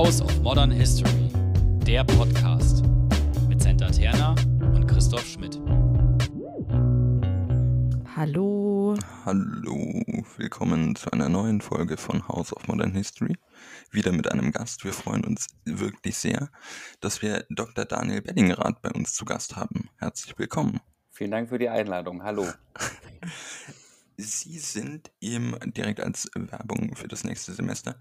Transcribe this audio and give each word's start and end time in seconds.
House 0.00 0.22
of 0.22 0.40
Modern 0.40 0.70
History, 0.70 1.28
der 1.86 2.04
Podcast 2.04 2.82
mit 3.50 3.60
Senta 3.60 3.90
Terna 3.90 4.34
und 4.74 4.86
Christoph 4.86 5.26
Schmidt. 5.26 5.60
Hallo. 8.16 8.96
Hallo, 9.26 10.02
willkommen 10.38 10.96
zu 10.96 11.12
einer 11.12 11.28
neuen 11.28 11.60
Folge 11.60 11.98
von 11.98 12.26
House 12.28 12.56
of 12.56 12.66
Modern 12.66 12.92
History. 12.92 13.36
Wieder 13.90 14.12
mit 14.12 14.32
einem 14.32 14.52
Gast. 14.52 14.86
Wir 14.86 14.94
freuen 14.94 15.22
uns 15.22 15.48
wirklich 15.66 16.16
sehr, 16.16 16.48
dass 17.00 17.20
wir 17.20 17.44
Dr. 17.50 17.84
Daniel 17.84 18.22
Bellingerath 18.22 18.80
bei 18.80 18.90
uns 18.92 19.12
zu 19.12 19.26
Gast 19.26 19.56
haben. 19.56 19.90
Herzlich 19.98 20.38
willkommen. 20.38 20.80
Vielen 21.10 21.32
Dank 21.32 21.50
für 21.50 21.58
die 21.58 21.68
Einladung. 21.68 22.22
Hallo. 22.22 22.46
Sie 24.16 24.58
sind 24.58 25.10
im, 25.20 25.56
direkt 25.64 26.00
als 26.00 26.30
Werbung 26.34 26.94
für 26.94 27.08
das 27.08 27.24
nächste 27.24 27.52
Semester, 27.52 27.96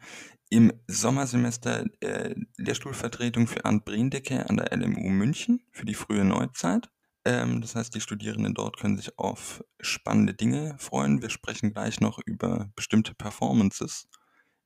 im 0.49 0.73
Sommersemester 0.87 1.85
äh, 2.01 2.35
Lehrstuhlvertretung 2.57 3.47
für 3.47 3.65
Arndt 3.65 3.85
Brendecke 3.85 4.49
an 4.49 4.57
der 4.57 4.75
LMU 4.75 5.09
München 5.09 5.61
für 5.71 5.85
die 5.85 5.93
frühe 5.93 6.25
Neuzeit. 6.25 6.89
Ähm, 7.25 7.61
das 7.61 7.75
heißt, 7.75 7.93
die 7.93 8.01
Studierenden 8.01 8.55
dort 8.55 8.77
können 8.77 8.97
sich 8.97 9.17
auf 9.19 9.63
spannende 9.79 10.33
Dinge 10.33 10.75
freuen. 10.79 11.21
Wir 11.21 11.29
sprechen 11.29 11.73
gleich 11.73 12.01
noch 12.01 12.19
über 12.25 12.71
bestimmte 12.75 13.13
Performances 13.13 14.07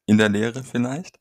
in 0.05 0.17
der 0.17 0.29
Lehre 0.29 0.63
vielleicht. 0.63 1.19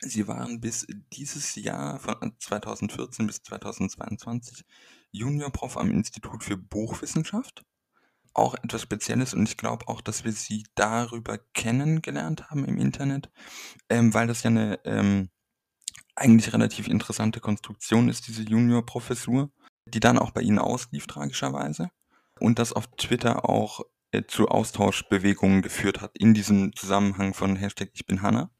Sie 0.00 0.28
waren 0.28 0.60
bis 0.60 0.86
dieses 1.12 1.56
Jahr 1.56 1.98
von 1.98 2.32
2014 2.38 3.26
bis 3.26 3.42
2022 3.42 4.64
Juniorprof 5.10 5.76
am 5.76 5.90
Institut 5.90 6.44
für 6.44 6.56
Buchwissenschaft 6.56 7.64
auch 8.38 8.54
etwas 8.54 8.82
Spezielles 8.82 9.34
und 9.34 9.48
ich 9.48 9.56
glaube 9.56 9.88
auch, 9.88 10.00
dass 10.00 10.24
wir 10.24 10.32
sie 10.32 10.64
darüber 10.74 11.38
kennengelernt 11.54 12.50
haben 12.50 12.64
im 12.64 12.78
Internet, 12.78 13.30
ähm, 13.90 14.14
weil 14.14 14.26
das 14.26 14.42
ja 14.42 14.50
eine 14.50 14.80
ähm, 14.84 15.30
eigentlich 16.14 16.52
relativ 16.52 16.88
interessante 16.88 17.40
Konstruktion 17.40 18.08
ist, 18.08 18.26
diese 18.26 18.42
Junior-Professur, 18.42 19.50
die 19.86 20.00
dann 20.00 20.18
auch 20.18 20.30
bei 20.30 20.40
Ihnen 20.40 20.58
auslief, 20.58 21.06
tragischerweise. 21.06 21.90
Und 22.40 22.58
das 22.58 22.72
auf 22.72 22.88
Twitter 22.96 23.48
auch 23.48 23.80
äh, 24.10 24.22
zu 24.26 24.48
Austauschbewegungen 24.48 25.62
geführt 25.62 26.00
hat 26.00 26.16
in 26.18 26.34
diesem 26.34 26.74
Zusammenhang 26.74 27.34
von 27.34 27.56
Hashtag 27.56 27.90
Ich 27.94 28.06
bin 28.06 28.22
Hanna. 28.22 28.50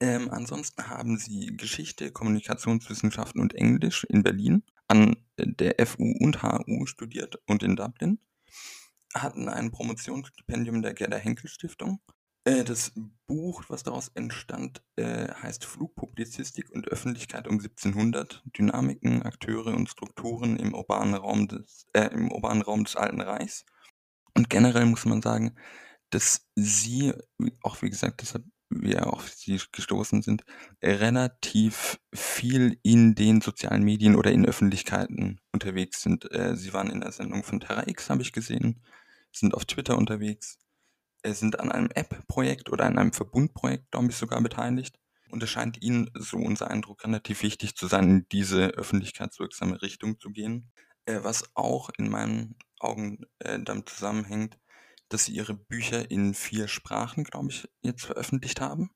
Ähm, 0.00 0.30
ansonsten 0.30 0.88
haben 0.88 1.16
sie 1.18 1.56
Geschichte, 1.56 2.12
Kommunikationswissenschaften 2.12 3.40
und 3.40 3.54
Englisch 3.54 4.04
in 4.04 4.22
Berlin 4.22 4.62
an 4.86 5.16
der 5.38 5.74
FU 5.86 6.14
und 6.20 6.42
HU 6.42 6.86
studiert 6.86 7.38
und 7.46 7.62
in 7.62 7.74
Dublin 7.74 8.18
hatten 9.22 9.48
ein 9.48 9.70
Promotionsstipendium 9.70 10.82
der 10.82 10.94
Gerda 10.94 11.16
Henkel 11.16 11.48
Stiftung. 11.48 12.00
Äh, 12.44 12.64
das 12.64 12.92
Buch, 13.26 13.64
was 13.68 13.82
daraus 13.82 14.08
entstand, 14.14 14.82
äh, 14.96 15.28
heißt 15.28 15.64
Flugpublizistik 15.64 16.70
und 16.70 16.88
Öffentlichkeit 16.88 17.46
um 17.46 17.58
1700, 17.58 18.42
Dynamiken, 18.56 19.22
Akteure 19.22 19.74
und 19.74 19.88
Strukturen 19.88 20.56
im 20.56 20.74
urbanen 20.74 21.14
Raum 21.14 21.48
des, 21.48 21.86
äh, 21.92 22.06
im 22.06 22.32
urbanen 22.32 22.62
Raum 22.62 22.84
des 22.84 22.96
Alten 22.96 23.20
Reichs. 23.20 23.66
Und 24.34 24.48
generell 24.48 24.86
muss 24.86 25.04
man 25.04 25.20
sagen, 25.20 25.56
dass 26.10 26.46
sie, 26.54 27.12
auch 27.62 27.82
wie 27.82 27.90
gesagt, 27.90 28.22
deshalb 28.22 28.44
wir 28.70 29.06
auf 29.12 29.28
sie 29.28 29.60
gestoßen 29.72 30.22
sind, 30.22 30.44
relativ 30.82 31.98
viel 32.14 32.78
in 32.82 33.14
den 33.14 33.40
sozialen 33.40 33.82
Medien 33.82 34.14
oder 34.14 34.30
in 34.30 34.46
Öffentlichkeiten 34.46 35.40
unterwegs 35.52 36.02
sind. 36.02 36.30
Äh, 36.32 36.56
sie 36.56 36.72
waren 36.72 36.90
in 36.90 37.00
der 37.00 37.12
Sendung 37.12 37.42
von 37.44 37.60
Terra 37.60 37.86
X, 37.88 38.10
habe 38.10 38.22
ich 38.22 38.32
gesehen, 38.32 38.82
sind 39.38 39.54
auf 39.54 39.64
Twitter 39.64 39.96
unterwegs, 39.96 40.58
äh, 41.22 41.32
sind 41.32 41.60
an 41.60 41.72
einem 41.72 41.90
App-Projekt 41.94 42.70
oder 42.70 42.84
an 42.84 42.98
einem 42.98 43.12
Verbundprojekt, 43.12 43.90
glaube 43.90 44.08
ich, 44.10 44.16
sogar 44.16 44.40
beteiligt. 44.40 44.98
Und 45.30 45.42
es 45.42 45.50
scheint 45.50 45.82
ihnen, 45.82 46.10
so 46.14 46.38
unser 46.38 46.70
Eindruck, 46.70 47.04
relativ 47.04 47.42
wichtig 47.42 47.76
zu 47.76 47.86
sein, 47.86 48.08
in 48.08 48.28
diese 48.30 48.68
öffentlichkeitswirksame 48.68 49.82
Richtung 49.82 50.18
zu 50.18 50.30
gehen. 50.30 50.70
Äh, 51.04 51.20
was 51.22 51.50
auch 51.54 51.90
in 51.98 52.08
meinen 52.08 52.56
Augen 52.80 53.26
damit 53.40 53.88
zusammenhängt, 53.88 54.56
dass 55.08 55.24
sie 55.24 55.32
ihre 55.32 55.54
Bücher 55.54 56.10
in 56.10 56.34
vier 56.34 56.68
Sprachen, 56.68 57.24
glaube 57.24 57.50
ich, 57.50 57.68
jetzt 57.82 58.04
veröffentlicht 58.04 58.60
haben. 58.60 58.90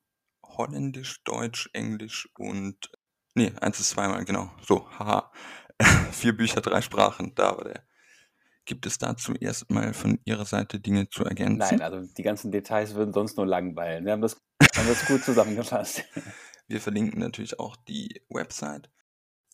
Holländisch, 0.45 1.23
Deutsch, 1.23 1.69
Englisch 1.73 2.29
und 2.37 2.91
nee, 3.33 3.51
eins 3.59 3.79
ist 3.79 3.89
zweimal, 3.89 4.23
genau. 4.25 4.51
So, 4.65 4.89
haha. 4.91 5.31
vier 6.11 6.37
Bücher, 6.37 6.61
drei 6.61 6.81
Sprachen, 6.81 7.33
da 7.35 7.57
war 7.57 7.63
der. 7.63 7.87
Gibt 8.65 8.85
es 8.85 8.97
dazu 8.97 9.33
erstmal 9.33 9.93
von 9.93 10.19
Ihrer 10.25 10.45
Seite 10.45 10.79
Dinge 10.79 11.09
zu 11.09 11.25
ergänzen? 11.25 11.57
Nein, 11.57 11.81
also 11.81 12.07
die 12.13 12.23
ganzen 12.23 12.51
Details 12.51 12.95
würden 12.95 13.13
sonst 13.13 13.37
nur 13.37 13.45
langweilen. 13.45 14.05
Wir 14.05 14.13
haben 14.13 14.21
das, 14.21 14.37
haben 14.75 14.87
das 14.87 15.05
gut 15.05 15.23
zusammengefasst. 15.23 16.03
Wir 16.67 16.79
verlinken 16.79 17.19
natürlich 17.19 17.59
auch 17.59 17.75
die 17.75 18.21
Website. 18.29 18.89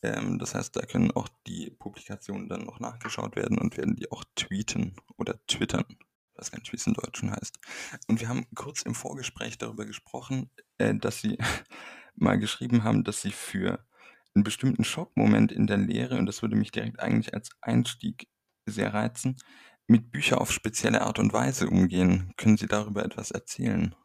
Ähm, 0.03 0.37
das 0.37 0.53
heißt, 0.53 0.75
da 0.75 0.81
können 0.81 1.09
auch 1.11 1.27
die 1.47 1.71
Publikationen 1.71 2.47
dann 2.47 2.65
noch 2.65 2.79
nachgeschaut 2.79 3.35
werden 3.35 3.57
und 3.57 3.77
werden 3.77 3.95
die 3.95 4.11
auch 4.11 4.23
tweeten 4.35 4.95
oder 5.17 5.43
twittern 5.47 5.85
gar 6.49 6.59
nicht, 6.59 6.71
wie 6.71 6.77
es 6.77 6.87
im 6.87 6.93
Deutschen 6.93 7.31
heißt. 7.31 7.59
Und 8.07 8.21
wir 8.21 8.29
haben 8.29 8.47
kurz 8.55 8.83
im 8.83 8.95
Vorgespräch 8.95 9.57
darüber 9.57 9.85
gesprochen, 9.85 10.49
äh, 10.77 10.95
dass 10.95 11.19
Sie 11.19 11.37
mal 12.15 12.39
geschrieben 12.39 12.83
haben, 12.83 13.03
dass 13.03 13.21
Sie 13.21 13.31
für 13.31 13.85
einen 14.33 14.43
bestimmten 14.43 14.83
Schockmoment 14.83 15.51
in 15.51 15.67
der 15.67 15.77
Lehre, 15.77 16.17
und 16.17 16.25
das 16.25 16.41
würde 16.41 16.55
mich 16.55 16.71
direkt 16.71 16.99
eigentlich 16.99 17.33
als 17.33 17.49
Einstieg 17.61 18.27
sehr 18.69 18.93
reizen, 18.93 19.37
mit 19.87 20.11
Büchern 20.11 20.39
auf 20.39 20.51
spezielle 20.51 21.01
Art 21.01 21.19
und 21.19 21.33
Weise 21.33 21.67
umgehen. 21.67 22.31
Können 22.37 22.57
Sie 22.57 22.67
darüber 22.67 23.03
etwas 23.03 23.31
erzählen? 23.31 23.95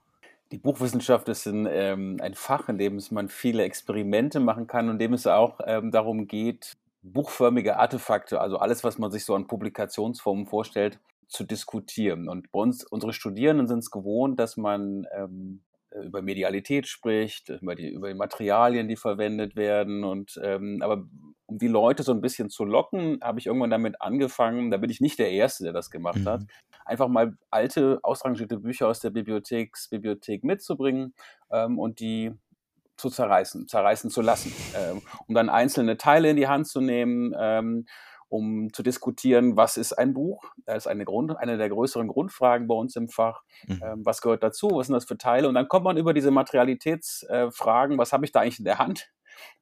Die 0.52 0.58
Buchwissenschaft 0.58 1.28
ist 1.28 1.46
ein, 1.46 1.66
ähm, 1.70 2.18
ein 2.20 2.34
Fach, 2.34 2.68
in 2.68 2.78
dem 2.78 3.00
man 3.10 3.28
viele 3.28 3.64
Experimente 3.64 4.40
machen 4.40 4.66
kann 4.66 4.86
und 4.86 4.94
in 4.94 4.98
dem 4.98 5.12
es 5.14 5.26
auch 5.26 5.60
ähm, 5.66 5.90
darum 5.90 6.26
geht, 6.26 6.76
buchförmige 7.02 7.76
Artefakte, 7.76 8.40
also 8.40 8.58
alles, 8.58 8.84
was 8.84 8.98
man 8.98 9.10
sich 9.10 9.24
so 9.24 9.34
an 9.34 9.46
Publikationsformen 9.46 10.46
vorstellt, 10.46 11.00
zu 11.28 11.44
diskutieren. 11.44 12.28
Und 12.28 12.50
bei 12.52 12.60
uns, 12.60 12.84
unsere 12.84 13.12
Studierenden 13.12 13.66
sind 13.66 13.80
es 13.80 13.90
gewohnt, 13.90 14.38
dass 14.38 14.56
man 14.56 15.06
ähm, 15.16 15.62
über 16.02 16.22
Medialität 16.22 16.86
spricht, 16.86 17.48
über 17.48 17.74
die, 17.74 17.88
über 17.88 18.08
die 18.08 18.14
Materialien, 18.14 18.88
die 18.88 18.96
verwendet 18.96 19.56
werden. 19.56 20.04
Und 20.04 20.40
ähm, 20.42 20.80
aber 20.82 21.04
um 21.46 21.58
die 21.58 21.68
Leute 21.68 22.02
so 22.02 22.12
ein 22.12 22.20
bisschen 22.20 22.50
zu 22.50 22.64
locken, 22.64 23.20
habe 23.22 23.38
ich 23.38 23.46
irgendwann 23.46 23.70
damit 23.70 24.00
angefangen, 24.00 24.70
da 24.70 24.76
bin 24.76 24.90
ich 24.90 25.00
nicht 25.00 25.18
der 25.18 25.30
Erste, 25.30 25.64
der 25.64 25.72
das 25.72 25.90
gemacht 25.90 26.20
mhm. 26.20 26.28
hat, 26.28 26.42
einfach 26.84 27.08
mal 27.08 27.36
alte, 27.50 28.00
ausrangierte 28.02 28.58
Bücher 28.58 28.88
aus 28.88 29.00
der 29.00 29.10
Bibliotheksbibliothek 29.10 30.44
mitzubringen 30.44 31.14
ähm, 31.50 31.78
und 31.78 32.00
die 32.00 32.32
zu 32.96 33.10
zerreißen, 33.10 33.66
zerreißen 33.68 34.10
zu 34.10 34.22
lassen, 34.22 34.52
ähm, 34.76 35.02
um 35.26 35.34
dann 35.34 35.48
einzelne 35.48 35.96
Teile 35.96 36.30
in 36.30 36.36
die 36.36 36.48
Hand 36.48 36.68
zu 36.68 36.80
nehmen 36.80 37.34
ähm, 37.36 37.86
um 38.34 38.72
zu 38.72 38.82
diskutieren, 38.82 39.56
was 39.56 39.76
ist 39.76 39.92
ein 39.92 40.12
Buch? 40.12 40.42
Das 40.66 40.78
ist 40.78 40.86
eine, 40.88 41.04
Grund, 41.04 41.38
eine 41.38 41.56
der 41.56 41.68
größeren 41.68 42.08
Grundfragen 42.08 42.66
bei 42.66 42.74
uns 42.74 42.96
im 42.96 43.08
Fach. 43.08 43.42
Mhm. 43.68 43.80
Ähm, 43.80 44.00
was 44.04 44.20
gehört 44.20 44.42
dazu? 44.42 44.72
Was 44.72 44.88
sind 44.88 44.94
das 44.94 45.04
für 45.04 45.16
Teile? 45.16 45.46
Und 45.46 45.54
dann 45.54 45.68
kommt 45.68 45.84
man 45.84 45.96
über 45.96 46.12
diese 46.12 46.32
Materialitätsfragen, 46.32 47.94
äh, 47.94 47.98
was 47.98 48.12
habe 48.12 48.24
ich 48.24 48.32
da 48.32 48.40
eigentlich 48.40 48.58
in 48.58 48.64
der 48.64 48.78
Hand? 48.78 49.12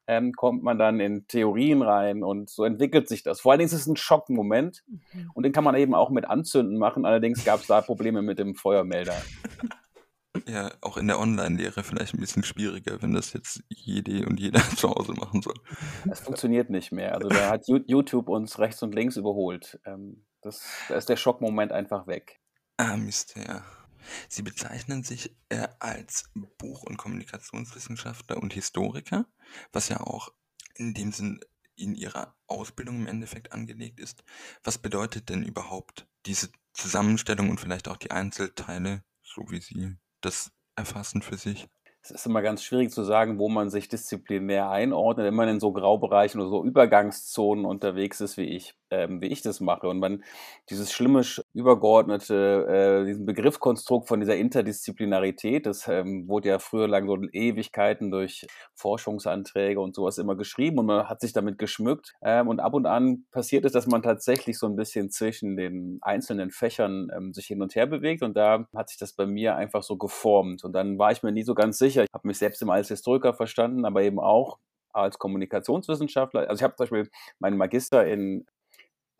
Ähm, 0.06 0.32
kommt 0.32 0.62
man 0.62 0.78
dann 0.78 1.00
in 1.00 1.26
Theorien 1.28 1.82
rein 1.82 2.24
und 2.24 2.48
so 2.48 2.64
entwickelt 2.64 3.08
sich 3.08 3.22
das. 3.22 3.42
Vor 3.42 3.52
allen 3.52 3.58
Dingen 3.58 3.66
ist 3.66 3.74
es 3.74 3.86
ein 3.86 3.96
Schockmoment 3.96 4.82
mhm. 4.86 5.30
und 5.34 5.42
den 5.42 5.52
kann 5.52 5.64
man 5.64 5.74
eben 5.74 5.94
auch 5.94 6.08
mit 6.08 6.24
Anzünden 6.24 6.78
machen. 6.78 7.04
Allerdings 7.04 7.44
gab 7.44 7.60
es 7.60 7.66
da 7.66 7.82
Probleme 7.82 8.22
mit 8.22 8.38
dem 8.38 8.54
Feuermelder. 8.54 9.16
Ja, 10.46 10.72
auch 10.80 10.96
in 10.96 11.06
der 11.06 11.18
Online-Lehre 11.18 11.82
vielleicht 11.82 12.14
ein 12.14 12.20
bisschen 12.20 12.44
schwieriger, 12.44 13.00
wenn 13.02 13.12
das 13.12 13.32
jetzt 13.32 13.62
jede 13.68 14.26
und 14.26 14.40
jeder 14.40 14.60
zu 14.76 14.90
Hause 14.90 15.12
machen 15.12 15.42
soll. 15.42 15.54
Es 16.10 16.20
funktioniert 16.20 16.70
nicht 16.70 16.92
mehr. 16.92 17.14
Also 17.14 17.28
da 17.28 17.50
hat 17.50 17.66
YouTube 17.66 18.28
uns 18.28 18.58
rechts 18.58 18.82
und 18.82 18.94
links 18.94 19.16
überholt. 19.16 19.80
Ähm, 19.84 20.24
das, 20.40 20.64
da 20.88 20.96
ist 20.96 21.08
der 21.08 21.16
Schockmoment 21.16 21.72
einfach 21.72 22.06
weg. 22.06 22.40
Ah, 22.76 22.96
Mist, 22.96 23.36
ja. 23.36 23.64
Sie 24.28 24.42
bezeichnen 24.42 25.04
sich 25.04 25.36
äh, 25.48 25.68
als 25.78 26.24
Buch- 26.58 26.82
und 26.82 26.96
Kommunikationswissenschaftler 26.96 28.42
und 28.42 28.52
Historiker, 28.52 29.26
was 29.72 29.88
ja 29.88 30.00
auch 30.00 30.32
in 30.74 30.94
dem 30.94 31.12
Sinn 31.12 31.40
in 31.76 31.94
Ihrer 31.94 32.34
Ausbildung 32.46 32.96
im 32.96 33.06
Endeffekt 33.06 33.52
angelegt 33.52 34.00
ist. 34.00 34.24
Was 34.62 34.78
bedeutet 34.78 35.28
denn 35.28 35.42
überhaupt 35.42 36.06
diese 36.26 36.50
Zusammenstellung 36.72 37.50
und 37.50 37.60
vielleicht 37.60 37.88
auch 37.88 37.96
die 37.96 38.10
Einzelteile, 38.10 39.04
so 39.22 39.42
wie 39.48 39.60
Sie 39.60 39.96
das 40.24 40.50
erfassen 40.76 41.22
für 41.22 41.36
sich? 41.36 41.68
Es 42.04 42.10
ist 42.10 42.26
immer 42.26 42.42
ganz 42.42 42.64
schwierig 42.64 42.90
zu 42.90 43.04
sagen, 43.04 43.38
wo 43.38 43.48
man 43.48 43.70
sich 43.70 43.88
disziplinär 43.88 44.68
einordnet, 44.68 45.24
wenn 45.24 45.34
man 45.34 45.48
in 45.48 45.60
so 45.60 45.72
Graubereichen 45.72 46.40
oder 46.40 46.50
so 46.50 46.64
Übergangszonen 46.64 47.64
unterwegs 47.64 48.20
ist, 48.20 48.36
wie 48.36 48.46
ich, 48.56 48.74
ähm, 48.90 49.20
wie 49.20 49.28
ich 49.28 49.42
das 49.42 49.60
mache. 49.60 49.88
Und 49.88 50.00
man 50.00 50.24
dieses 50.68 50.92
schlimme 50.92 51.22
übergeordnete, 51.54 53.02
äh, 53.02 53.06
diesen 53.06 53.26
Begriffskonstrukt 53.26 54.08
von 54.08 54.20
dieser 54.20 54.36
Interdisziplinarität. 54.36 55.66
Das 55.66 55.86
ähm, 55.88 56.26
wurde 56.28 56.48
ja 56.48 56.58
früher 56.58 56.88
lang 56.88 57.06
so 57.06 57.16
Ewigkeiten 57.32 58.10
durch 58.10 58.46
Forschungsanträge 58.74 59.80
und 59.80 59.94
sowas 59.94 60.18
immer 60.18 60.36
geschrieben 60.36 60.78
und 60.78 60.86
man 60.86 61.08
hat 61.08 61.20
sich 61.20 61.32
damit 61.32 61.58
geschmückt. 61.58 62.14
Ähm, 62.22 62.48
und 62.48 62.60
ab 62.60 62.74
und 62.74 62.86
an 62.86 63.24
passiert 63.30 63.64
es, 63.64 63.72
dass 63.72 63.86
man 63.86 64.02
tatsächlich 64.02 64.58
so 64.58 64.66
ein 64.66 64.76
bisschen 64.76 65.10
zwischen 65.10 65.56
den 65.56 65.98
einzelnen 66.02 66.50
Fächern 66.50 67.10
ähm, 67.14 67.34
sich 67.34 67.46
hin 67.46 67.62
und 67.62 67.74
her 67.74 67.86
bewegt 67.86 68.22
und 68.22 68.36
da 68.36 68.66
hat 68.74 68.88
sich 68.88 68.98
das 68.98 69.12
bei 69.12 69.26
mir 69.26 69.56
einfach 69.56 69.82
so 69.82 69.96
geformt. 69.96 70.64
Und 70.64 70.72
dann 70.72 70.98
war 70.98 71.12
ich 71.12 71.22
mir 71.22 71.32
nie 71.32 71.42
so 71.44 71.54
ganz 71.54 71.78
sicher. 71.78 72.02
Ich 72.02 72.14
habe 72.14 72.26
mich 72.28 72.38
selbst 72.38 72.62
immer 72.62 72.74
als 72.74 72.88
Historiker 72.88 73.34
verstanden, 73.34 73.84
aber 73.84 74.02
eben 74.02 74.20
auch 74.20 74.58
als 74.92 75.18
Kommunikationswissenschaftler. 75.18 76.48
Also 76.48 76.60
ich 76.60 76.62
habe 76.62 76.74
zum 76.76 76.84
Beispiel 76.84 77.10
meinen 77.38 77.56
Magister 77.56 78.06
in 78.06 78.46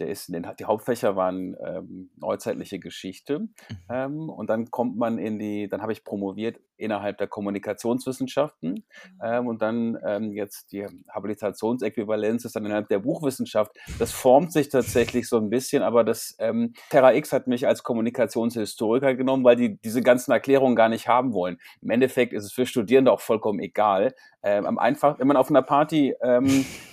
der 0.02 0.10
ist 0.10 0.28
in 0.28 0.34
den, 0.34 0.46
die 0.58 0.64
Hauptfächer 0.64 1.16
waren 1.16 1.56
ähm, 1.64 2.10
neuzeitliche 2.16 2.78
Geschichte. 2.78 3.38
Mhm. 3.38 3.48
Ähm, 3.88 4.28
und 4.28 4.50
dann 4.50 4.70
kommt 4.70 4.96
man 4.96 5.18
in 5.18 5.38
die, 5.38 5.68
dann 5.68 5.80
habe 5.80 5.92
ich 5.92 6.04
promoviert 6.04 6.60
innerhalb 6.76 7.18
der 7.18 7.28
Kommunikationswissenschaften. 7.28 8.70
Mhm. 8.70 9.20
Ähm, 9.24 9.46
und 9.46 9.62
dann 9.62 9.96
ähm, 10.04 10.32
jetzt 10.32 10.72
die 10.72 10.86
Habilitationsäquivalenz 11.08 12.44
ist 12.44 12.56
dann 12.56 12.66
innerhalb 12.66 12.88
der 12.88 12.98
Buchwissenschaft. 12.98 13.76
Das 13.98 14.10
formt 14.10 14.52
sich 14.52 14.68
tatsächlich 14.68 15.28
so 15.28 15.36
ein 15.36 15.50
bisschen, 15.50 15.82
aber 15.82 16.02
das 16.02 16.34
ähm, 16.40 16.74
Terra 16.90 17.14
X 17.14 17.32
hat 17.32 17.46
mich 17.46 17.66
als 17.66 17.84
Kommunikationshistoriker 17.84 19.14
genommen, 19.14 19.44
weil 19.44 19.56
die 19.56 19.80
diese 19.80 20.02
ganzen 20.02 20.32
Erklärungen 20.32 20.74
gar 20.74 20.88
nicht 20.88 21.06
haben 21.06 21.32
wollen. 21.32 21.58
Im 21.80 21.90
Endeffekt 21.90 22.32
ist 22.32 22.44
es 22.44 22.52
für 22.52 22.66
Studierende 22.66 23.12
auch 23.12 23.20
vollkommen 23.20 23.60
egal. 23.60 24.14
Ähm, 24.42 24.66
am 24.66 24.78
einfach, 24.78 25.20
wenn 25.20 25.28
man 25.28 25.36
auf 25.36 25.50
einer 25.50 25.62
Party 25.62 26.14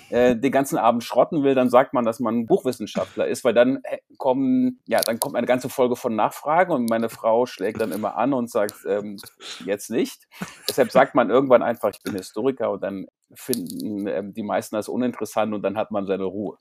äh, 0.10 0.36
den 0.36 0.52
ganzen 0.52 0.78
Abend 0.78 1.04
schrotten 1.04 1.44
will, 1.44 1.56
dann 1.56 1.70
sagt 1.70 1.94
man, 1.94 2.06
dass 2.06 2.20
man 2.20 2.46
Buchwissenschaftler 2.46 3.28
ist, 3.28 3.44
weil 3.44 3.54
dann 3.54 3.80
äh, 3.84 3.98
kommen, 4.18 4.82
ja, 4.88 5.02
dann 5.02 5.20
kommt 5.20 5.36
eine 5.36 5.48
ganze 5.48 5.70
Folge 5.70 5.96
von 5.96 6.16
Nachfragen 6.16 6.72
und 6.72 6.90
meine 6.90 7.10
Frau 7.10 7.46
schlägt 7.46 7.82
dann 7.82 7.92
immer 7.92 8.18
an 8.18 8.34
und 8.34 8.50
sagt, 8.50 8.86
ähm, 8.88 9.18
jetzt 9.66 9.90
nicht. 9.90 10.28
Deshalb 10.68 10.92
sagt 10.92 11.16
man 11.16 11.30
irgendwann 11.30 11.64
einfach, 11.64 11.90
ich 11.94 12.02
bin 12.04 12.16
Historiker 12.16 12.72
und 12.72 12.84
dann 12.84 13.06
finden 13.34 14.08
ähm, 14.08 14.34
die 14.34 14.44
meisten 14.44 14.76
das 14.76 14.90
uninteressant 14.90 15.54
und 15.54 15.62
dann 15.62 15.78
hat 15.78 15.92
man 15.92 16.06
seine 16.06 16.24
Ruhe. 16.24 16.58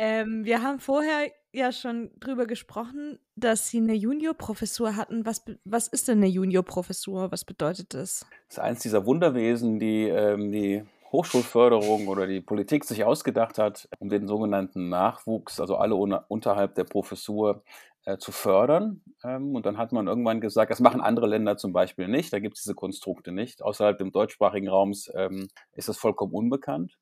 ähm, 0.00 0.46
wir 0.46 0.62
haben 0.62 0.80
vorher 0.80 1.30
ja 1.52 1.72
schon 1.72 2.10
drüber 2.20 2.46
gesprochen, 2.46 3.18
dass 3.36 3.68
Sie 3.68 3.76
eine 3.78 3.92
Juniorprofessur 3.92 4.96
hatten. 4.96 5.26
Was, 5.26 5.44
was 5.64 5.88
ist 5.88 6.08
denn 6.08 6.18
eine 6.18 6.26
Juniorprofessur? 6.28 7.30
Was 7.30 7.44
bedeutet 7.44 7.92
das? 7.92 8.26
Das 8.48 8.56
ist 8.56 8.58
eins 8.60 8.80
dieser 8.80 9.04
Wunderwesen, 9.04 9.78
die 9.78 10.04
ähm, 10.08 10.50
die 10.50 10.84
Hochschulförderung 11.12 12.08
oder 12.08 12.26
die 12.26 12.40
Politik 12.40 12.84
sich 12.84 13.04
ausgedacht 13.04 13.58
hat, 13.58 13.88
um 13.98 14.08
den 14.08 14.26
sogenannten 14.26 14.88
Nachwuchs, 14.88 15.60
also 15.60 15.76
alle 15.76 15.96
unterhalb 15.96 16.76
der 16.76 16.84
Professur, 16.84 17.62
äh, 18.06 18.16
zu 18.18 18.32
fördern. 18.32 19.02
Ähm, 19.24 19.54
und 19.54 19.66
dann 19.66 19.76
hat 19.76 19.92
man 19.92 20.06
irgendwann 20.06 20.40
gesagt, 20.40 20.70
das 20.70 20.80
machen 20.80 21.00
andere 21.00 21.26
Länder 21.26 21.56
zum 21.56 21.72
Beispiel 21.72 22.08
nicht, 22.08 22.32
da 22.32 22.38
gibt 22.38 22.56
es 22.56 22.62
diese 22.62 22.74
Konstrukte 22.74 23.32
nicht. 23.32 23.62
Außerhalb 23.62 23.98
des 23.98 24.10
deutschsprachigen 24.12 24.68
Raums 24.68 25.10
ähm, 25.14 25.48
ist 25.74 25.88
das 25.88 25.98
vollkommen 25.98 26.32
unbekannt. 26.32 26.96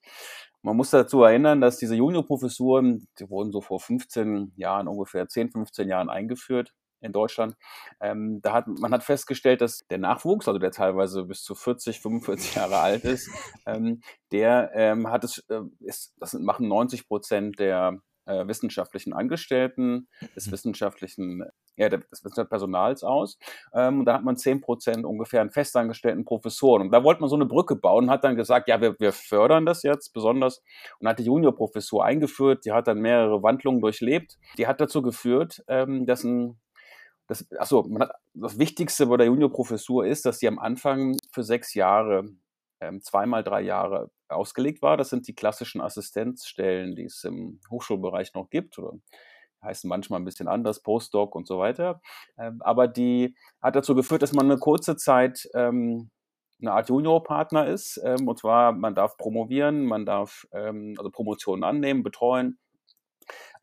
Man 0.63 0.77
muss 0.77 0.91
dazu 0.91 1.23
erinnern, 1.23 1.61
dass 1.61 1.79
diese 1.79 1.95
Juniorprofessuren, 1.95 3.07
die 3.19 3.31
wurden 3.31 3.53
so 3.53 3.61
vor 3.61 3.81
15 3.81 4.53
Jahren, 4.57 4.89
ungefähr 4.89 5.29
10, 5.29 5.51
15 5.51 5.89
Jahren 5.89 6.11
eingeführt 6.11 6.75
in 7.01 7.13
Deutschland. 7.13 7.57
Ähm, 8.01 8.41
da 8.43 8.53
hat, 8.53 8.67
man 8.67 8.93
hat 8.93 9.05
festgestellt, 9.05 9.61
dass 9.61 9.87
der 9.89 9.99
Nachwuchs, 9.99 10.49
also 10.49 10.59
der 10.59 10.73
teilweise 10.73 11.25
bis 11.25 11.43
zu 11.43 11.55
40, 11.55 12.01
45 12.01 12.57
Jahre 12.57 12.79
alt 12.79 13.05
ist, 13.05 13.31
ähm, 13.67 14.01
der 14.33 14.73
ähm, 14.75 15.09
hat 15.11 15.25
es, 15.25 15.39
äh, 15.49 15.61
ist, 15.81 16.15
das 16.19 16.35
machen 16.35 16.69
90 16.69 17.07
Prozent 17.07 17.59
der 17.59 18.01
äh, 18.29 18.47
wissenschaftlichen 18.47 19.13
Angestellten, 19.13 20.09
des 20.37 20.47
mhm. 20.47 20.53
wissenschaftlichen, 20.53 21.45
ja, 21.77 21.89
des 21.89 22.01
wissenschaftlichen 22.11 22.49
Personals 22.49 23.03
aus. 23.03 23.39
Ähm, 23.73 24.01
und 24.01 24.05
da 24.05 24.15
hat 24.15 24.25
man 24.25 24.37
10 24.37 24.61
Prozent 24.61 25.05
ungefähr 25.05 25.41
an 25.41 25.51
festangestellten 25.51 26.25
Professoren. 26.25 26.83
Und 26.83 26.91
da 26.93 27.03
wollte 27.03 27.21
man 27.21 27.31
so 27.31 27.37
eine 27.37 27.47
Brücke 27.47 27.77
bauen 27.77 28.05
und 28.05 28.11
hat 28.11 28.25
dann 28.25 28.37
gesagt, 28.37 28.69
ja, 28.69 28.81
wir, 28.81 28.99
wir 29.01 29.13
fördern 29.13 29.67
das 29.67 29.83
jetzt 29.83 30.13
besonders 30.13 30.63
und 31.01 31.09
hat 31.09 31.19
die 31.19 31.25
Juniorprofessur 31.25 32.05
eingeführt. 32.05 32.65
Die 32.65 32.73
hat 32.73 32.87
dann 32.87 33.01
mehrere 33.01 33.43
Wandlungen 33.43 33.81
durchlebt. 33.81 34.39
Die 34.59 34.67
hat 34.67 34.81
dazu 34.81 35.03
geführt, 35.03 35.63
ähm, 35.69 36.07
dass 36.07 36.25
ein 36.25 36.59
das, 37.29 37.47
achso, 37.59 37.87
hat, 38.01 38.11
das 38.35 38.59
Wichtigste 38.59 39.07
bei 39.07 39.19
der 39.19 39.27
Juniorprofessur 39.27 40.07
ist, 40.07 40.25
dass 40.25 40.39
die 40.39 40.49
am 40.49 40.59
Anfang 40.59 41.17
für 41.31 41.43
sechs 41.43 41.75
Jahre, 41.75 42.25
zweimal 43.01 43.45
drei 43.45 43.61
Jahre 43.63 44.11
ausgelegt 44.29 44.83
war. 44.83 44.97
Das 44.97 45.11
sind 45.11 45.27
die 45.29 45.35
klassischen 45.35 45.81
Assistenzstellen, 45.81 46.95
die 46.95 47.05
es 47.05 47.25
im 47.25 47.61
Hochschulbereich 47.71 48.35
noch 48.35 48.51
gibt 48.51 48.79
oder 48.79 48.93
heißen 49.63 49.89
manchmal 49.89 50.21
ein 50.21 50.25
bisschen 50.25 50.49
anders, 50.49 50.83
Postdoc 50.83 51.35
und 51.35 51.47
so 51.47 51.59
weiter. 51.59 52.01
Ähm, 52.39 52.63
aber 52.63 52.89
die 52.89 53.35
hat 53.61 53.77
dazu 53.77 53.95
geführt, 53.95 54.23
dass 54.23 54.33
man 54.33 54.47
eine 54.47 54.59
kurze 54.59 54.97
Zeit 54.97 55.49
ähm, 55.55 56.11
eine 56.61 56.73
Art 56.73 56.89
Juniorpartner 56.89 57.67
ist. 57.67 58.01
Ähm, 58.05 58.27
und 58.29 58.39
zwar, 58.39 58.73
man 58.73 58.95
darf 58.95 59.17
promovieren, 59.17 59.85
man 59.85 60.07
darf 60.07 60.47
ähm, 60.53 60.95
also 60.99 61.11
Promotionen 61.11 61.65
annehmen, 61.65 62.03
betreuen. 62.03 62.59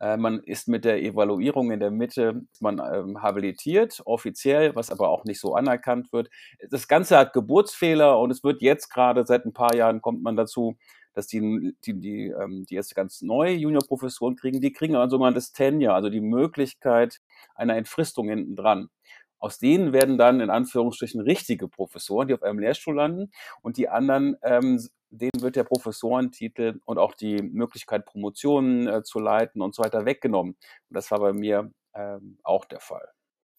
Äh, 0.00 0.16
man 0.16 0.40
ist 0.40 0.68
mit 0.68 0.84
der 0.84 1.02
Evaluierung 1.02 1.70
in 1.70 1.80
der 1.80 1.90
Mitte, 1.90 2.42
man 2.60 2.78
ähm, 2.78 3.22
habilitiert, 3.22 4.02
offiziell, 4.04 4.74
was 4.74 4.90
aber 4.90 5.08
auch 5.08 5.24
nicht 5.24 5.40
so 5.40 5.54
anerkannt 5.54 6.12
wird. 6.12 6.28
Das 6.70 6.88
Ganze 6.88 7.18
hat 7.18 7.32
Geburtsfehler 7.32 8.18
und 8.18 8.30
es 8.30 8.44
wird 8.44 8.62
jetzt 8.62 8.88
gerade 8.88 9.26
seit 9.26 9.44
ein 9.44 9.52
paar 9.52 9.74
Jahren 9.74 10.00
kommt 10.02 10.22
man 10.22 10.36
dazu, 10.36 10.76
dass 11.16 11.26
die, 11.26 11.74
die, 11.84 11.98
die, 11.98 12.26
ähm, 12.28 12.66
die 12.66 12.74
jetzt 12.74 12.94
ganz 12.94 13.22
neue 13.22 13.54
Juniorprofessoren 13.54 14.36
kriegen, 14.36 14.60
die 14.60 14.72
kriegen 14.72 14.96
ein 14.96 15.10
sogenanntes 15.10 15.52
Tenure, 15.52 15.94
also 15.94 16.10
die 16.10 16.20
Möglichkeit 16.20 17.20
einer 17.54 17.76
Entfristung 17.76 18.28
hinten 18.28 18.54
dran. 18.54 18.90
Aus 19.38 19.58
denen 19.58 19.92
werden 19.92 20.18
dann 20.18 20.40
in 20.40 20.50
Anführungsstrichen 20.50 21.20
richtige 21.20 21.68
Professoren, 21.68 22.28
die 22.28 22.34
auf 22.34 22.42
einem 22.42 22.58
Lehrstuhl 22.58 22.96
landen 22.96 23.30
und 23.62 23.76
die 23.76 23.88
anderen, 23.88 24.36
ähm, 24.42 24.86
denen 25.10 25.40
wird 25.40 25.56
der 25.56 25.64
Professorentitel 25.64 26.80
und 26.84 26.98
auch 26.98 27.14
die 27.14 27.42
Möglichkeit, 27.42 28.06
Promotionen 28.06 28.88
äh, 28.88 29.02
zu 29.02 29.18
leiten 29.18 29.62
und 29.62 29.74
so 29.74 29.82
weiter 29.82 30.04
weggenommen. 30.04 30.52
Und 30.52 30.94
das 30.94 31.10
war 31.10 31.20
bei 31.20 31.32
mir 31.32 31.70
ähm, 31.94 32.38
auch 32.42 32.64
der 32.64 32.80
Fall. 32.80 33.08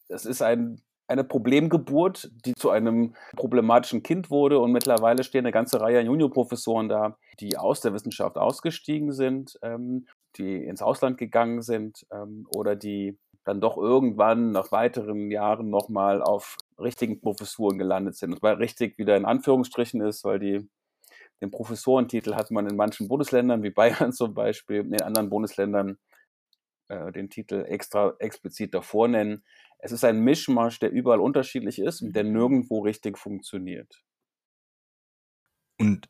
Das 0.09 0.25
ist 0.25 0.41
ein, 0.41 0.81
eine 1.07 1.23
Problemgeburt, 1.23 2.29
die 2.45 2.53
zu 2.53 2.69
einem 2.69 3.15
problematischen 3.35 4.03
Kind 4.03 4.29
wurde 4.29 4.59
und 4.59 4.71
mittlerweile 4.71 5.23
stehen 5.23 5.45
eine 5.45 5.51
ganze 5.51 5.79
Reihe 5.79 6.01
Juniorprofessoren 6.01 6.89
da, 6.89 7.17
die 7.39 7.57
aus 7.57 7.81
der 7.81 7.93
Wissenschaft 7.93 8.37
ausgestiegen 8.37 9.11
sind, 9.11 9.57
ähm, 9.61 10.07
die 10.37 10.63
ins 10.65 10.81
Ausland 10.81 11.17
gegangen 11.17 11.61
sind 11.61 12.05
ähm, 12.11 12.47
oder 12.53 12.75
die 12.75 13.17
dann 13.47 13.61
doch 13.61 13.77
irgendwann 13.77 14.51
nach 14.51 14.73
weiteren 14.73 15.31
Jahren 15.31 15.69
nochmal 15.69 16.21
auf 16.21 16.57
richtigen 16.77 17.21
Professuren 17.21 17.77
gelandet 17.77 18.15
sind. 18.15 18.33
Und 18.33 18.43
weil 18.43 18.55
richtig 18.55 18.97
wieder 18.97 19.15
in 19.15 19.23
Anführungsstrichen 19.25 20.01
ist, 20.01 20.25
weil 20.25 20.39
die, 20.39 20.67
den 21.41 21.51
Professorentitel 21.51 22.35
hat 22.35 22.51
man 22.51 22.67
in 22.67 22.75
manchen 22.75 23.07
Bundesländern, 23.07 23.63
wie 23.63 23.69
Bayern 23.69 24.11
zum 24.13 24.33
Beispiel, 24.33 24.81
in 24.81 25.01
anderen 25.01 25.29
Bundesländern 25.29 25.97
äh, 26.89 27.11
den 27.11 27.29
Titel 27.29 27.65
extra 27.67 28.15
explizit 28.19 28.73
davor 28.73 29.07
nennen. 29.07 29.43
Es 29.79 29.91
ist 29.91 30.03
ein 30.03 30.19
Mischmasch, 30.19 30.79
der 30.79 30.91
überall 30.91 31.19
unterschiedlich 31.19 31.79
ist 31.79 32.01
und 32.01 32.13
der 32.13 32.23
mhm. 32.23 32.33
nirgendwo 32.33 32.79
richtig 32.79 33.17
funktioniert. 33.17 34.03
Und 35.79 36.09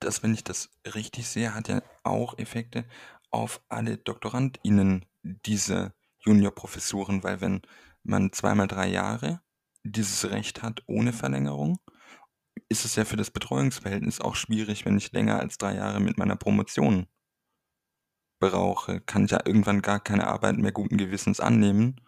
das, 0.00 0.22
wenn 0.22 0.32
ich 0.32 0.44
das 0.44 0.70
richtig 0.94 1.28
sehe, 1.28 1.54
hat 1.54 1.68
ja 1.68 1.82
auch 2.02 2.38
Effekte 2.38 2.84
auf 3.30 3.62
alle 3.68 3.98
DoktorandInnen 3.98 5.04
diese 5.22 5.94
Juniorprofessuren, 6.20 7.22
weil 7.22 7.40
wenn 7.40 7.62
man 8.02 8.32
zweimal 8.32 8.68
drei 8.68 8.88
Jahre 8.88 9.42
dieses 9.84 10.30
Recht 10.30 10.62
hat 10.62 10.82
ohne 10.86 11.12
Verlängerung, 11.12 11.78
ist 12.72 12.84
es 12.84 12.96
ja 12.96 13.04
für 13.04 13.16
das 13.16 13.30
Betreuungsverhältnis 13.30 14.20
auch 14.20 14.34
schwierig, 14.34 14.84
wenn 14.84 14.96
ich 14.96 15.12
länger 15.12 15.38
als 15.38 15.58
drei 15.58 15.76
Jahre 15.76 16.00
mit 16.00 16.18
meiner 16.18 16.36
Promotion 16.36 17.06
brauche, 18.40 19.00
kann 19.00 19.26
ich 19.26 19.30
ja 19.30 19.40
irgendwann 19.44 19.82
gar 19.82 20.00
keine 20.00 20.26
Arbeit 20.26 20.56
mehr 20.56 20.72
guten 20.72 20.96
Gewissens 20.96 21.38
annehmen, 21.38 22.00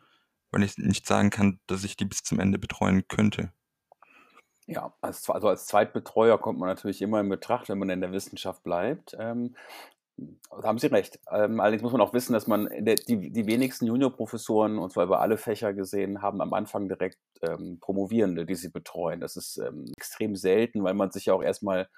weil 0.50 0.64
ich 0.64 0.76
nicht 0.78 1.06
sagen 1.06 1.30
kann, 1.30 1.60
dass 1.66 1.84
ich 1.84 1.96
die 1.96 2.06
bis 2.06 2.22
zum 2.24 2.40
Ende 2.40 2.58
betreuen 2.58 3.06
könnte. 3.06 3.52
Ja, 4.66 4.94
als, 5.02 5.28
also 5.28 5.48
als 5.48 5.66
Zweitbetreuer 5.66 6.40
kommt 6.40 6.58
man 6.58 6.70
natürlich 6.70 7.02
immer 7.02 7.20
in 7.20 7.28
Betracht, 7.28 7.68
wenn 7.68 7.78
man 7.78 7.90
in 7.90 8.00
der 8.00 8.12
Wissenschaft 8.12 8.62
bleibt. 8.62 9.14
Ähm, 9.18 9.54
da 10.16 10.68
haben 10.68 10.78
Sie 10.78 10.86
recht. 10.86 11.18
Ähm, 11.30 11.60
allerdings 11.60 11.82
muss 11.82 11.92
man 11.92 12.00
auch 12.00 12.12
wissen, 12.12 12.32
dass 12.32 12.46
man 12.46 12.68
der, 12.78 12.94
die, 12.94 13.32
die 13.32 13.46
wenigsten 13.46 13.86
Juniorprofessoren, 13.86 14.78
und 14.78 14.92
zwar 14.92 15.04
über 15.04 15.20
alle 15.20 15.36
Fächer 15.36 15.74
gesehen, 15.74 16.22
haben 16.22 16.40
am 16.40 16.54
Anfang 16.54 16.88
direkt 16.88 17.18
ähm, 17.42 17.78
Promovierende, 17.80 18.46
die 18.46 18.54
sie 18.54 18.70
betreuen. 18.70 19.20
Das 19.20 19.36
ist 19.36 19.58
ähm, 19.58 19.86
extrem 19.96 20.36
selten, 20.36 20.84
weil 20.84 20.94
man 20.94 21.10
sich 21.10 21.26
ja 21.26 21.34
auch 21.34 21.42
erstmal 21.42 21.88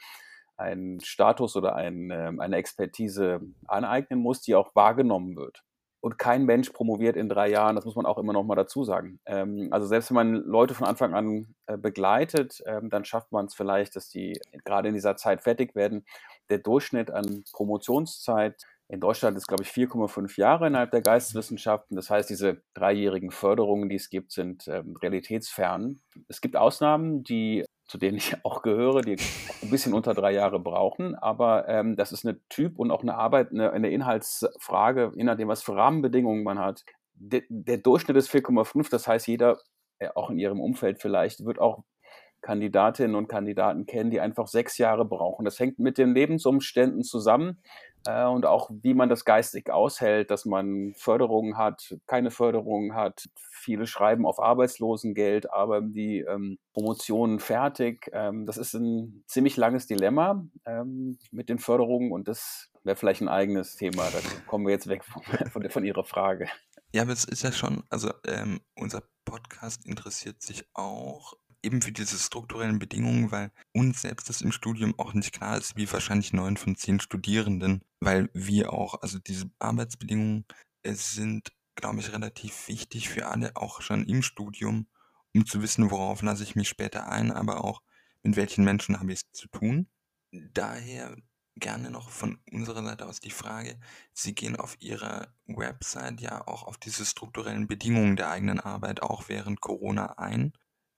einen 0.57 1.01
Status 1.01 1.57
oder 1.57 1.77
ein, 1.77 2.11
ähm, 2.11 2.41
eine 2.41 2.57
Expertise 2.57 3.41
aneignen 3.67 4.21
muss, 4.21 4.41
die 4.41 4.55
auch 4.55 4.75
wahrgenommen 4.75 5.37
wird. 5.37 5.63
Und 6.01 6.19
kein 6.19 6.45
Mensch 6.45 6.71
promoviert 6.71 7.17
in 7.17 7.29
drei 7.29 7.49
Jahren, 7.49 7.75
das 7.75 7.85
muss 7.85 7.97
man 7.97 8.07
auch 8.07 8.17
immer 8.17 8.33
noch 8.33 8.45
mal 8.45 8.55
dazu 8.55 8.85
sagen. 8.85 9.19
Ähm, 9.27 9.69
also 9.73 9.87
selbst 9.87 10.11
wenn 10.11 10.15
man 10.15 10.35
Leute 10.35 10.73
von 10.73 10.87
Anfang 10.87 11.15
an 11.15 11.55
äh, 11.67 11.77
begleitet, 11.77 12.63
ähm, 12.65 12.89
dann 12.89 13.05
schafft 13.05 13.33
man 13.33 13.47
es 13.47 13.55
vielleicht, 13.55 13.97
dass 13.97 14.09
die 14.09 14.41
gerade 14.65 14.89
in 14.89 14.95
dieser 14.95 15.17
Zeit 15.17 15.43
fertig 15.43 15.75
werden 15.75 16.07
der 16.51 16.59
Durchschnitt 16.59 17.11
an 17.11 17.45
Promotionszeit 17.53 18.63
In 18.89 19.01
Deutschland 19.01 19.37
ist, 19.37 19.49
glaube 19.49 19.65
ich, 19.65 19.71
4,5 19.71 20.39
Jahre 20.39 20.69
innerhalb 20.69 20.93
der 20.93 21.03
Geisteswissenschaften. 21.03 21.97
Das 21.97 22.09
heißt, 22.09 22.31
diese 22.31 22.63
dreijährigen 22.75 23.31
Förderungen, 23.31 23.89
die 23.89 23.97
es 23.97 24.11
gibt, 24.11 24.33
sind 24.33 24.69
ähm, 24.69 24.97
realitätsfern. 24.97 26.01
Es 26.29 26.41
gibt 26.41 26.57
Ausnahmen, 26.57 27.25
die 27.25 27.65
zu 27.87 27.99
denen 27.99 28.17
ich 28.17 28.35
auch 28.45 28.63
gehöre, 28.63 29.03
die 29.03 29.17
ein 29.63 29.71
bisschen 29.71 29.95
unter 29.95 30.15
drei 30.15 30.33
Jahre 30.33 30.59
brauchen. 30.59 31.15
Aber 31.15 31.69
ähm, 31.69 31.97
das 31.97 32.13
ist 32.13 32.27
eine 32.27 32.41
Typ 32.49 32.79
und 32.79 32.91
auch 32.91 33.03
eine 33.03 33.15
Arbeit, 33.15 33.51
eine, 33.51 33.71
eine 33.73 33.91
Inhaltsfrage, 33.91 35.13
je 35.15 35.25
nachdem, 35.25 35.49
was 35.49 35.63
für 35.63 35.77
Rahmenbedingungen 35.77 36.43
man 36.43 36.59
hat. 36.59 36.85
De, 37.15 37.45
der 37.49 37.79
Durchschnitt 37.79 38.17
ist 38.17 38.31
4,5, 38.31 38.91
das 38.91 39.07
heißt, 39.09 39.27
jeder, 39.27 39.59
äh, 39.99 40.09
auch 40.15 40.31
in 40.31 40.39
ihrem 40.39 40.61
Umfeld 40.61 41.01
vielleicht, 41.01 41.45
wird 41.45 41.59
auch 41.61 41.85
Kandidatinnen 42.47 43.17
und 43.17 43.27
Kandidaten 43.27 43.87
kennen, 43.87 44.11
die 44.11 44.21
einfach 44.21 44.47
sechs 44.47 44.79
Jahre 44.79 45.05
brauchen. 45.05 45.45
Das 45.45 45.59
hängt 45.59 45.81
mit 45.81 45.99
den 45.99 46.15
Lebensumständen 46.15 47.03
zusammen 47.03 47.61
äh, 48.07 48.25
und 48.25 48.47
auch 48.47 48.71
wie 48.71 48.95
man 48.95 49.09
das 49.09 49.25
geistig 49.25 49.69
aushält, 49.69 50.31
dass 50.31 50.45
man 50.45 50.95
Förderungen 50.97 51.57
hat, 51.57 51.97
keine 52.07 52.31
Förderungen 52.31 52.95
hat. 52.95 53.29
Viele 53.51 53.89
schreiben 53.89 54.27
auf 54.27 54.39
Arbeitslosengeld, 54.39 55.53
aber 55.53 55.81
die 55.81 56.21
ähm, 56.21 56.59
Promotionen 56.73 57.41
fertig. 57.41 58.09
Ähm, 58.13 58.47
das 58.47 58.59
ist 58.59 58.75
ein 58.75 59.25
ziemlich 59.27 59.57
langes 59.57 59.89
Dilemma 59.89 60.47
ähm, 60.67 61.19
mit 61.33 61.49
den 61.49 61.59
Förderungen 61.59 62.13
und 62.13 62.29
das 62.29 62.71
wäre 62.85 62.95
vielleicht 62.95 63.23
ein 63.23 63.29
eigenes 63.29 63.75
Thema. 63.75 64.05
Da 64.13 64.21
kommen 64.47 64.67
wir 64.67 64.73
jetzt 64.73 64.87
weg 64.87 65.03
von, 65.05 65.23
von, 65.51 65.69
von 65.69 65.85
Ihrer 65.85 66.05
Frage. 66.05 66.47
Ja, 66.93 67.03
aber 67.03 67.13
es 67.13 67.25
ist 67.25 67.43
ja 67.43 67.51
schon, 67.51 67.83
also 67.91 68.13
ähm, 68.25 68.61
unser 68.77 69.03
Podcast 69.25 69.85
interessiert 69.85 70.41
sich 70.41 70.65
auch 70.75 71.35
eben 71.63 71.83
für 71.83 71.93
diese 71.93 72.19
strukturellen 72.19 72.79
Bedingungen, 72.79 73.31
weil 73.31 73.51
uns 73.73 74.03
selbst 74.03 74.29
das 74.29 74.41
im 74.41 74.53
Studium 74.53 74.99
auch 74.99 75.15
nicht 75.15 75.33
klar 75.33 75.59
ist, 75.59 75.77
wie 75.77 75.91
wahrscheinlich 75.91 76.33
neun 76.33 76.57
von 76.57 76.77
zehn 76.77 77.01
Studierenden, 77.01 77.83
weil 78.01 78.31
wir 78.33 78.73
auch, 78.73 79.03
also 79.03 79.19
diese 79.19 79.51
Arbeitsbedingungen 79.59 80.45
es 80.83 81.13
sind, 81.13 81.53
glaube 81.75 82.01
ich, 82.01 82.13
relativ 82.13 82.69
wichtig 82.69 83.09
für 83.09 83.27
alle, 83.27 83.57
auch 83.57 83.83
schon 83.83 84.05
im 84.07 84.23
Studium, 84.23 84.87
um 85.35 85.45
zu 85.47 85.63
wissen, 85.63 85.91
worauf 85.91 86.23
lasse 86.23 86.45
ich 86.45 86.55
mich 86.55 86.69
später 86.69 87.09
ein, 87.09 87.33
aber 87.33 87.65
auch 87.65 87.83
mit 88.23 88.37
welchen 88.37 88.65
Menschen 88.65 88.99
habe 88.99 89.13
ich 89.13 89.21
es 89.21 89.33
zu 89.33 89.49
tun. 89.49 89.89
Daher 90.31 91.17
gerne 91.57 91.91
noch 91.91 92.11
von 92.11 92.39
unserer 92.53 92.85
Seite 92.85 93.07
aus 93.07 93.21
die 93.21 93.31
Frage, 93.31 93.79
Sie 94.13 94.35
gehen 94.35 94.57
auf 94.57 94.77
Ihrer 94.81 95.29
Website 95.47 96.21
ja 96.21 96.47
auch 96.47 96.65
auf 96.65 96.77
diese 96.77 97.05
strukturellen 97.05 97.67
Bedingungen 97.67 98.17
der 98.17 98.31
eigenen 98.31 98.61
Arbeit 98.61 99.03
auch 99.03 99.29
während 99.29 99.61
Corona 99.61 100.19
ein. 100.19 100.53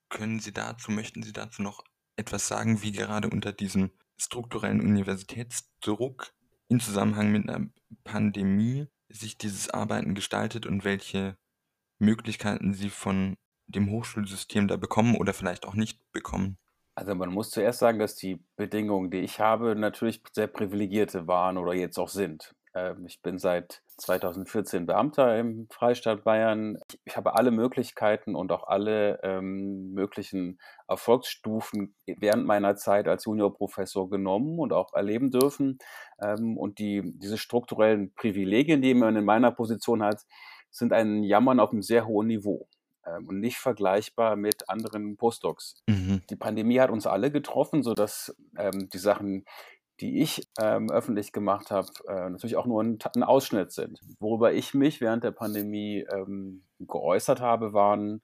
Können 0.09 0.41
Sie 0.41 0.53
dazu 0.53 0.91
möchten 0.91 1.23
Sie 1.23 1.33
dazu 1.33 1.63
noch 1.63 1.85
etwas 2.17 2.49
sagen, 2.49 2.83
wie 2.83 2.93
gerade 2.93 3.31
unter 3.31 3.53
diesem 3.53 3.91
strukturellen 4.17 4.81
Universitätsdruck 4.81 6.33
im 6.69 6.81
Zusammenhang 6.81 7.31
mit 7.31 7.49
einer 7.49 7.69
Pandemie 8.05 8.89
sich 9.09 9.39
dieses 9.39 9.71
Arbeiten 9.71 10.15
gestaltet 10.15 10.67
und 10.67 10.85
welche 10.85 11.37
Möglichkeiten 11.99 12.75
Sie 12.75 12.91
von 12.91 13.37
dem 13.67 13.91
Hochschulsystem 13.91 14.69
da 14.69 14.77
bekommen 14.77 15.17
oder 15.17 15.33
vielleicht 15.33 15.67
auch 15.67 15.75
nicht 15.75 16.01
bekommen? 16.13 16.59
Also 16.95 17.15
man 17.15 17.31
muss 17.31 17.51
zuerst 17.51 17.79
sagen, 17.79 17.99
dass 18.01 18.17
die 18.17 18.45
Bedingungen, 18.57 19.11
die 19.11 19.21
ich 19.21 19.39
habe, 19.39 19.77
natürlich 19.77 20.21
sehr 20.33 20.49
privilegierte 20.49 21.29
waren 21.29 21.57
oder 21.57 21.73
jetzt 21.73 21.99
auch 21.99 22.09
sind. 22.09 22.57
Ähm, 22.75 23.07
ich 23.07 23.23
bin 23.23 23.39
seit 23.39 23.83
2014 23.99 24.87
Beamter 24.87 25.39
im 25.39 25.67
Freistaat 25.71 26.25
Bayern. 26.25 26.79
Ich 27.05 27.17
habe 27.17 27.35
alle 27.35 27.51
Möglichkeiten 27.51 28.35
und 28.35 28.53
auch 28.53 28.67
alle 28.69 29.21
ähm, 29.23 29.93
möglichen 29.93 30.61
Erfolgsstufen 30.87 31.95
während 32.07 32.47
meiner 32.47 32.77
Zeit 32.77 33.09
als 33.09 33.25
Juniorprofessor 33.25 34.09
genommen 34.09 34.59
und 34.59 34.73
auch 34.73 34.95
erleben 34.95 35.31
dürfen. 35.31 35.79
Ähm, 36.21 36.57
und 36.57 36.79
die, 36.79 37.03
diese 37.17 37.39
strukturellen 37.39 38.13
Privilegien, 38.15 38.83
die 38.83 38.95
man 38.95 39.17
in 39.17 39.25
meiner 39.25 39.51
Position 39.51 40.03
hat, 40.03 40.23
sind 40.71 40.93
ein 40.93 41.23
Jammern 41.23 41.61
auf 41.61 41.73
einem 41.73 41.83
sehr 41.83 42.07
hohen 42.07 42.29
Niveau 42.29 42.69
ähm, 43.07 43.27
und 43.29 43.41
nicht 43.41 43.59
vergleichbar 43.59 44.37
mit 44.37 44.69
anderen 44.69 45.17
Postdocs. 45.17 45.83
Mhm. 45.87 46.23
Die 46.31 46.37
Pandemie 46.37 46.81
hat 46.81 46.91
uns 46.91 47.07
alle 47.07 47.31
getroffen, 47.31 47.83
sodass 47.83 48.37
ähm, 48.57 48.89
die 48.93 48.99
Sachen, 48.99 49.45
die 50.01 50.21
ich 50.21 50.49
ähm, 50.61 50.91
öffentlich 50.91 51.33
gemacht 51.33 51.71
habe, 51.71 51.89
äh, 52.07 52.31
natürlich 52.31 52.57
auch 52.57 52.67
nur 52.67 52.83
ein, 52.83 52.99
ein, 53.15 53.23
Ausschnitt 53.23 53.73
sind. 53.73 54.01
Worüber 54.21 54.53
ich 54.53 54.75
mich 54.75 55.01
während 55.01 55.25
der 55.25 55.33
Pandemie 55.33 56.07
ähm, 56.13 56.63
geäußert 56.79 57.41
habe, 57.41 57.73
waren, 57.73 58.23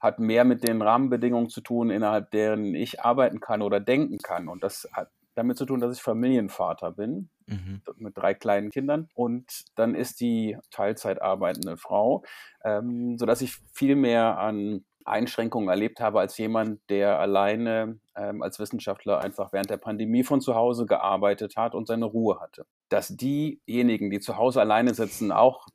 hat 0.00 0.18
mehr 0.18 0.44
mit 0.44 0.66
den 0.66 0.82
Rahmenbedingungen 0.82 1.48
zu 1.48 1.60
tun, 1.60 1.90
innerhalb 1.90 2.30
deren 2.32 2.74
ich 2.74 3.00
arbeiten 3.00 3.40
kann 3.40 3.62
oder 3.62 3.78
denken 3.78 4.18
kann. 4.18 4.48
Und 4.48 4.64
das 4.64 4.88
hat 4.92 5.10
damit 5.34 5.56
zu 5.56 5.64
tun, 5.64 5.80
dass 5.80 5.96
ich 5.96 6.02
Familienvater 6.02 6.92
bin 6.92 7.30
mhm. 7.46 7.82
mit 7.96 8.16
drei 8.16 8.34
kleinen 8.34 8.70
Kindern 8.70 9.08
und 9.14 9.64
dann 9.76 9.94
ist 9.94 10.20
die 10.20 10.58
Teilzeit 10.70 11.22
arbeitende 11.22 11.76
Frau, 11.76 12.24
ähm, 12.64 13.16
sodass 13.18 13.40
ich 13.40 13.56
viel 13.72 13.96
mehr 13.96 14.38
an 14.38 14.84
Einschränkungen 15.04 15.68
erlebt 15.68 16.00
habe 16.00 16.20
als 16.20 16.36
jemand, 16.38 16.80
der 16.88 17.18
alleine 17.18 17.98
ähm, 18.16 18.42
als 18.42 18.58
Wissenschaftler 18.58 19.20
einfach 19.20 19.52
während 19.52 19.70
der 19.70 19.76
Pandemie 19.76 20.24
von 20.24 20.40
zu 20.40 20.54
Hause 20.54 20.86
gearbeitet 20.86 21.56
hat 21.56 21.74
und 21.74 21.86
seine 21.86 22.06
Ruhe 22.06 22.40
hatte. 22.40 22.66
Dass 22.88 23.08
diejenigen, 23.08 24.10
die 24.10 24.20
zu 24.20 24.36
Hause 24.36 24.60
alleine 24.60 24.94
sitzen, 24.94 25.32
auch 25.32 25.66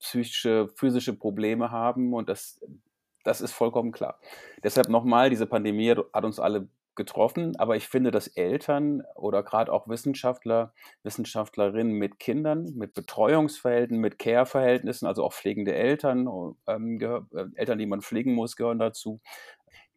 psychische, 0.00 0.68
physische 0.76 1.14
Probleme 1.16 1.70
haben 1.70 2.12
und 2.14 2.28
das, 2.28 2.60
das 3.24 3.40
ist 3.40 3.52
vollkommen 3.52 3.92
klar. 3.92 4.18
Deshalb 4.62 4.88
nochmal, 4.88 5.30
diese 5.30 5.46
Pandemie 5.46 5.90
hat 5.90 6.24
uns 6.24 6.38
alle 6.38 6.68
getroffen, 6.96 7.56
aber 7.58 7.76
ich 7.76 7.88
finde, 7.88 8.10
dass 8.10 8.26
Eltern 8.28 9.02
oder 9.14 9.42
gerade 9.42 9.72
auch 9.72 9.88
Wissenschaftler, 9.88 10.72
Wissenschaftlerinnen 11.02 11.92
mit 11.92 12.18
Kindern, 12.18 12.72
mit 12.74 12.94
Betreuungsverhältnissen, 12.94 14.00
mit 14.00 14.18
Care-Verhältnissen, 14.18 15.06
also 15.06 15.24
auch 15.24 15.32
pflegende 15.32 15.74
Eltern, 15.74 16.28
ähm, 16.66 17.00
äh, 17.00 17.44
Eltern, 17.54 17.78
die 17.78 17.86
man 17.86 18.02
pflegen 18.02 18.34
muss, 18.34 18.56
gehören 18.56 18.78
dazu. 18.78 19.20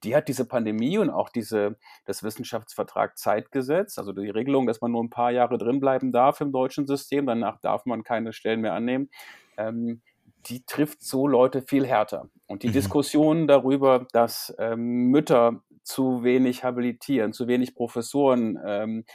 Die 0.04 0.16
hat 0.16 0.28
diese 0.28 0.46
Pandemie 0.46 0.98
und 0.98 1.10
auch 1.10 1.30
diese, 1.30 1.78
das 2.06 2.24
Wissenschaftsvertrag 2.24 3.18
Zeitgesetz, 3.18 3.98
also 3.98 4.14
die 4.14 4.30
Regelung, 4.30 4.68
dass 4.68 4.82
man 4.82 4.92
nur 4.92 5.04
ein 5.04 5.10
paar 5.10 5.32
Jahre 5.32 5.58
drinbleiben 5.58 6.12
darf 6.12 6.40
im 6.42 6.52
deutschen 6.52 6.86
System, 6.86 7.26
danach 7.26 7.60
darf 7.62 7.86
man 7.86 8.04
keine 8.04 8.32
Stellen 8.32 8.62
mehr 8.62 8.74
annehmen, 8.74 9.10
ähm, 9.58 10.02
die 10.46 10.66
trifft 10.66 11.02
so 11.02 11.28
Leute 11.28 11.62
viel 11.62 11.86
härter. 11.86 12.30
Und 12.48 12.64
die 12.64 12.70
mhm. 12.70 12.74
Diskussion 12.74 13.48
darüber, 13.48 14.08
dass 14.14 14.56
ähm, 14.60 15.08
Mütter 15.08 15.62
zu 15.88 16.24
wenig 16.24 16.66
habilitieren, 16.66 17.32
zu 17.32 17.48
wenig 17.48 17.74
Professoren, 17.74 18.60
ähm, 18.66 19.06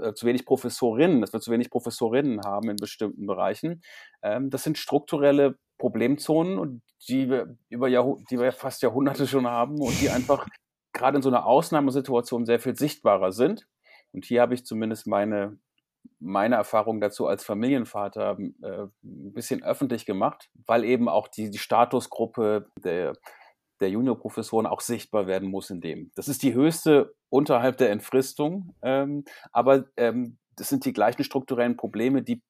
äh, 0.00 0.12
zu 0.12 0.26
wenig 0.26 0.44
Professorinnen, 0.44 1.22
dass 1.22 1.32
wir 1.32 1.40
zu 1.40 1.50
wenig 1.50 1.70
Professorinnen 1.70 2.42
haben 2.44 2.68
in 2.68 2.76
bestimmten 2.76 3.26
Bereichen. 3.26 3.82
Ähm, 4.22 4.50
das 4.50 4.62
sind 4.62 4.76
strukturelle 4.76 5.58
Problemzonen, 5.78 6.82
die 7.08 7.30
wir 7.30 7.56
über 7.70 7.88
Jahrh 7.88 8.18
die 8.30 8.38
wir 8.38 8.52
fast 8.52 8.82
Jahrhunderte 8.82 9.26
schon 9.26 9.46
haben 9.46 9.80
und 9.80 9.98
die 10.02 10.10
einfach 10.10 10.46
gerade 10.92 11.16
in 11.16 11.22
so 11.22 11.30
einer 11.30 11.46
Ausnahmesituation 11.46 12.44
sehr 12.44 12.60
viel 12.60 12.76
sichtbarer 12.76 13.32
sind. 13.32 13.66
Und 14.12 14.26
hier 14.26 14.42
habe 14.42 14.52
ich 14.52 14.66
zumindest 14.66 15.06
meine, 15.06 15.58
meine 16.18 16.56
Erfahrung 16.56 17.00
dazu 17.00 17.26
als 17.26 17.42
Familienvater 17.42 18.36
äh, 18.62 18.82
ein 19.02 19.32
bisschen 19.32 19.62
öffentlich 19.62 20.04
gemacht, 20.04 20.50
weil 20.66 20.84
eben 20.84 21.08
auch 21.08 21.28
die, 21.28 21.50
die 21.50 21.58
Statusgruppe 21.58 22.70
der 22.84 23.14
der 23.80 23.90
Juniorprofessoren 23.90 24.66
auch 24.66 24.80
sichtbar 24.80 25.26
werden 25.26 25.48
muss 25.48 25.70
in 25.70 25.80
dem. 25.80 26.10
Das 26.14 26.28
ist 26.28 26.42
die 26.42 26.54
höchste 26.54 27.14
unterhalb 27.28 27.76
der 27.78 27.90
Entfristung, 27.90 28.74
ähm, 28.82 29.24
aber 29.52 29.86
ähm, 29.96 30.38
das 30.56 30.68
sind 30.68 30.84
die 30.84 30.92
gleichen 30.92 31.24
strukturellen 31.24 31.76
Probleme, 31.76 32.22
die, 32.22 32.42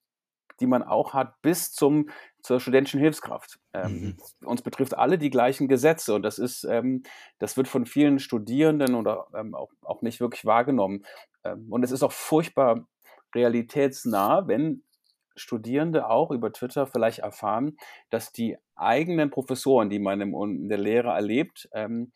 die 0.60 0.66
man 0.66 0.82
auch 0.82 1.14
hat 1.14 1.40
bis 1.42 1.72
zum, 1.72 2.08
zur 2.42 2.60
studentischen 2.60 3.00
Hilfskraft. 3.00 3.58
Ähm, 3.74 4.16
mhm. 4.40 4.48
Uns 4.48 4.62
betrifft 4.62 4.96
alle 4.96 5.18
die 5.18 5.30
gleichen 5.30 5.68
Gesetze 5.68 6.14
und 6.14 6.22
das 6.22 6.38
ist, 6.38 6.64
ähm, 6.64 7.02
das 7.38 7.56
wird 7.56 7.68
von 7.68 7.86
vielen 7.86 8.18
Studierenden 8.18 8.94
oder 8.94 9.26
ähm, 9.34 9.54
auch, 9.54 9.70
auch 9.82 10.02
nicht 10.02 10.20
wirklich 10.20 10.44
wahrgenommen. 10.44 11.04
Ähm, 11.44 11.66
und 11.70 11.82
es 11.82 11.90
ist 11.90 12.02
auch 12.02 12.12
furchtbar 12.12 12.86
realitätsnah, 13.34 14.48
wenn 14.48 14.82
Studierende 15.38 16.08
auch 16.10 16.30
über 16.30 16.52
Twitter 16.52 16.86
vielleicht 16.86 17.20
erfahren, 17.20 17.76
dass 18.10 18.32
die 18.32 18.56
eigenen 18.76 19.30
Professoren, 19.30 19.90
die 19.90 19.98
man 19.98 20.20
in 20.20 20.68
der 20.68 20.78
Lehre 20.78 21.10
erlebt, 21.10 21.68
ähm, 21.72 22.12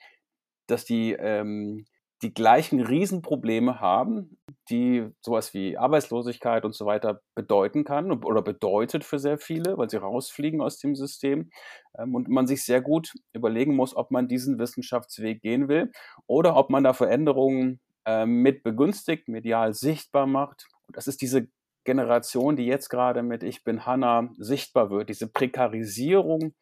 dass 0.66 0.84
die 0.84 1.12
ähm, 1.12 1.86
die 2.22 2.32
gleichen 2.32 2.80
Riesenprobleme 2.80 3.80
haben, 3.80 4.38
die 4.70 5.08
sowas 5.20 5.54
wie 5.54 5.76
Arbeitslosigkeit 5.76 6.64
und 6.64 6.74
so 6.74 6.86
weiter 6.86 7.20
bedeuten 7.34 7.84
kann 7.84 8.12
oder 8.12 8.42
bedeutet 8.42 9.02
für 9.02 9.18
sehr 9.18 9.38
viele, 9.38 9.76
weil 9.76 9.90
sie 9.90 9.96
rausfliegen 9.96 10.60
aus 10.60 10.78
dem 10.78 10.94
System 10.94 11.50
ähm, 11.98 12.14
und 12.14 12.28
man 12.28 12.46
sich 12.46 12.64
sehr 12.64 12.80
gut 12.80 13.12
überlegen 13.32 13.74
muss, 13.74 13.96
ob 13.96 14.12
man 14.12 14.28
diesen 14.28 14.58
Wissenschaftsweg 14.60 15.42
gehen 15.42 15.68
will 15.68 15.90
oder 16.26 16.56
ob 16.56 16.70
man 16.70 16.84
da 16.84 16.92
Veränderungen 16.92 17.80
äh, 18.06 18.24
mit 18.24 18.62
begünstigt, 18.62 19.26
medial 19.26 19.74
sichtbar 19.74 20.26
macht. 20.26 20.68
Und 20.86 20.96
das 20.96 21.08
ist 21.08 21.22
diese 21.22 21.48
Generation, 21.84 22.56
die 22.56 22.66
jetzt 22.66 22.88
gerade 22.88 23.22
mit 23.22 23.42
Ich 23.42 23.64
bin 23.64 23.86
Hanna 23.86 24.30
sichtbar 24.36 24.90
wird, 24.90 25.08
diese 25.08 25.28
Prekarisierung 25.28 26.54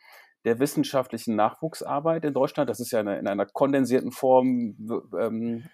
der 0.45 0.59
wissenschaftlichen 0.59 1.37
Nachwuchsarbeit 1.37 2.25
in 2.25 2.35
Deutschland, 2.35 2.71
das 2.71 2.81
ist 2.81 2.93
ja 2.93 3.01
eine, 3.01 3.19
in 3.19 3.29
einer 3.29 3.47
kondensierten 3.47 4.11
Form 4.11 4.77
ähm, 5.19 5.69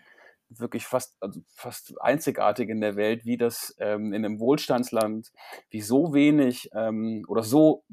wirklich 0.48 0.86
fast, 0.86 1.16
also 1.20 1.40
fast 1.54 1.94
einzigartig 2.00 2.68
in 2.68 2.80
der 2.80 2.96
Welt, 2.96 3.24
wie 3.24 3.36
das 3.36 3.74
ähm, 3.78 4.12
in 4.12 4.24
einem 4.24 4.40
Wohlstandsland, 4.40 5.30
wie 5.70 5.80
so 5.80 6.12
wenig 6.12 6.70
ähm, 6.74 7.24
oder 7.28 7.42
so 7.42 7.84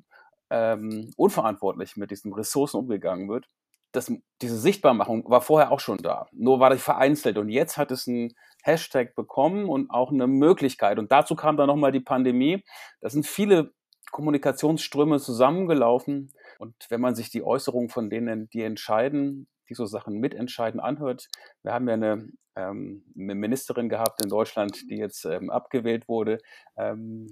ähm, 0.50 1.12
unverantwortlich 1.18 1.96
mit 1.96 2.12
diesen 2.12 2.34
Ressourcen 2.34 2.78
umgegangen 2.78 3.30
wird. 3.30 3.48
Das, 3.92 4.12
diese 4.42 4.58
Sichtbarmachung 4.58 5.30
war 5.30 5.42
vorher 5.42 5.72
auch 5.72 5.80
schon 5.80 5.98
da, 5.98 6.28
nur 6.32 6.60
war 6.60 6.72
das 6.72 6.82
vereinzelt 6.82 7.38
und 7.38 7.50
jetzt 7.50 7.78
hat 7.78 7.92
es 7.92 8.08
einen 8.08 8.34
Hashtag 8.64 9.16
bekommen 9.16 9.70
und 9.70 9.90
auch 9.90 10.12
eine 10.12 10.28
Möglichkeit. 10.28 10.98
Und 11.00 11.12
dazu 11.12 11.36
kam 11.36 11.58
dann 11.58 11.68
nochmal 11.68 11.92
die 11.92 12.00
Pandemie. 12.00 12.64
Da 13.02 13.10
sind 13.10 13.28
viele 13.28 13.74
Kommunikationsströme 14.12 15.20
zusammengelaufen. 15.20 16.32
Und 16.60 16.76
wenn 16.90 17.02
man 17.02 17.16
sich 17.16 17.30
die 17.30 17.44
Äußerungen 17.44 17.90
von 17.90 18.10
denen, 18.10 18.50
die 18.50 18.64
entscheiden, 18.64 19.48
die 19.70 19.76
so 19.76 19.86
Sachen 19.86 20.20
mitentscheiden, 20.20 20.80
anhört. 20.80 21.28
Wir 21.64 21.74
haben 21.74 21.88
ja 21.88 21.94
eine, 21.96 22.30
ähm, 22.56 23.04
eine 23.18 23.36
Ministerin 23.36 23.90
gehabt 23.90 24.24
in 24.24 24.30
Deutschland, 24.30 24.90
die 24.90 24.98
jetzt 24.98 25.26
ähm, 25.26 25.50
abgewählt 25.50 26.08
wurde, 26.08 26.40
ähm, 26.78 27.28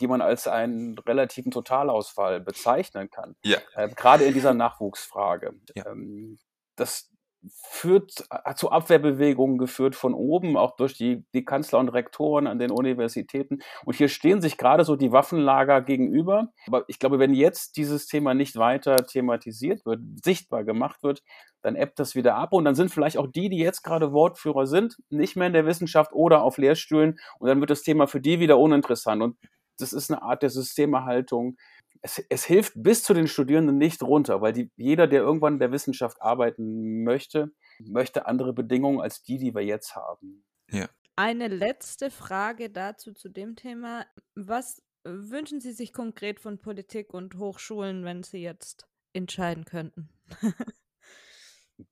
die 0.00 0.06
man 0.06 0.20
als 0.20 0.46
einen 0.46 0.98
relativen 0.98 1.50
Totalausfall 1.50 2.40
bezeichnen 2.40 3.10
kann. 3.10 3.34
Ja. 3.44 3.58
Äh, 3.74 3.88
gerade 3.88 4.24
in 4.24 4.34
dieser 4.34 4.54
Nachwuchsfrage. 4.54 5.54
Ja. 5.74 5.86
Ähm, 5.86 6.38
das, 6.76 7.10
führt, 7.70 8.24
hat 8.30 8.58
zu 8.58 8.70
Abwehrbewegungen 8.70 9.58
geführt 9.58 9.94
von 9.94 10.14
oben, 10.14 10.56
auch 10.56 10.76
durch 10.76 10.94
die, 10.94 11.24
die 11.32 11.44
Kanzler 11.44 11.78
und 11.78 11.88
Rektoren 11.90 12.46
an 12.46 12.58
den 12.58 12.70
Universitäten. 12.70 13.58
Und 13.84 13.96
hier 13.96 14.08
stehen 14.08 14.40
sich 14.40 14.56
gerade 14.56 14.84
so 14.84 14.96
die 14.96 15.12
Waffenlager 15.12 15.82
gegenüber. 15.82 16.48
Aber 16.66 16.84
ich 16.88 16.98
glaube, 16.98 17.18
wenn 17.18 17.34
jetzt 17.34 17.76
dieses 17.76 18.06
Thema 18.06 18.34
nicht 18.34 18.56
weiter 18.56 18.96
thematisiert 18.96 19.86
wird, 19.86 20.00
sichtbar 20.24 20.64
gemacht 20.64 21.02
wird, 21.02 21.22
dann 21.62 21.76
ebbt 21.76 21.98
das 21.98 22.14
wieder 22.14 22.36
ab 22.36 22.52
und 22.52 22.64
dann 22.64 22.76
sind 22.76 22.90
vielleicht 22.90 23.18
auch 23.18 23.26
die, 23.26 23.48
die 23.48 23.58
jetzt 23.58 23.82
gerade 23.82 24.12
Wortführer 24.12 24.66
sind, 24.66 24.96
nicht 25.10 25.36
mehr 25.36 25.48
in 25.48 25.52
der 25.52 25.66
Wissenschaft 25.66 26.12
oder 26.12 26.42
auf 26.42 26.58
Lehrstühlen 26.58 27.18
und 27.38 27.48
dann 27.48 27.60
wird 27.60 27.70
das 27.70 27.82
Thema 27.82 28.06
für 28.06 28.20
die 28.20 28.38
wieder 28.38 28.58
uninteressant. 28.58 29.20
Und 29.20 29.36
das 29.78 29.92
ist 29.92 30.10
eine 30.10 30.22
Art 30.22 30.42
der 30.42 30.50
Systemerhaltung, 30.50 31.56
es, 32.06 32.24
es, 32.28 32.44
hilft 32.44 32.72
bis 32.76 33.02
zu 33.02 33.14
den 33.14 33.26
Studierenden 33.26 33.78
nicht 33.78 34.02
runter, 34.02 34.40
weil 34.40 34.52
die, 34.52 34.70
jeder, 34.76 35.08
der 35.08 35.22
irgendwann 35.22 35.54
in 35.54 35.58
der 35.58 35.72
Wissenschaft 35.72 36.22
arbeiten 36.22 37.02
möchte, 37.02 37.50
möchte 37.80 38.26
andere 38.26 38.52
Bedingungen 38.52 39.00
als 39.00 39.22
die, 39.22 39.38
die 39.38 39.54
wir 39.54 39.62
jetzt 39.62 39.96
haben. 39.96 40.44
Ja. 40.70 40.88
Eine 41.16 41.48
letzte 41.48 42.10
Frage 42.10 42.70
dazu 42.70 43.12
zu 43.12 43.28
dem 43.28 43.56
Thema. 43.56 44.06
Was 44.34 44.82
wünschen 45.04 45.60
Sie 45.60 45.72
sich 45.72 45.92
konkret 45.92 46.38
von 46.38 46.58
Politik 46.58 47.12
und 47.12 47.36
Hochschulen, 47.38 48.04
wenn 48.04 48.22
Sie 48.22 48.38
jetzt 48.38 48.86
entscheiden 49.12 49.64
könnten? 49.64 50.08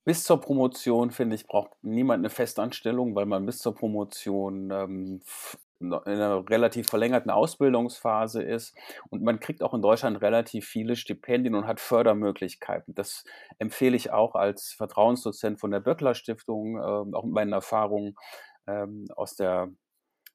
bis 0.04 0.22
zur 0.22 0.40
Promotion, 0.40 1.10
finde 1.10 1.34
ich, 1.34 1.46
braucht 1.46 1.72
niemand 1.82 2.20
eine 2.20 2.30
Festanstellung, 2.30 3.14
weil 3.14 3.26
man 3.26 3.46
bis 3.46 3.58
zur 3.58 3.74
Promotion 3.74 4.70
ähm, 4.70 5.22
in 5.80 5.92
einer 5.92 6.48
relativ 6.48 6.88
verlängerten 6.88 7.30
Ausbildungsphase 7.30 8.42
ist. 8.42 8.76
Und 9.10 9.22
man 9.22 9.40
kriegt 9.40 9.62
auch 9.62 9.74
in 9.74 9.82
Deutschland 9.82 10.20
relativ 10.22 10.66
viele 10.66 10.96
Stipendien 10.96 11.54
und 11.54 11.66
hat 11.66 11.80
Fördermöglichkeiten. 11.80 12.94
Das 12.94 13.24
empfehle 13.58 13.96
ich 13.96 14.12
auch 14.12 14.34
als 14.34 14.72
Vertrauensdozent 14.72 15.60
von 15.60 15.70
der 15.70 15.80
Böckler 15.80 16.14
Stiftung, 16.14 16.76
äh, 16.76 17.16
auch 17.16 17.24
mit 17.24 17.34
meinen 17.34 17.52
Erfahrungen 17.52 18.14
ähm, 18.66 19.06
aus 19.16 19.36
der, 19.36 19.68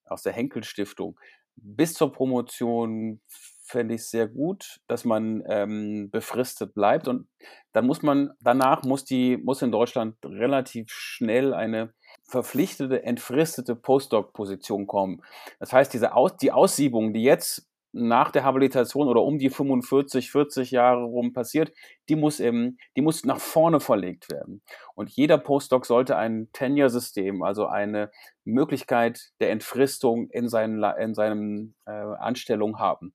aus 0.05 0.21
der 0.21 0.33
Henkel 0.33 0.63
Stiftung. 0.63 1.19
Bis 1.55 1.93
zur 1.93 2.11
Promotion 2.11 3.21
fände 3.69 3.95
ich 3.95 4.07
sehr 4.07 4.27
gut, 4.27 4.79
dass 4.87 5.05
man 5.05 5.43
ähm, 5.47 6.09
befristet 6.09 6.73
bleibt. 6.73 7.07
Und 7.07 7.27
dann 7.71 7.85
muss 7.85 8.01
man, 8.01 8.31
danach 8.39 8.83
muss 8.83 9.05
die, 9.05 9.37
muss 9.37 9.61
in 9.61 9.71
Deutschland 9.71 10.17
relativ 10.23 10.89
schnell 10.89 11.53
eine 11.53 11.93
verpflichtete, 12.29 13.03
entfristete 13.03 13.75
Postdoc-Position 13.75 14.87
kommen. 14.87 15.21
Das 15.59 15.73
heißt, 15.73 15.93
diese 15.93 16.15
Aus 16.15 16.37
die 16.37 16.51
Aussiebung, 16.51 17.13
die 17.13 17.23
jetzt 17.23 17.65
nach 17.91 18.31
der 18.31 18.43
Habilitation 18.43 19.07
oder 19.07 19.23
um 19.23 19.39
die 19.39 19.49
45, 19.49 20.31
40 20.31 20.71
Jahre 20.71 21.03
rum 21.03 21.33
passiert, 21.33 21.73
die 22.07 22.15
muss 22.15 22.39
eben, 22.39 22.77
die 22.95 23.01
muss 23.01 23.25
nach 23.25 23.39
vorne 23.39 23.79
verlegt 23.79 24.29
werden. 24.29 24.61
Und 24.93 25.09
jeder 25.09 25.39
Postdoc 25.39 25.87
sollte 25.87 26.15
ein 26.15 26.49
Tenure-System, 26.53 27.41
also 27.41 27.65
eine 27.65 28.11
Möglichkeit 28.43 29.31
der 29.39 29.49
Entfristung 29.49 30.29
in, 30.29 30.49
seinen, 30.49 30.83
in 30.99 31.15
seinem 31.15 31.73
äh, 31.87 31.91
Anstellung 31.91 32.77
haben. 32.77 33.13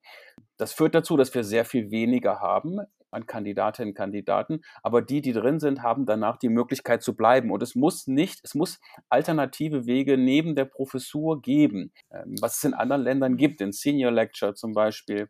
Das 0.57 0.73
führt 0.73 0.95
dazu, 0.95 1.17
dass 1.17 1.33
wir 1.35 1.45
sehr 1.45 1.65
viel 1.65 1.91
weniger 1.91 2.41
haben 2.41 2.81
an 3.15 3.27
Kandidatinnen 3.27 3.91
und 3.91 3.95
Kandidaten, 3.95 4.63
aber 4.83 5.03
die, 5.03 5.21
die 5.21 5.33
drin 5.33 5.61
sind, 5.61 5.83
haben 5.83 6.07
danach 6.07 6.37
die 6.37 6.49
Möglichkeit 6.49 7.03
zu 7.03 7.17
bleiben. 7.17 7.51
Und 7.51 7.63
es 7.63 7.75
muss 7.75 8.07
nicht, 8.07 8.41
es 8.45 8.55
muss 8.55 8.81
alternative 9.09 9.87
Wege 9.87 10.19
neben 10.19 10.55
der 10.55 10.67
Professur 10.67 11.41
geben, 11.41 11.93
ähm, 12.11 12.37
was 12.41 12.59
es 12.59 12.65
in 12.65 12.75
anderen 12.75 13.03
Ländern 13.03 13.37
gibt, 13.37 13.61
in 13.61 13.73
Senior 13.73 14.13
Lecture 14.13 14.55
zum 14.55 14.75
Beispiel. 14.75 15.29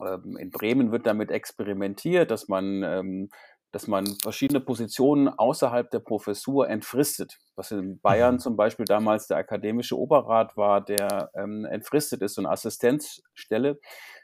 Ähm, 0.00 0.36
in 0.36 0.50
Bremen 0.50 0.92
wird 0.92 1.06
damit 1.06 1.30
experimentiert, 1.30 2.30
dass 2.30 2.48
man 2.48 2.82
ähm, 2.82 3.30
dass 3.76 3.88
man 3.88 4.06
verschiedene 4.22 4.60
Positionen 4.60 5.28
außerhalb 5.28 5.90
der 5.90 5.98
Professur 5.98 6.66
entfristet, 6.66 7.36
was 7.56 7.72
in 7.72 8.00
Bayern 8.00 8.36
mhm. 8.36 8.38
zum 8.38 8.56
Beispiel 8.56 8.86
damals 8.86 9.26
der 9.26 9.36
akademische 9.36 9.98
Oberrat 9.98 10.56
war, 10.56 10.82
der 10.82 11.30
ähm, 11.34 11.66
entfristet 11.66 12.22
ist, 12.22 12.36
so 12.36 12.40
eine 12.40 12.48
Assistenzstelle. 12.48 13.78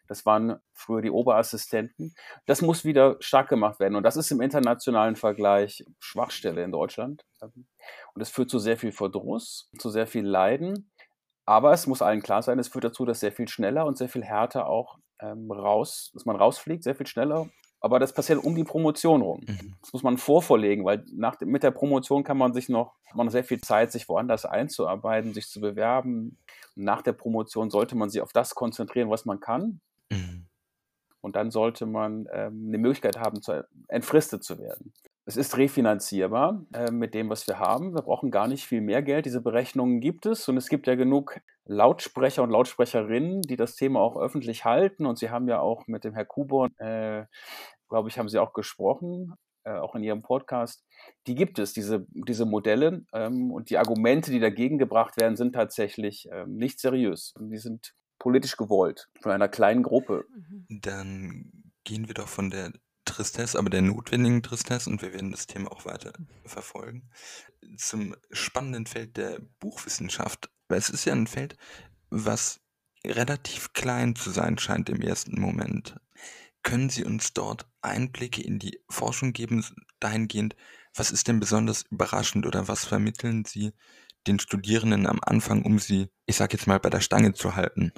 Das 0.09 0.27
waren 0.27 0.61
früher 0.75 1.03
die 1.03 1.11
Oberassistenten. 1.11 2.15
Das 2.47 2.63
muss 2.63 2.85
wieder 2.85 3.17
stark 3.21 3.49
gemacht 3.49 3.81
werden. 3.81 3.97
Und 3.97 4.03
das 4.03 4.17
ist 4.17 4.31
im 4.31 4.41
internationalen 4.41 5.17
Vergleich 5.17 5.85
Schwachstelle 6.01 6.63
in 6.63 6.73
Deutschland. 6.73 7.25
Und 7.41 8.21
es 8.21 8.31
führt 8.31 8.51
zu 8.51 8.59
sehr 8.59 8.77
viel 8.77 8.93
Verdruss, 8.93 9.71
zu 9.79 9.91
sehr 9.91 10.07
viel 10.07 10.27
Leiden. 10.27 10.91
Aber 11.45 11.73
es 11.73 11.87
muss 11.87 12.03
allen 12.03 12.23
klar 12.23 12.43
sein, 12.43 12.59
es 12.59 12.69
führt 12.69 12.85
dazu, 12.85 13.05
dass 13.05 13.21
sehr 13.21 13.33
viel 13.33 13.49
schneller 13.49 13.87
und 13.87 13.99
sehr 13.99 14.09
viel 14.09 14.23
härter 14.23 14.67
auch 14.67 14.99
ähm, 15.21 15.51
raus, 15.51 16.11
dass 16.15 16.25
man 16.25 16.37
rausfliegt, 16.37 16.85
sehr 16.85 16.95
viel 16.95 17.07
schneller. 17.07 17.49
Aber 17.81 17.99
das 17.99 18.13
passiert 18.13 18.45
um 18.45 18.55
die 18.55 18.63
Promotion 18.63 19.23
rum. 19.23 19.41
Mhm. 19.45 19.75
Das 19.81 19.93
muss 19.93 20.05
man 20.05 20.17
vorvorlegen, 20.17 20.85
weil 20.85 21.05
nach, 21.13 21.41
mit 21.41 21.65
der 21.65 21.73
Promotion 21.73 22.23
kann 22.23 22.39
man 22.39 22.55
sich 22.55 22.69
noch, 22.69 22.95
man 23.13 23.27
noch 23.27 23.33
sehr 23.33 23.43
viel 23.43 23.61
Zeit, 23.61 23.91
sich 23.91 24.09
woanders 24.09 24.47
einzuarbeiten, 24.47 25.35
sich 25.35 25.49
zu 25.49 25.61
bewerben. 25.61 26.39
nach 26.77 27.03
der 27.03 27.13
Promotion 27.13 27.71
sollte 27.71 27.97
man 27.97 28.09
sich 28.09 28.23
auf 28.23 28.33
das 28.33 28.55
konzentrieren, 28.55 29.11
was 29.11 29.25
man 29.25 29.41
kann. 29.41 29.81
Mhm. 30.13 30.47
Und 31.21 31.37
dann 31.37 31.51
sollte 31.51 31.87
man 31.87 32.27
ähm, 32.33 32.67
eine 32.69 32.79
Möglichkeit 32.79 33.17
haben, 33.17 33.43
zu, 33.43 33.65
entfristet 33.89 34.43
zu 34.43 34.59
werden. 34.59 34.93
Es 35.25 35.37
ist 35.37 35.57
refinanzierbar 35.57 36.67
äh, 36.75 36.91
mit 36.91 37.15
dem, 37.15 37.31
was 37.31 37.47
wir 37.47 37.61
haben. 37.61 37.95
Wir 37.95 38.03
brauchen 38.03 38.33
gar 38.33 38.49
nicht 38.49 38.67
viel 38.67 38.81
mehr 38.81 39.03
Geld. 39.03 39.25
Diese 39.25 39.41
Berechnungen 39.41 40.01
gibt 40.01 40.27
es 40.27 40.49
und 40.49 40.57
es 40.57 40.69
gibt 40.69 40.89
ja 40.89 40.97
genug 40.97 41.41
Lautsprecher 41.65 42.43
und 42.43 42.51
Lautsprecherinnen, 42.51 43.43
die 43.43 43.57
das 43.57 43.77
Thema 43.77 44.01
auch 44.01 44.17
öffentlich 44.17 44.65
halten. 44.65 45.07
Und 45.07 45.19
Sie 45.19 45.31
haben 45.31 45.47
ja 45.47 45.61
auch 45.61 45.87
mit 45.87 46.03
dem 46.03 46.15
Herr 46.15 46.25
Kuborn, 46.25 46.77
äh, 46.79 47.27
glaube 47.89 48.09
ich, 48.09 48.19
haben 48.19 48.29
Sie 48.29 48.41
auch 48.41 48.53
gesprochen, 48.53 49.35
äh, 49.63 49.75
auch 49.75 49.95
in 49.95 50.03
Ihrem 50.03 50.23
Podcast. 50.23 50.85
Die 51.29 51.37
gibt 51.37 51.61
es, 51.61 51.73
diese, 51.73 52.05
diese 52.11 52.45
Modelle. 52.45 53.05
Ähm, 53.13 53.53
und 53.53 53.71
die 53.71 53.79
Argumente, 53.79 54.33
die 54.33 54.41
dagegen 54.41 54.77
gebracht 54.77 55.17
werden, 55.21 55.37
sind 55.37 55.53
tatsächlich 55.53 56.29
ähm, 56.33 56.57
nicht 56.57 56.81
seriös. 56.81 57.33
Die 57.39 57.59
sind 57.59 57.95
politisch 58.23 58.57
gewollt, 58.57 59.09
von 59.21 59.33
einer 59.33 59.49
kleinen 59.49 59.83
Gruppe. 59.83 60.25
Mhm. 60.33 60.67
Dann 60.81 61.53
gehen 61.83 62.07
wir 62.07 62.15
doch 62.15 62.29
von 62.29 62.51
der 62.51 62.73
Tristesse, 63.05 63.59
aber 63.59 63.69
der 63.69 63.83
notwendigen 63.83 64.45
Tristesse, 64.45 64.89
und 64.89 65.03
wir 65.03 65.13
werden 65.13 65.33
das 65.33 65.49
Thema 65.49 65.73
auch 65.73 65.87
weiter 65.87 66.13
verfolgen, 66.45 67.11
zum 67.77 68.15
spannenden 68.31 68.87
Feld 68.87 69.17
der 69.17 69.41
Buchwissenschaft. 69.59 70.51
Weil 70.69 70.79
es 70.79 70.89
ist 70.89 71.05
ja 71.05 71.13
ein 71.13 71.27
Feld, 71.27 71.57
was 72.11 72.61
relativ 73.05 73.73
klein 73.73 74.15
zu 74.15 74.31
sein 74.31 74.57
scheint 74.57 74.89
im 74.89 75.01
ersten 75.01 75.41
Moment. 75.41 75.99
Können 76.63 76.91
Sie 76.91 77.05
uns 77.05 77.33
dort 77.33 77.67
Einblicke 77.81 78.41
in 78.41 78.61
die 78.61 78.79
Forschung 78.89 79.33
geben, 79.33 79.65
dahingehend, 79.99 80.55
was 80.95 81.11
ist 81.11 81.27
denn 81.27 81.41
besonders 81.41 81.83
überraschend 81.91 82.47
oder 82.47 82.69
was 82.69 82.85
vermitteln 82.85 83.45
Sie 83.45 83.73
den 84.29 84.39
Studierenden 84.39 85.09
am 85.09 85.19
Anfang, 85.21 85.63
um 85.63 85.81
sie, 85.81 86.09
ich 86.27 86.37
sag 86.37 86.53
jetzt 86.53 86.69
mal, 86.69 86.79
bei 86.79 86.91
der 86.91 87.01
Stange 87.01 87.33
zu 87.33 87.57
halten? 87.57 87.93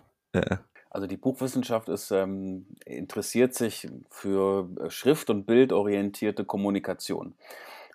Also 0.90 1.08
die 1.08 1.16
Buchwissenschaft 1.16 1.88
ist, 1.88 2.12
ähm, 2.12 2.66
interessiert 2.86 3.52
sich 3.52 3.88
für 4.10 4.68
äh, 4.80 4.90
schrift- 4.90 5.28
und 5.28 5.44
bildorientierte 5.44 6.44
Kommunikation. 6.44 7.34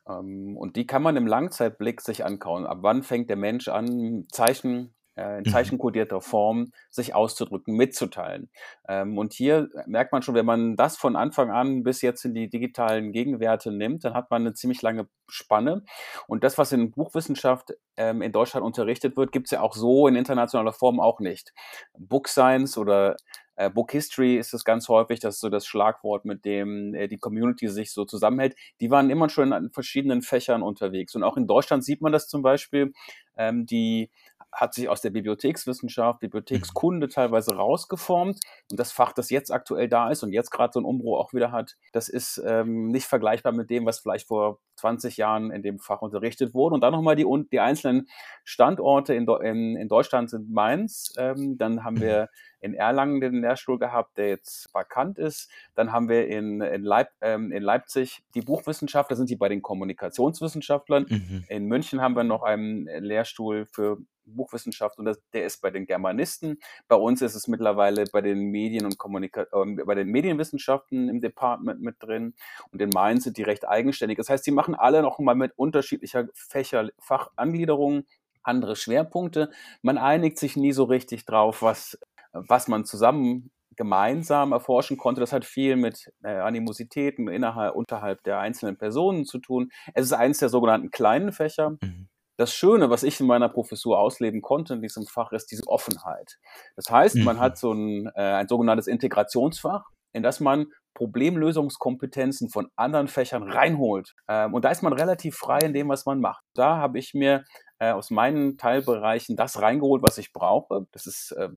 Ähm, 0.06 0.58
und 0.58 0.76
die 0.76 0.86
kann 0.86 1.02
man 1.02 1.16
im 1.16 1.26
Langzeitblick 1.26 2.02
sich 2.02 2.26
ankauen. 2.26 2.66
Ab 2.66 2.80
wann 2.82 3.04
fängt 3.04 3.30
der 3.30 3.38
Mensch 3.38 3.70
an, 3.70 4.26
Zeichen 4.32 4.94
in 5.20 5.44
mhm. 5.46 5.50
zeichenkodierter 5.52 6.22
Form 6.22 6.72
sich 6.90 7.16
auszudrücken, 7.16 7.76
mitzuteilen. 7.76 8.50
Ähm, 8.88 9.18
und 9.18 9.34
hier 9.34 9.70
merkt 9.86 10.12
man 10.12 10.22
schon, 10.22 10.36
wenn 10.36 10.46
man 10.46 10.76
das 10.76 10.98
von 10.98 11.16
Anfang 11.16 11.52
an 11.52 11.84
bis 11.84 12.02
jetzt 12.02 12.26
in 12.26 12.34
die 12.34 12.50
digitalen 12.50 13.12
Gegenwerte 13.12 13.72
nimmt, 13.72 14.04
dann 14.04 14.14
hat 14.14 14.32
man 14.32 14.44
eine 14.44 14.54
ziemlich 14.54 14.82
lange 14.82 15.08
Spanne. 15.28 15.84
Und 16.28 16.44
das, 16.44 16.58
was 16.58 16.72
in 16.72 16.92
Buchwissenschaft 16.92 17.74
ähm, 17.98 18.22
in 18.22 18.32
Deutschland 18.32 18.66
unterrichtet 18.66 19.18
wird, 19.18 19.32
gibt 19.32 19.48
es 19.48 19.52
ja 19.52 19.62
auch 19.62 19.76
so 19.76 20.08
in 20.08 20.16
internationaler 20.16 20.74
Form 20.74 21.00
auch 21.00 21.20
nicht. 21.20 21.54
Book 21.98 22.28
Science 22.28 22.78
oder 22.78 23.16
Äh, 23.60 23.70
Book 23.70 23.92
History 23.92 24.38
ist 24.38 24.54
es 24.54 24.64
ganz 24.64 24.88
häufig, 24.88 25.20
das 25.20 25.36
ist 25.36 25.42
so 25.42 25.50
das 25.50 25.68
Schlagwort, 25.68 26.24
mit 26.24 26.46
dem 26.46 26.94
äh, 26.94 27.10
die 27.10 27.18
Community 27.18 27.68
sich 27.68 27.92
so 27.92 28.06
zusammenhält. 28.06 28.56
Die 28.80 28.90
waren 28.90 29.10
immer 29.10 29.28
schon 29.28 29.52
in 29.52 29.70
verschiedenen 29.70 30.22
Fächern 30.22 30.64
unterwegs. 30.64 31.14
Und 31.14 31.24
auch 31.24 31.36
in 31.36 31.46
Deutschland 31.46 31.84
sieht 31.84 32.02
man 32.02 32.14
das 32.14 32.30
zum 32.30 32.42
Beispiel. 32.42 32.94
Ähm, 33.36 33.66
die 33.66 34.12
hat 34.52 34.74
sich 34.74 34.90
aus 34.90 35.02
der 35.02 35.12
Bibliothekswissenschaft, 35.12 36.20
Bibliothekskunde 36.20 37.08
mhm. 37.08 37.12
teilweise 37.12 37.56
rausgeformt. 37.56 38.40
Und 38.72 38.80
das 38.80 38.92
Fach, 38.92 39.14
das 39.14 39.30
jetzt 39.30 39.52
aktuell 39.52 39.88
da 39.88 40.10
ist 40.10 40.24
und 40.24 40.34
jetzt 40.34 40.52
gerade 40.52 40.72
so 40.74 40.80
einen 40.80 40.86
Umbruch 40.86 41.20
auch 41.20 41.34
wieder 41.34 41.52
hat, 41.52 41.78
das 41.94 42.10
ist 42.10 42.42
ähm, 42.46 42.90
nicht 42.90 43.06
vergleichbar 43.06 43.52
mit 43.52 43.70
dem, 43.70 43.86
was 43.86 44.00
vielleicht 44.00 44.28
vor 44.28 44.60
20 44.80 45.18
Jahren 45.18 45.52
in 45.52 45.62
dem 45.62 45.80
Fach 45.80 46.02
unterrichtet 46.02 46.54
wurde. 46.54 46.76
Und 46.76 46.82
dann 46.82 46.94
nochmal 46.94 47.16
die, 47.16 47.26
die 47.52 47.60
einzelnen 47.60 48.08
Standorte 48.44 49.14
in, 49.14 49.28
in, 49.28 49.76
in 49.76 49.88
Deutschland 49.88 50.30
sind 50.30 50.50
Mainz. 50.52 51.14
Ähm, 51.18 51.58
dann 51.58 51.84
haben 51.84 52.00
wir 52.00 52.22
mhm. 52.22 52.28
in 52.62 52.74
Erlangen 52.74 53.22
den 53.22 53.42
Lehrstuhl 53.42 53.78
gehabt, 53.78 54.18
der 54.18 54.30
jetzt 54.30 54.74
vakant 54.74 55.18
ist. 55.18 55.52
Dann 55.76 55.92
haben 55.92 56.10
wir 56.10 56.28
in, 56.28 56.62
in, 56.62 56.84
Leip, 56.84 57.10
ähm, 57.22 57.52
in 57.52 57.62
Leipzig 57.62 58.24
die 58.34 58.42
Buchwissenschaftler, 58.42 59.16
sind 59.16 59.30
die 59.30 59.36
bei 59.36 59.50
den 59.50 59.62
Kommunikationswissenschaftlern. 59.62 61.06
Mhm. 61.10 61.46
In 61.50 61.66
München 61.66 62.02
haben 62.02 62.16
wir 62.16 62.24
noch 62.24 62.44
einen 62.44 62.86
Lehrstuhl 62.86 63.66
für 63.66 63.98
Buchwissenschaft 64.36 64.98
und 64.98 65.06
das, 65.06 65.20
der 65.34 65.46
ist 65.46 65.62
bei 65.62 65.72
den 65.72 65.86
Germanisten. 65.86 66.60
Bei 66.88 66.96
uns 66.96 67.22
ist 67.22 67.36
es 67.36 67.48
mittlerweile 67.48 68.06
bei 68.12 68.22
den 68.22 68.52
Medien 68.52 68.86
und 68.86 68.98
Kommunika 68.98 69.44
äh, 69.52 69.84
bei 69.86 69.96
den 69.96 70.10
Medienwissenschaften 70.10 71.10
im 71.10 71.22
Department 71.22 71.82
mit 71.82 71.96
drin 72.00 72.34
und 72.72 72.82
in 72.82 72.90
Mainz 72.90 73.24
sind 73.24 73.38
die 73.38 73.44
recht 73.44 73.68
eigenständig. 73.68 74.18
Das 74.18 74.30
heißt, 74.30 74.44
sie 74.44 74.52
machen 74.52 74.76
alle 74.76 75.02
noch 75.02 75.20
mal 75.20 75.36
mit 75.36 75.54
unterschiedlicher 75.56 76.28
Fächer, 76.34 76.90
Fachangliederung 77.00 78.04
andere 78.44 78.76
Schwerpunkte. 78.76 79.50
Man 79.82 79.98
einigt 79.98 80.40
sich 80.40 80.56
nie 80.56 80.72
so 80.72 80.86
richtig 80.86 81.26
drauf, 81.26 81.62
was, 81.62 82.00
was 82.32 82.68
man 82.68 82.86
zusammen 82.86 83.52
gemeinsam 83.76 84.52
erforschen 84.52 84.98
konnte. 84.98 85.22
Das 85.22 85.32
hat 85.32 85.46
viel 85.46 85.78
mit 85.78 86.12
äh, 86.24 86.36
Animositäten 86.36 87.30
innerhalb, 87.30 87.76
unterhalb 87.76 88.24
der 88.24 88.40
einzelnen 88.40 88.78
Personen 88.78 89.24
zu 89.26 89.40
tun. 89.40 89.72
Es 89.94 90.06
ist 90.06 90.14
eines 90.14 90.40
der 90.40 90.50
sogenannten 90.50 90.92
kleinen 90.92 91.32
Fächer. 91.32 91.78
Mhm. 91.82 92.10
Das 92.40 92.54
Schöne, 92.54 92.90
was 92.90 93.04
ich 93.04 93.20
in 93.20 93.28
meiner 93.28 93.50
Professur 93.50 94.00
ausleben 94.00 94.42
konnte 94.42 94.74
in 94.74 94.82
diesem 94.82 95.06
Fach, 95.06 95.34
ist 95.34 95.52
diese 95.52 95.68
Offenheit. 95.68 96.38
Das 96.78 96.90
heißt, 96.90 97.18
mhm. 97.18 97.26
man 97.26 97.40
hat 97.42 97.58
so 97.58 97.74
ein, 97.74 98.10
äh, 98.16 98.22
ein 98.22 98.48
sogenanntes 98.48 98.88
Integrationsfach, 98.88 99.84
in 100.14 100.24
das 100.24 100.40
man 100.40 100.68
Problemlösungskompetenzen 100.94 102.50
von 102.50 102.70
anderen 102.78 103.10
Fächern 103.10 103.44
reinholt. 103.44 104.16
Ähm, 104.30 104.54
und 104.54 104.64
da 104.64 104.70
ist 104.70 104.84
man 104.84 104.94
relativ 104.94 105.36
frei 105.36 105.60
in 105.60 105.74
dem, 105.74 105.90
was 105.90 106.06
man 106.06 106.22
macht. 106.22 106.46
Da 106.54 106.78
habe 106.78 106.98
ich 106.98 107.14
mir 107.14 107.44
äh, 107.80 107.92
aus 107.92 108.12
meinen 108.12 108.58
Teilbereichen 108.58 109.38
das 109.38 109.62
reingeholt, 109.62 110.04
was 110.04 110.18
ich 110.18 110.34
brauche. 110.34 110.86
Das 110.92 111.08
ist 111.08 111.32
äh, 111.32 111.50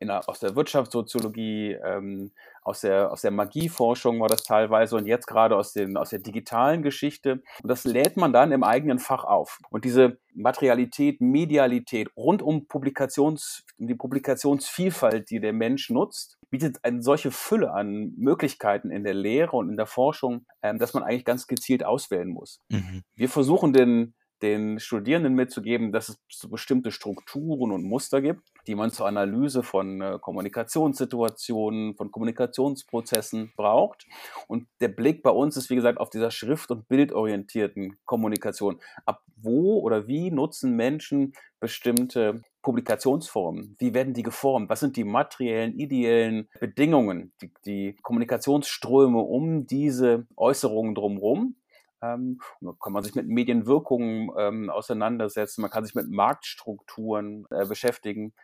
in, 0.00 0.10
aus 0.10 0.40
der 0.40 0.56
Wirtschaftssoziologie, 0.56 1.72
ähm, 1.72 2.32
aus, 2.62 2.80
der, 2.80 3.12
aus 3.12 3.20
der 3.20 3.30
Magieforschung 3.30 4.20
war 4.20 4.28
das 4.28 4.42
teilweise 4.42 4.96
und 4.96 5.06
jetzt 5.06 5.26
gerade 5.26 5.56
aus, 5.56 5.72
den, 5.72 5.96
aus 5.96 6.10
der 6.10 6.18
digitalen 6.18 6.82
Geschichte. 6.82 7.42
Und 7.62 7.68
das 7.68 7.84
lädt 7.84 8.16
man 8.16 8.32
dann 8.32 8.50
im 8.50 8.64
eigenen 8.64 8.98
Fach 8.98 9.22
auf. 9.22 9.58
Und 9.70 9.84
diese 9.84 10.18
Materialität, 10.34 11.20
Medialität 11.20 12.08
rund 12.16 12.42
um 12.42 12.66
Publikations, 12.66 13.64
die 13.78 13.94
Publikationsvielfalt, 13.94 15.30
die 15.30 15.40
der 15.40 15.52
Mensch 15.52 15.88
nutzt, 15.88 16.36
bietet 16.50 16.84
eine 16.84 17.02
solche 17.02 17.30
Fülle 17.30 17.72
an 17.72 18.12
Möglichkeiten 18.16 18.90
in 18.90 19.04
der 19.04 19.14
Lehre 19.14 19.56
und 19.56 19.68
in 19.68 19.76
der 19.76 19.86
Forschung, 19.86 20.46
ähm, 20.62 20.78
dass 20.78 20.94
man 20.94 21.04
eigentlich 21.04 21.24
ganz 21.24 21.46
gezielt 21.46 21.84
auswählen 21.84 22.28
muss. 22.28 22.60
Mhm. 22.70 23.02
Wir 23.14 23.28
versuchen 23.28 23.72
den 23.72 24.14
den 24.44 24.78
Studierenden 24.78 25.34
mitzugeben, 25.34 25.90
dass 25.90 26.10
es 26.10 26.18
so 26.28 26.50
bestimmte 26.50 26.92
Strukturen 26.92 27.72
und 27.72 27.82
Muster 27.82 28.20
gibt, 28.20 28.42
die 28.66 28.74
man 28.74 28.90
zur 28.90 29.06
Analyse 29.06 29.62
von 29.62 30.02
äh, 30.02 30.18
Kommunikationssituationen, 30.20 31.96
von 31.96 32.10
Kommunikationsprozessen 32.10 33.54
braucht. 33.56 34.06
Und 34.46 34.66
der 34.80 34.88
Blick 34.88 35.22
bei 35.22 35.30
uns 35.30 35.56
ist, 35.56 35.70
wie 35.70 35.76
gesagt, 35.76 35.98
auf 35.98 36.10
dieser 36.10 36.30
schrift- 36.30 36.70
und 36.70 36.86
bildorientierten 36.88 37.96
Kommunikation. 38.04 38.80
Ab 39.06 39.22
wo 39.36 39.80
oder 39.80 40.06
wie 40.06 40.30
nutzen 40.30 40.76
Menschen 40.76 41.32
bestimmte 41.58 42.42
Publikationsformen? 42.60 43.76
Wie 43.78 43.94
werden 43.94 44.12
die 44.12 44.22
geformt? 44.22 44.68
Was 44.68 44.80
sind 44.80 44.96
die 44.96 45.04
materiellen, 45.04 45.74
ideellen 45.78 46.48
Bedingungen, 46.60 47.32
die, 47.40 47.50
die 47.64 47.96
Kommunikationsströme 48.02 49.18
um 49.18 49.66
diese 49.66 50.26
Äußerungen 50.36 50.94
drumherum? 50.94 51.56
Ähm, 52.04 52.40
kann 52.80 52.92
man 52.92 53.02
sich 53.02 53.14
mit 53.14 53.26
Medienwirkungen 53.26 54.30
ähm, 54.38 54.70
auseinandersetzen, 54.70 55.62
man 55.62 55.70
kann 55.70 55.84
sich 55.84 55.94
mit 55.94 56.08
Marktstrukturen 56.10 57.46
äh, 57.50 57.66
beschäftigen. 57.66 58.34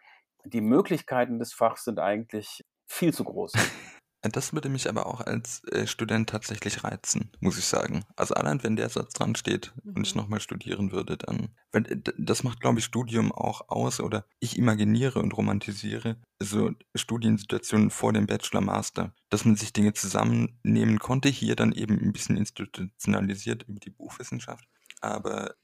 Die 0.44 0.60
Möglichkeiten 0.60 1.38
des 1.38 1.52
Fachs 1.52 1.84
sind 1.84 1.98
eigentlich 1.98 2.64
viel 2.86 3.12
zu 3.12 3.24
groß. 3.24 3.52
Das 4.22 4.52
würde 4.52 4.68
mich 4.68 4.88
aber 4.88 5.06
auch 5.06 5.22
als 5.22 5.64
äh, 5.64 5.86
Student 5.86 6.28
tatsächlich 6.28 6.84
reizen, 6.84 7.30
muss 7.40 7.58
ich 7.58 7.64
sagen. 7.64 8.04
Also 8.16 8.34
allein 8.34 8.62
wenn 8.62 8.76
der 8.76 8.90
Satz 8.90 9.14
dran 9.14 9.34
steht 9.34 9.72
mhm. 9.82 9.96
und 9.96 10.06
ich 10.06 10.14
mhm. 10.14 10.20
nochmal 10.20 10.40
studieren 10.40 10.92
würde, 10.92 11.16
dann. 11.16 11.48
Wenn, 11.72 12.02
das 12.18 12.42
macht, 12.42 12.60
glaube 12.60 12.80
ich, 12.80 12.84
Studium 12.84 13.32
auch 13.32 13.68
aus 13.68 14.00
oder 14.00 14.26
ich 14.38 14.58
imaginiere 14.58 15.20
und 15.20 15.36
romantisiere 15.36 16.16
so 16.38 16.72
Studiensituationen 16.94 17.90
vor 17.90 18.12
dem 18.12 18.26
Bachelor 18.26 18.60
Master, 18.60 19.14
dass 19.30 19.44
man 19.44 19.56
sich 19.56 19.72
Dinge 19.72 19.94
zusammennehmen 19.94 20.98
konnte, 20.98 21.30
hier 21.30 21.56
dann 21.56 21.72
eben 21.72 21.98
ein 21.98 22.12
bisschen 22.12 22.36
institutionalisiert 22.36 23.62
über 23.68 23.80
die 23.80 23.90
Buchwissenschaft. 23.90 24.68
Aber 25.00 25.54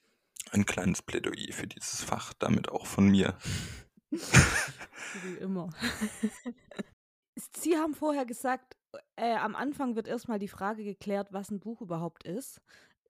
ein 0.53 0.65
kleines 0.65 1.03
Plädoyer 1.03 1.53
für 1.53 1.67
dieses 1.67 2.03
Fach, 2.03 2.33
damit 2.39 2.71
auch 2.71 2.87
von 2.87 3.09
mir. 3.09 3.37
Wie 4.11 5.35
immer. 5.41 5.69
Sie 7.37 7.77
haben 7.77 7.95
vorher 7.95 8.25
gesagt, 8.25 8.77
äh, 9.17 9.37
am 9.37 9.55
Anfang 9.55 9.95
wird 9.97 10.09
erstmal 10.09 10.39
die 10.39 10.49
Frage 10.49 10.85
geklärt, 10.85 11.33
was 11.33 11.51
ein 11.51 11.61
Buch 11.61 11.81
überhaupt 11.83 12.25
ist. 12.25 12.61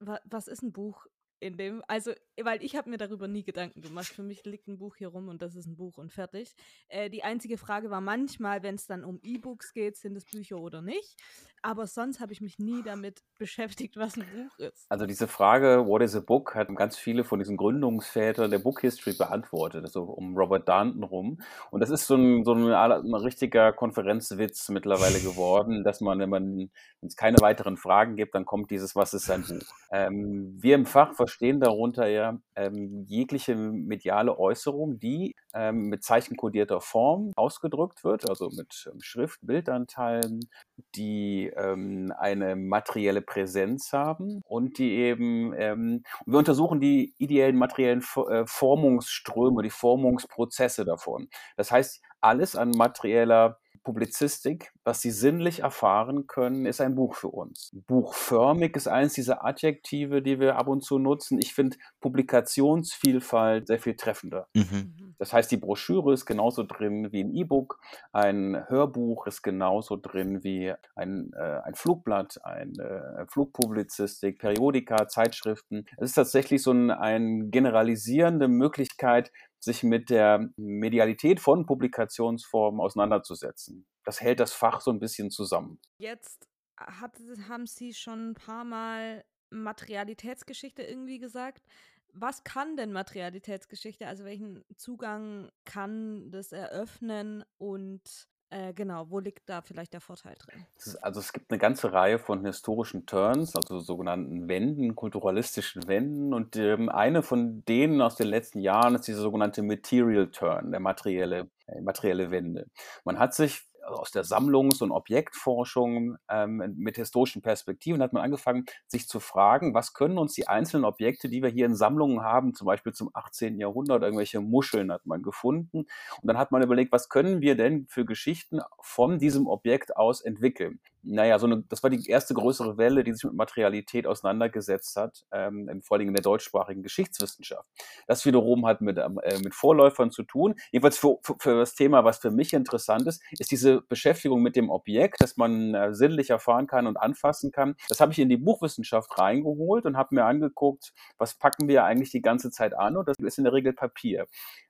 Wa 0.01 0.21
was 0.25 0.49
ist 0.49 0.63
ein 0.63 0.73
Buch? 0.73 1.07
In 1.41 1.57
dem, 1.57 1.83
also, 1.89 2.13
weil 2.43 2.63
ich 2.63 2.77
habe 2.77 2.91
mir 2.91 2.99
darüber 2.99 3.29
nie 3.29 3.45
Gedanken 3.45 3.83
gemacht. 3.83 4.07
Für 4.07 4.23
mich 4.23 4.45
liegt 4.45 4.69
ein 4.69 4.79
Buch 4.79 4.97
hier 4.97 5.09
rum 5.09 5.29
und 5.29 5.43
das 5.43 5.55
ist 5.55 5.67
ein 5.67 5.77
Buch 5.77 5.99
und 5.99 6.13
fertig. 6.13 6.55
Äh, 6.89 7.11
die 7.11 7.25
einzige 7.25 7.59
Frage 7.59 7.91
war 7.91 8.01
manchmal, 8.01 8.63
wenn 8.63 8.77
es 8.77 8.87
dann 8.87 9.05
um 9.05 9.21
E-Books 9.23 9.73
geht, 9.73 9.97
sind 9.97 10.17
es 10.17 10.25
Bücher 10.25 10.59
oder 10.59 10.83
nicht. 10.83 11.17
Aber 11.63 11.87
sonst 11.87 12.21
habe 12.21 12.33
ich 12.33 12.41
mich 12.41 12.59
nie 12.59 12.83
damit 12.83 13.23
beschäftigt, 13.39 13.97
was 13.97 14.17
ein 14.17 14.25
Buch 14.35 14.59
ist. 14.59 14.87
Also 14.89 15.07
diese 15.07 15.27
Frage, 15.27 15.87
what 15.87 16.01
is 16.01 16.15
a 16.15 16.21
book, 16.21 16.55
hat 16.55 16.75
ganz 16.77 16.97
viele 16.97 17.25
von 17.25 17.39
diesen 17.39 17.57
Gründungsvätern 17.57 18.51
der 18.51 18.61
Book 18.61 18.81
History 18.81 19.15
beantwortet, 19.15 19.85
also 19.85 20.05
um 20.05 20.37
Robert 20.37 20.69
Darnton 20.69 21.03
rum. 21.03 21.41
Und 21.71 21.81
das 21.81 21.91
ist 21.91 22.07
so 22.07 22.17
ein, 22.17 22.45
so 22.45 22.53
ein, 22.53 22.73
ein 22.73 23.15
richtiger 23.15 23.73
Konferenzwitz 23.73 24.69
mittlerweile 24.69 25.21
geworden, 25.21 25.85
dass 25.85 26.01
man, 26.01 26.19
wenn 26.19 26.31
man, 26.31 26.57
wenn 27.01 27.09
es 27.09 27.17
keine 27.17 27.39
weiteren 27.41 27.77
Fragen 27.77 28.17
gibt, 28.17 28.35
dann 28.35 28.45
kommt 28.45 28.71
dieses, 28.71 28.95
was 28.95 29.13
ist 29.13 29.31
ein 29.31 29.43
Buch? 29.43 29.67
Ähm, 29.91 30.57
wir 30.59 30.75
im 30.75 30.87
Fach 30.87 31.15
verstehen 31.27 31.59
darunter 31.59 32.07
ja 32.07 32.39
ähm, 32.55 33.05
jegliche 33.09 33.57
mediale 33.57 34.39
Äußerung, 34.39 35.01
die 35.01 35.35
ähm, 35.55 35.89
mit 35.89 36.05
zeichenkodierter 36.05 36.81
Form 36.81 37.33
ausgedrückt 37.35 38.05
wird, 38.05 38.31
also 38.31 38.49
mit 38.51 38.89
ähm, 38.93 39.01
Schrift, 39.01 39.41
Bildanteilen, 39.43 40.49
die 40.95 41.51
ähm, 41.57 42.13
eine 42.17 42.55
materielle 42.55 43.23
Präsenz 43.23 43.93
haben 43.93 44.41
und 44.45 44.79
die 44.79 44.93
eben, 44.93 45.53
ähm, 45.57 46.05
wir 46.27 46.39
untersuchen 46.39 46.79
die 46.79 47.13
ideellen 47.19 47.57
materiellen 47.57 48.05
äh, 48.31 48.45
Formungsströme, 48.47 49.65
die 49.65 49.71
Formungsprozesse 49.71 50.85
davon. 50.85 51.29
Das 51.57 51.73
heißt, 51.73 52.03
alles 52.21 52.55
an 52.55 52.71
materieller 52.71 53.59
Publizistik, 53.87 54.73
was 54.83 55.01
Sie 55.01 55.13
sinnlich 55.13 55.61
erfahren 55.61 56.27
können, 56.27 56.67
ist 56.67 56.81
ein 56.81 56.97
Buch 56.97 57.15
für 57.15 57.29
uns. 57.29 57.71
Buchförmig 57.87 58.75
ist 58.75 58.89
eines 58.89 59.13
dieser 59.13 59.45
Adjektive, 59.45 60.23
die 60.23 60.41
wir 60.41 60.57
ab 60.57 60.67
und 60.67 60.83
zu 60.83 60.99
nutzen. 60.99 61.39
Ich 61.39 61.55
finde 61.55 61.77
Publikationsvielfalt 62.01 63.69
sehr 63.69 63.79
viel 63.79 63.95
treffender. 63.95 64.49
Mhm. 64.55 64.63
mhm. 64.63 65.15
Das 65.19 65.33
heißt, 65.33 65.51
die 65.53 65.57
Broschüre 65.57 66.13
ist 66.13 66.27
genauso 66.27 66.65
drin 66.65 67.11
wie 67.13 67.23
ein 67.23 67.33
E-Book, 67.35 67.79
ein 68.13 68.65
Hörbuch 68.69 69.27
ist 69.29 69.41
genauso 69.43 69.97
drin 69.97 70.43
wie 70.43 70.75
ein, 70.97 71.33
äh, 71.35 71.61
ein 71.65 71.75
Flugblatt, 71.75 72.45
eine 72.45 72.83
äh, 73.21 73.27
Flugpublizistik, 73.29 74.39
Periodika, 74.39 75.09
Zeitschriften. 75.09 75.87
Es 75.97 76.11
ist 76.11 76.15
tatsächlich 76.15 76.61
so 76.61 76.73
ein, 76.73 76.91
eine 76.91 77.47
generalisierende 77.47 78.49
Möglichkeit, 78.49 79.31
sich 79.61 79.83
mit 79.83 80.11
der 80.11 80.51
Medialität 80.57 81.41
von 81.41 81.67
Publikationsformen 81.67 82.81
auseinanderzusetzen. 82.81 83.87
Das 84.05 84.21
hält 84.21 84.41
das 84.41 84.53
Fach 84.53 84.81
so 84.81 84.91
ein 84.91 85.01
bisschen 85.01 85.31
zusammen. 85.31 85.81
Jetzt 85.99 86.49
hat, 86.77 87.19
haben 87.49 87.67
Sie 87.67 87.95
schon 87.95 88.31
ein 88.31 88.35
paar 88.35 88.65
Mal 88.65 89.25
Materialitätsgeschichte 89.51 90.83
irgendwie 90.83 91.19
gesagt. 91.19 91.65
Was 92.13 92.45
kann 92.45 92.77
denn 92.77 92.93
Materialitätsgeschichte? 92.93 94.07
Also 94.07 94.25
welchen 94.25 94.65
Zugang 94.77 95.51
kann 95.65 96.31
das 96.31 96.53
eröffnen 96.53 97.45
und 97.59 98.29
äh, 98.51 98.73
genau, 98.73 99.11
wo 99.11 99.19
liegt 99.19 99.49
da 99.49 99.61
vielleicht 99.61 99.93
der 99.93 100.01
Vorteil 100.01 100.35
drin? 100.39 100.65
also 101.03 101.19
es 101.19 101.33
gibt 101.33 101.51
eine 101.51 101.59
ganze 101.59 101.93
Reihe 101.93 102.19
von 102.19 102.45
historischen 102.45 103.05
Turns, 103.05 103.57
also 103.57 103.81
sogenannten 103.81 104.49
Wenden, 104.49 104.95
kulturalistischen 104.95 105.89
Wenden. 105.89 106.33
Und 106.33 106.55
ähm, 106.57 106.89
eine 106.89 107.23
von 107.23 107.65
denen 107.65 108.01
aus 108.01 108.15
den 108.15 108.29
letzten 108.29 108.61
Jahren 108.61 108.95
ist 108.95 109.09
diese 109.09 109.21
sogenannte 109.21 109.63
Material 109.63 110.31
Turn, 110.31 110.71
der 110.71 110.81
materielle, 110.81 111.51
äh, 111.67 111.81
materielle 111.81 112.31
Wende. 112.31 112.69
Man 113.05 113.19
hat 113.19 113.35
sich 113.35 113.67
aus 113.87 114.11
der 114.11 114.25
Sammlungs- 114.25 114.83
und 114.83 114.91
Objektforschung 114.91 116.17
ähm, 116.29 116.75
mit 116.77 116.97
historischen 116.97 117.43
Perspektiven 117.43 118.03
hat 118.03 118.13
man 118.13 118.23
angefangen, 118.23 118.67
sich 118.87 119.09
zu 119.09 119.21
fragen, 119.21 119.75
was 119.75 119.93
können 119.93 120.19
uns 120.19 120.35
die 120.35 120.49
einzelnen 120.49 120.85
Objekte, 120.85 121.29
die 121.29 121.43
wir 121.43 121.51
hier 121.51 121.67
in 121.67 121.77
Sammlungen 121.77 122.23
haben, 122.23 122.55
zum 122.55 122.67
Beispiel 122.67 122.93
zum 122.93 123.11
18. 123.15 123.59
Jahrhundert, 123.59 124.03
irgendwelche 124.03 124.41
Muscheln 124.41 124.93
hat 124.93 125.07
man 125.07 125.23
gefunden. 125.23 125.79
Und 125.79 125.89
dann 126.23 126.39
hat 126.39 126.53
man 126.53 126.63
überlegt, 126.63 126.93
was 126.93 127.09
können 127.09 127.41
wir 127.41 127.57
denn 127.57 127.87
für 127.89 128.05
Geschichten 128.05 128.61
von 128.81 129.19
diesem 129.19 129.47
Objekt 129.47 129.97
aus 129.97 130.21
entwickeln? 130.21 130.81
Naja, 131.07 131.39
so 131.39 131.47
eine, 131.47 131.63
das 131.69 131.83
war 131.83 131.91
die 131.91 132.09
erste 132.09 132.35
größere 132.35 132.77
Welle, 132.77 133.05
die 133.05 133.13
sich 133.13 133.25
mit 133.25 133.35
Materialität 133.35 134.07
auseinandergesetzt 134.07 134.97
hat, 134.97 135.25
ähm, 135.33 135.81
vor 135.83 135.97
allem 135.97 136.09
in 136.09 136.15
der 136.15 136.23
deutschsprachigen 136.23 136.83
Geschichtswissenschaft. 136.83 137.67
Das 138.07 138.25
wiederum 138.27 138.67
hat 138.67 138.81
mit, 138.81 138.99
ähm, 138.99 139.21
äh, 139.23 139.39
mit 139.39 139.55
Vorläufern 139.55 140.11
zu 140.11 140.25
tun. 140.25 140.55
Jedenfalls 140.73 140.99
für, 140.99 141.19
für, 141.23 141.37
für, 141.39 141.59
das 141.61 141.75
Thema, 141.75 142.05
was 142.05 142.19
für 142.19 142.31
mich 142.31 142.53
interessant 142.53 143.07
ist, 143.07 143.23
ist 143.39 143.51
diese 143.51 143.83
Beschäftigung 143.83 144.43
mit 144.43 144.57
dem 144.57 144.69
Objekt, 144.69 145.17
das 145.21 145.37
man 145.37 145.75
äh, 145.75 145.95
sinnlich 145.95 146.31
erfahren 146.31 146.67
kann 146.67 146.87
und 146.87 146.97
anfassen 146.97 147.53
kann. 147.53 147.77
Das 147.89 148.01
habe 148.01 148.13
ich 148.13 148.19
in 148.19 148.29
die 148.29 148.37
Buchwissenschaft 148.37 149.19
reingeholt 149.19 149.87
und 149.87 149.97
habe 149.97 150.15
mir 150.15 150.25
angeguckt, 150.25 150.93
was 151.19 151.39
packen 151.39 151.69
wir 151.69 151.85
eigentlich 151.85 152.11
die 152.11 152.23
ganze 152.23 152.51
Zeit 152.51 152.77
an 152.77 152.97
und 152.97 153.09
das 153.09 153.17
ist 153.19 153.39
in 153.39 153.45
der 153.45 153.53
Regel 153.53 153.73
Papier. 153.73 154.27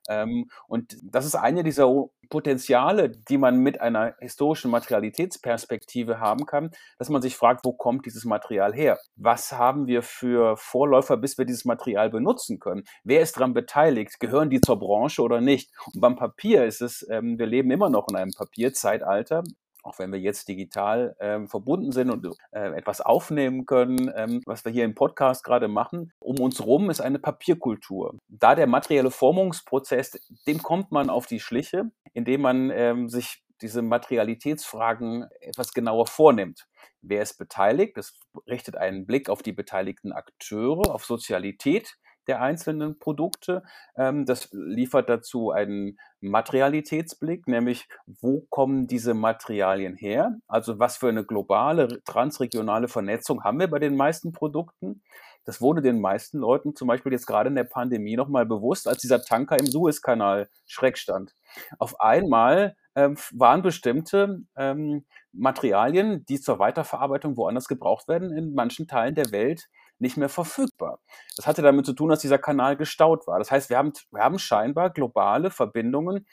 Ähm, 0.07 0.49
und 0.67 0.97
das 1.03 1.25
ist 1.25 1.35
eine 1.35 1.63
dieser 1.63 1.87
Potenziale, 2.29 3.09
die 3.09 3.37
man 3.37 3.59
mit 3.59 3.81
einer 3.81 4.15
historischen 4.19 4.71
Materialitätsperspektive 4.71 6.19
haben 6.27 6.45
kann, 6.45 6.71
dass 6.99 7.09
man 7.09 7.21
sich 7.21 7.35
fragt, 7.35 7.65
wo 7.65 7.73
kommt 7.73 8.05
dieses 8.05 8.25
Material 8.25 8.73
her? 8.73 8.99
Was 9.15 9.53
haben 9.53 9.87
wir 9.87 10.03
für 10.03 10.57
Vorläufer, 10.57 11.17
bis 11.17 11.37
wir 11.37 11.45
dieses 11.45 11.65
Material 11.65 12.09
benutzen 12.09 12.59
können? 12.59 12.83
Wer 13.03 13.21
ist 13.21 13.37
daran 13.37 13.53
beteiligt? 13.53 14.19
Gehören 14.19 14.49
die 14.49 14.61
zur 14.61 14.79
Branche 14.79 15.21
oder 15.21 15.41
nicht? 15.41 15.71
Und 15.93 16.01
beim 16.01 16.15
Papier 16.15 16.65
ist 16.65 16.81
es, 16.81 17.07
ähm, 17.09 17.39
wir 17.39 17.47
leben 17.47 17.71
immer 17.71 17.89
noch 17.89 18.07
in 18.09 18.15
einem 18.15 18.31
Papierzeitalter 18.31 19.43
auch 19.87 19.99
wenn 19.99 20.11
wir 20.11 20.19
jetzt 20.19 20.47
digital 20.47 21.15
ähm, 21.19 21.47
verbunden 21.47 21.91
sind 21.91 22.11
und 22.11 22.27
äh, 22.51 22.71
etwas 22.75 23.01
aufnehmen 23.01 23.65
können, 23.65 24.11
ähm, 24.15 24.41
was 24.45 24.65
wir 24.65 24.71
hier 24.71 24.83
im 24.83 24.95
Podcast 24.95 25.43
gerade 25.43 25.69
machen, 25.69 26.11
um 26.19 26.39
uns 26.39 26.63
rum 26.65 26.89
ist 26.89 26.99
eine 26.99 27.19
Papierkultur. 27.19 28.15
Da 28.27 28.53
der 28.53 28.67
materielle 28.67 29.11
Formungsprozess, 29.11 30.19
dem 30.45 30.61
kommt 30.61 30.91
man 30.91 31.09
auf 31.09 31.25
die 31.25 31.39
Schliche, 31.39 31.89
indem 32.13 32.41
man 32.41 32.69
ähm, 32.71 33.07
sich 33.07 33.43
diese 33.61 33.81
Materialitätsfragen 33.81 35.27
etwas 35.41 35.73
genauer 35.73 36.07
vornimmt. 36.07 36.67
Wer 37.01 37.21
ist 37.21 37.37
beteiligt? 37.37 37.97
Das 37.97 38.13
richtet 38.47 38.75
einen 38.75 39.05
Blick 39.05 39.29
auf 39.29 39.41
die 39.41 39.53
beteiligten 39.53 40.11
Akteure, 40.11 40.93
auf 40.93 41.05
Sozialität 41.05 41.97
der 42.27 42.41
einzelnen 42.41 42.99
Produkte. 42.99 43.63
Ähm, 43.95 44.25
das 44.25 44.49
liefert 44.51 45.09
dazu 45.09 45.51
einen 45.51 45.97
Materialitätsblick, 46.19 47.47
nämlich 47.47 47.87
wo 48.05 48.41
kommen 48.49 48.87
diese 48.87 49.13
Materialien 49.13 49.95
her? 49.95 50.37
Also 50.47 50.79
was 50.79 50.97
für 50.97 51.09
eine 51.09 51.25
globale, 51.25 52.03
transregionale 52.03 52.87
Vernetzung 52.87 53.43
haben 53.43 53.59
wir 53.59 53.69
bei 53.69 53.79
den 53.79 53.95
meisten 53.95 54.31
Produkten? 54.31 55.01
Das 55.47 55.61
wurde 55.61 55.81
den 55.81 56.01
meisten 56.01 56.39
Leuten 56.39 56.75
zum 56.75 56.89
Beispiel 56.89 57.13
jetzt 57.13 57.25
gerade 57.25 57.47
in 57.47 57.55
der 57.55 57.63
Pandemie 57.63 58.17
nochmal 58.17 58.45
bewusst, 58.45 58.85
als 58.85 58.99
dieser 58.99 59.21
Tanker 59.21 59.57
im 59.57 59.65
Suezkanal 59.65 60.49
schreck 60.65 60.97
stand. 60.97 61.35
Auf 61.79 62.01
einmal 62.01 62.75
ähm, 62.95 63.15
waren 63.31 63.61
bestimmte 63.61 64.41
ähm, 64.57 65.05
Materialien, 65.31 66.25
die 66.25 66.41
zur 66.41 66.59
Weiterverarbeitung 66.59 67.37
woanders 67.37 67.69
gebraucht 67.69 68.09
werden, 68.09 68.35
in 68.35 68.53
manchen 68.55 68.87
Teilen 68.87 69.15
der 69.15 69.31
Welt 69.31 69.69
nicht 69.99 70.17
mehr 70.17 70.29
verfügbar. 70.29 70.99
Das 71.37 71.47
hatte 71.47 71.61
damit 71.61 71.85
zu 71.85 71.93
tun, 71.93 72.09
dass 72.09 72.19
dieser 72.19 72.39
Kanal 72.39 72.75
gestaut 72.75 73.25
war. 73.25 73.39
Das 73.39 73.49
heißt, 73.49 73.69
wir 73.69 73.77
haben, 73.77 73.93
wir 74.11 74.21
haben 74.21 74.39
scheinbar 74.39 74.89
globale 74.89 75.49
Verbindungen, 75.49 76.27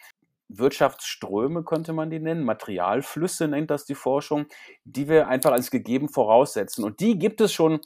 Wirtschaftsströme 0.48 1.64
könnte 1.64 1.92
man 1.92 2.10
die 2.10 2.20
nennen, 2.20 2.44
Materialflüsse 2.44 3.48
nennt 3.48 3.70
das 3.70 3.84
die 3.84 3.94
Forschung, 3.94 4.46
die 4.84 5.08
wir 5.08 5.28
einfach 5.28 5.52
als 5.52 5.70
gegeben 5.70 6.08
voraussetzen. 6.08 6.84
Und 6.84 7.00
die 7.00 7.18
gibt 7.18 7.40
es 7.40 7.52
schon 7.52 7.80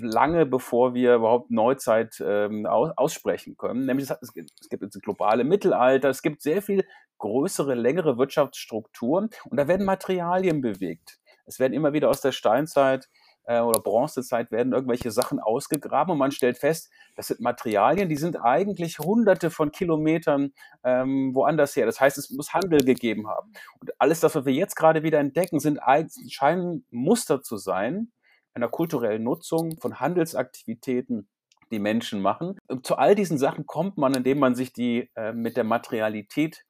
lange, 0.00 0.46
bevor 0.46 0.94
wir 0.94 1.14
überhaupt 1.16 1.50
Neuzeit 1.50 2.22
ähm, 2.24 2.66
aus, 2.66 2.90
aussprechen 2.96 3.56
können. 3.56 3.86
Nämlich 3.86 4.10
es, 4.10 4.18
es 4.20 4.68
gibt 4.68 4.82
das 4.82 5.02
globale 5.02 5.44
Mittelalter, 5.44 6.08
es 6.08 6.22
gibt 6.22 6.42
sehr 6.42 6.62
viel 6.62 6.84
größere, 7.18 7.74
längere 7.74 8.18
Wirtschaftsstrukturen 8.18 9.30
und 9.44 9.56
da 9.56 9.68
werden 9.68 9.86
Materialien 9.86 10.60
bewegt. 10.60 11.18
Es 11.46 11.60
werden 11.60 11.72
immer 11.72 11.92
wieder 11.92 12.10
aus 12.10 12.20
der 12.20 12.32
Steinzeit 12.32 13.08
äh, 13.46 13.60
oder 13.60 13.80
Bronzezeit 13.80 14.50
werden 14.50 14.72
irgendwelche 14.72 15.10
Sachen 15.10 15.40
ausgegraben 15.40 16.12
und 16.12 16.18
man 16.18 16.32
stellt 16.32 16.58
fest, 16.58 16.90
das 17.14 17.28
sind 17.28 17.40
Materialien, 17.40 18.08
die 18.08 18.16
sind 18.16 18.36
eigentlich 18.36 18.98
hunderte 18.98 19.50
von 19.50 19.72
Kilometern 19.72 20.52
ähm, 20.84 21.34
woanders 21.34 21.74
her. 21.76 21.86
Das 21.86 22.00
heißt, 22.00 22.18
es 22.18 22.30
muss 22.30 22.52
Handel 22.52 22.84
gegeben 22.84 23.28
haben. 23.28 23.52
Und 23.80 23.92
alles 23.98 24.20
das, 24.20 24.34
was 24.34 24.44
wir 24.44 24.52
jetzt 24.52 24.76
gerade 24.76 25.02
wieder 25.02 25.18
entdecken, 25.18 25.60
sind 25.60 25.80
scheinen 26.28 26.84
Muster 26.90 27.42
zu 27.42 27.56
sein 27.56 28.12
einer 28.56 28.68
kulturellen 28.68 29.22
Nutzung 29.22 29.78
von 29.78 30.00
Handelsaktivitäten 30.00 31.28
die 31.70 31.78
Menschen 31.78 32.20
machen. 32.20 32.58
Und 32.68 32.86
zu 32.86 32.96
all 32.96 33.14
diesen 33.14 33.38
Sachen 33.38 33.66
kommt 33.66 33.98
man, 33.98 34.14
indem 34.14 34.38
man 34.38 34.54
sich 34.54 34.72
die 34.72 35.10
äh, 35.14 35.32
mit 35.32 35.56
der 35.56 35.64
Materialität 35.64 36.64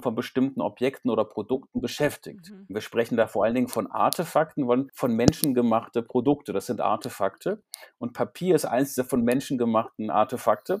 von 0.00 0.14
bestimmten 0.14 0.62
Objekten 0.62 1.10
oder 1.10 1.24
Produkten 1.24 1.82
beschäftigt. 1.82 2.50
Mhm. 2.50 2.66
Wir 2.68 2.80
sprechen 2.80 3.16
da 3.16 3.26
vor 3.26 3.44
allen 3.44 3.54
Dingen 3.54 3.68
von 3.68 3.90
Artefakten, 3.90 4.64
von, 4.64 4.90
von 4.94 5.14
menschengemachte 5.14 6.02
Produkte. 6.02 6.54
Das 6.54 6.66
sind 6.66 6.80
Artefakte. 6.80 7.62
Und 7.98 8.14
Papier 8.14 8.54
ist 8.54 8.64
eines 8.64 8.94
dieser 8.94 9.04
von 9.04 9.22
menschengemachten 9.22 10.08
Artefakte. 10.10 10.80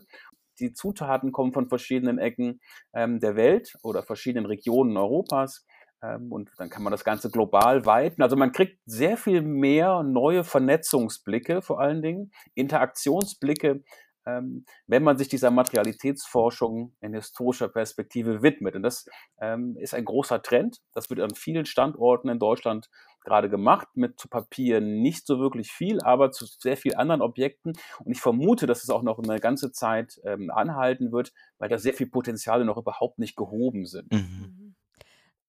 Die 0.60 0.72
Zutaten 0.72 1.32
kommen 1.32 1.52
von 1.52 1.68
verschiedenen 1.68 2.18
Ecken 2.18 2.60
ähm, 2.94 3.20
der 3.20 3.36
Welt 3.36 3.76
oder 3.82 4.02
verschiedenen 4.02 4.46
Regionen 4.46 4.96
Europas. 4.96 5.66
Ähm, 6.02 6.32
und 6.32 6.50
dann 6.58 6.70
kann 6.70 6.82
man 6.82 6.90
das 6.90 7.04
Ganze 7.04 7.30
global 7.30 7.86
weiten. 7.86 8.22
Also 8.22 8.36
man 8.36 8.52
kriegt 8.52 8.80
sehr 8.86 9.16
viel 9.16 9.42
mehr 9.42 10.02
neue 10.02 10.44
Vernetzungsblicke 10.44 11.62
vor 11.62 11.80
allen 11.80 12.02
Dingen, 12.02 12.30
Interaktionsblicke 12.54 13.70
ähm, 13.70 13.84
wenn 14.26 15.02
man 15.02 15.18
sich 15.18 15.28
dieser 15.28 15.50
Materialitätsforschung 15.50 16.94
in 17.00 17.14
historischer 17.14 17.68
Perspektive 17.68 18.42
widmet. 18.42 18.74
Und 18.74 18.82
das 18.82 19.06
ähm, 19.40 19.76
ist 19.78 19.94
ein 19.94 20.04
großer 20.04 20.42
Trend. 20.42 20.80
Das 20.92 21.08
wird 21.10 21.20
an 21.20 21.34
vielen 21.34 21.64
Standorten 21.64 22.28
in 22.28 22.38
Deutschland 22.38 22.90
gerade 23.22 23.48
gemacht, 23.48 23.88
mit 23.94 24.18
zu 24.18 24.28
Papier 24.28 24.80
nicht 24.80 25.26
so 25.26 25.38
wirklich 25.38 25.70
viel, 25.70 26.00
aber 26.00 26.30
zu 26.30 26.46
sehr 26.46 26.76
vielen 26.76 26.96
anderen 26.96 27.22
Objekten. 27.22 27.72
Und 28.04 28.12
ich 28.12 28.20
vermute, 28.20 28.66
dass 28.66 28.84
es 28.84 28.90
auch 28.90 29.02
noch 29.02 29.18
eine 29.18 29.38
ganze 29.40 29.72
Zeit 29.72 30.20
ähm, 30.24 30.50
anhalten 30.50 31.12
wird, 31.12 31.32
weil 31.58 31.68
da 31.68 31.78
sehr 31.78 31.94
viele 31.94 32.10
Potenziale 32.10 32.64
noch 32.64 32.78
überhaupt 32.78 33.18
nicht 33.18 33.36
gehoben 33.36 33.86
sind. 33.86 34.12
Mhm. 34.12 34.18
mhm. 34.18 34.74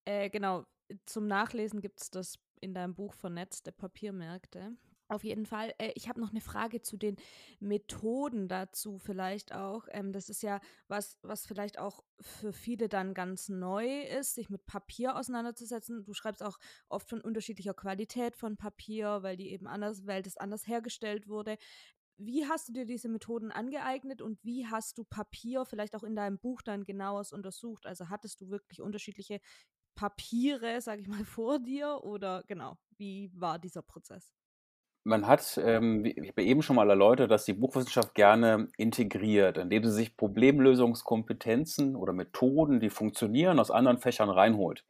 Äh, 0.05 0.29
genau, 0.29 0.63
zum 1.05 1.27
Nachlesen 1.27 1.81
gibt 1.81 2.01
es 2.01 2.09
das 2.09 2.39
in 2.61 2.73
deinem 2.73 2.95
Buch 2.95 3.13
Vernetzte 3.13 3.71
Papiermärkte. 3.71 4.71
Auf 5.09 5.23
jeden 5.23 5.45
Fall. 5.45 5.73
Äh, 5.77 5.91
ich 5.95 6.09
habe 6.09 6.19
noch 6.19 6.31
eine 6.31 6.41
Frage 6.41 6.81
zu 6.81 6.97
den 6.97 7.15
Methoden 7.59 8.49
dazu 8.49 8.97
vielleicht 8.97 9.53
auch. 9.53 9.87
Ähm, 9.91 10.11
das 10.11 10.27
ist 10.29 10.41
ja 10.41 10.59
was, 10.89 11.17
was 11.21 11.45
vielleicht 11.45 11.79
auch 11.79 12.03
für 12.19 12.51
viele 12.51 12.89
dann 12.89 13.13
ganz 13.13 13.47
neu 13.47 14.01
ist, 14.03 14.35
sich 14.35 14.49
mit 14.49 14.65
Papier 14.65 15.15
auseinanderzusetzen. 15.15 16.03
Du 16.03 16.13
schreibst 16.13 16.43
auch 16.43 16.57
oft 16.89 17.09
von 17.09 17.21
unterschiedlicher 17.21 17.73
Qualität 17.73 18.35
von 18.35 18.57
Papier, 18.57 19.23
weil 19.23 19.37
die 19.37 19.49
eben 19.51 19.67
anders, 19.67 20.05
weil 20.05 20.23
das 20.23 20.35
anders 20.35 20.67
hergestellt 20.67 21.29
wurde. 21.29 21.57
Wie 22.17 22.47
hast 22.47 22.67
du 22.69 22.73
dir 22.73 22.85
diese 22.85 23.09
Methoden 23.09 23.51
angeeignet 23.51 24.21
und 24.21 24.43
wie 24.43 24.67
hast 24.67 24.97
du 24.97 25.03
Papier 25.05 25.65
vielleicht 25.65 25.95
auch 25.95 26.03
in 26.03 26.15
deinem 26.15 26.39
Buch 26.39 26.61
dann 26.63 26.83
genaues 26.85 27.31
untersucht? 27.33 27.85
Also 27.85 28.09
hattest 28.09 28.41
du 28.41 28.49
wirklich 28.49 28.81
unterschiedliche 28.81 29.39
Papiere, 29.95 30.81
sage 30.81 31.01
ich 31.01 31.07
mal, 31.09 31.25
vor 31.25 31.59
dir 31.59 32.03
oder 32.03 32.43
genau, 32.47 32.77
wie 32.97 33.31
war 33.35 33.59
dieser 33.59 33.83
Prozess? 33.83 34.36
Man 35.07 35.25
hat, 35.25 35.57
ähm, 35.63 36.03
ich 36.03 36.29
habe 36.29 36.43
eben 36.43 36.61
schon 36.61 36.75
mal 36.75 36.89
erläutert, 36.89 37.31
dass 37.31 37.45
die 37.45 37.53
Buchwissenschaft 37.53 38.13
gerne 38.13 38.67
integriert, 38.77 39.57
indem 39.57 39.85
sie 39.85 39.91
sich 39.91 40.17
Problemlösungskompetenzen 40.17 41.95
oder 41.95 42.11
Methoden, 42.11 42.81
die 42.81 42.89
funktionieren, 42.89 43.57
aus 43.57 43.71
anderen 43.71 43.99
Fächern 43.99 44.29
reinholt. 44.29 44.83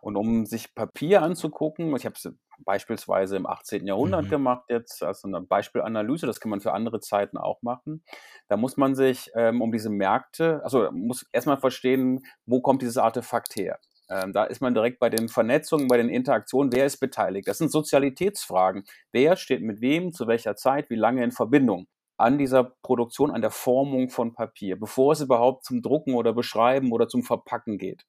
Und 0.00 0.14
um 0.14 0.46
sich 0.46 0.72
Papier 0.76 1.22
anzugucken, 1.22 1.94
ich 1.96 2.06
habe 2.06 2.14
es 2.14 2.32
beispielsweise 2.60 3.36
im 3.36 3.46
18. 3.46 3.88
Jahrhundert 3.88 4.26
mhm. 4.26 4.30
gemacht 4.30 4.64
jetzt, 4.68 5.02
also 5.02 5.26
eine 5.26 5.40
Beispielanalyse, 5.40 6.26
das 6.26 6.38
kann 6.38 6.50
man 6.50 6.60
für 6.60 6.72
andere 6.72 7.00
Zeiten 7.00 7.36
auch 7.36 7.60
machen. 7.62 8.04
Da 8.46 8.56
muss 8.56 8.76
man 8.76 8.94
sich 8.94 9.32
ähm, 9.34 9.62
um 9.62 9.72
diese 9.72 9.90
Märkte, 9.90 10.60
also 10.62 10.90
muss 10.92 11.26
erstmal 11.32 11.58
verstehen, 11.58 12.24
wo 12.46 12.60
kommt 12.60 12.82
dieses 12.82 12.98
Artefakt 12.98 13.56
her. 13.56 13.80
Ähm, 14.08 14.32
da 14.32 14.44
ist 14.44 14.60
man 14.60 14.74
direkt 14.74 14.98
bei 14.98 15.10
den 15.10 15.28
Vernetzungen, 15.28 15.88
bei 15.88 15.96
den 15.96 16.08
Interaktionen. 16.08 16.72
Wer 16.72 16.86
ist 16.86 16.98
beteiligt? 16.98 17.48
Das 17.48 17.58
sind 17.58 17.70
Sozialitätsfragen. 17.70 18.84
Wer 19.12 19.36
steht 19.36 19.62
mit 19.62 19.80
wem, 19.80 20.12
zu 20.12 20.26
welcher 20.26 20.56
Zeit, 20.56 20.90
wie 20.90 20.96
lange 20.96 21.24
in 21.24 21.32
Verbindung? 21.32 21.86
an 22.18 22.38
dieser 22.38 22.64
Produktion, 22.82 23.30
an 23.30 23.42
der 23.42 23.50
Formung 23.50 24.08
von 24.08 24.32
Papier, 24.32 24.78
bevor 24.78 25.12
es 25.12 25.20
überhaupt 25.20 25.64
zum 25.64 25.82
Drucken 25.82 26.14
oder 26.14 26.32
Beschreiben 26.32 26.92
oder 26.92 27.08
zum 27.08 27.22
Verpacken 27.22 27.78
geht. 27.78 28.06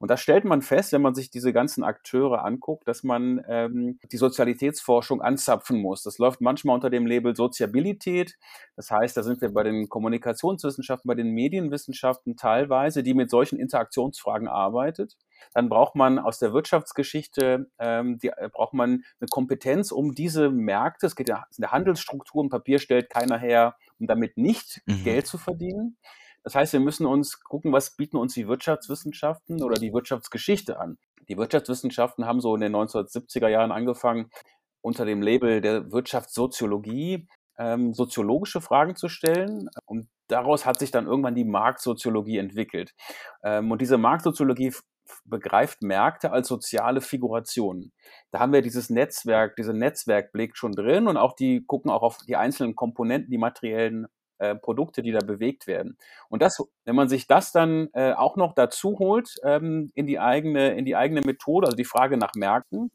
Und 0.00 0.10
da 0.10 0.16
stellt 0.16 0.46
man 0.46 0.62
fest, 0.62 0.92
wenn 0.92 1.02
man 1.02 1.14
sich 1.14 1.30
diese 1.30 1.52
ganzen 1.52 1.84
Akteure 1.84 2.42
anguckt, 2.42 2.88
dass 2.88 3.02
man 3.02 3.44
ähm, 3.46 3.98
die 4.10 4.16
Sozialitätsforschung 4.16 5.20
anzapfen 5.20 5.78
muss. 5.78 6.02
Das 6.02 6.16
läuft 6.16 6.40
manchmal 6.40 6.74
unter 6.74 6.88
dem 6.88 7.06
Label 7.06 7.36
Soziabilität. 7.36 8.38
Das 8.76 8.90
heißt, 8.90 9.14
da 9.14 9.22
sind 9.22 9.42
wir 9.42 9.52
bei 9.52 9.62
den 9.62 9.90
Kommunikationswissenschaften, 9.90 11.06
bei 11.06 11.14
den 11.14 11.32
Medienwissenschaften 11.32 12.38
teilweise, 12.38 13.02
die 13.02 13.12
mit 13.12 13.28
solchen 13.28 13.58
Interaktionsfragen 13.58 14.48
arbeitet. 14.48 15.18
Dann 15.52 15.68
braucht 15.68 15.94
man 15.94 16.18
aus 16.18 16.38
der 16.38 16.54
Wirtschaftsgeschichte, 16.54 17.70
ähm, 17.78 18.18
die, 18.18 18.28
äh, 18.28 18.48
braucht 18.50 18.72
man 18.72 19.04
eine 19.20 19.28
Kompetenz, 19.28 19.92
um 19.92 20.14
diese 20.14 20.48
Märkte, 20.48 21.06
es 21.06 21.16
geht 21.16 21.28
ja 21.28 21.44
in 21.56 21.60
der 21.60 21.72
Handelsstruktur, 21.72 22.42
ein 22.42 22.48
Papier 22.48 22.78
stellt 22.78 23.10
keiner 23.10 23.36
her, 23.36 23.76
um 23.98 24.06
damit 24.06 24.38
nicht 24.38 24.80
mhm. 24.86 25.04
Geld 25.04 25.26
zu 25.26 25.36
verdienen. 25.36 25.98
Das 26.42 26.54
heißt, 26.54 26.72
wir 26.72 26.80
müssen 26.80 27.06
uns 27.06 27.42
gucken, 27.42 27.72
was 27.72 27.96
bieten 27.96 28.16
uns 28.16 28.34
die 28.34 28.48
Wirtschaftswissenschaften 28.48 29.62
oder 29.62 29.74
die 29.74 29.92
Wirtschaftsgeschichte 29.92 30.78
an. 30.78 30.98
Die 31.28 31.36
Wirtschaftswissenschaften 31.36 32.24
haben 32.24 32.40
so 32.40 32.54
in 32.54 32.60
den 32.60 32.74
1970er 32.74 33.48
Jahren 33.48 33.72
angefangen, 33.72 34.30
unter 34.80 35.04
dem 35.04 35.20
Label 35.20 35.60
der 35.60 35.92
Wirtschaftssoziologie 35.92 37.28
ähm, 37.58 37.92
soziologische 37.92 38.60
Fragen 38.60 38.96
zu 38.96 39.08
stellen. 39.08 39.68
Und 39.84 40.08
daraus 40.28 40.64
hat 40.64 40.78
sich 40.78 40.90
dann 40.90 41.06
irgendwann 41.06 41.34
die 41.34 41.44
Marktsoziologie 41.44 42.38
entwickelt. 42.38 42.94
Ähm, 43.44 43.70
und 43.70 43.80
diese 43.82 43.98
Marktsoziologie 43.98 44.72
begreift 45.24 45.82
Märkte 45.82 46.32
als 46.32 46.48
soziale 46.48 47.00
Figurationen. 47.00 47.92
Da 48.30 48.38
haben 48.38 48.52
wir 48.52 48.62
dieses 48.62 48.90
Netzwerk, 48.90 49.56
diesen 49.56 49.78
Netzwerkblick 49.78 50.56
schon 50.56 50.72
drin 50.72 51.06
und 51.06 51.16
auch 51.16 51.34
die 51.34 51.64
gucken 51.66 51.90
auch 51.90 52.02
auf 52.02 52.18
die 52.26 52.36
einzelnen 52.36 52.76
Komponenten, 52.76 53.30
die 53.30 53.38
materiellen 53.38 54.06
äh, 54.40 54.54
Produkte, 54.54 55.02
die 55.02 55.12
da 55.12 55.20
bewegt 55.20 55.66
werden. 55.66 55.96
Und 56.28 56.42
das, 56.42 56.62
wenn 56.84 56.96
man 56.96 57.08
sich 57.08 57.26
das 57.26 57.52
dann 57.52 57.88
äh, 57.92 58.12
auch 58.12 58.36
noch 58.36 58.54
dazu 58.54 58.98
holt 58.98 59.36
ähm, 59.44 59.90
in 59.94 60.06
die 60.06 60.18
eigene, 60.18 60.74
in 60.76 60.84
die 60.84 60.96
eigene 60.96 61.20
Methode, 61.20 61.66
also 61.66 61.76
die 61.76 61.84
Frage 61.84 62.16
nach 62.16 62.32
Märkten, 62.34 62.90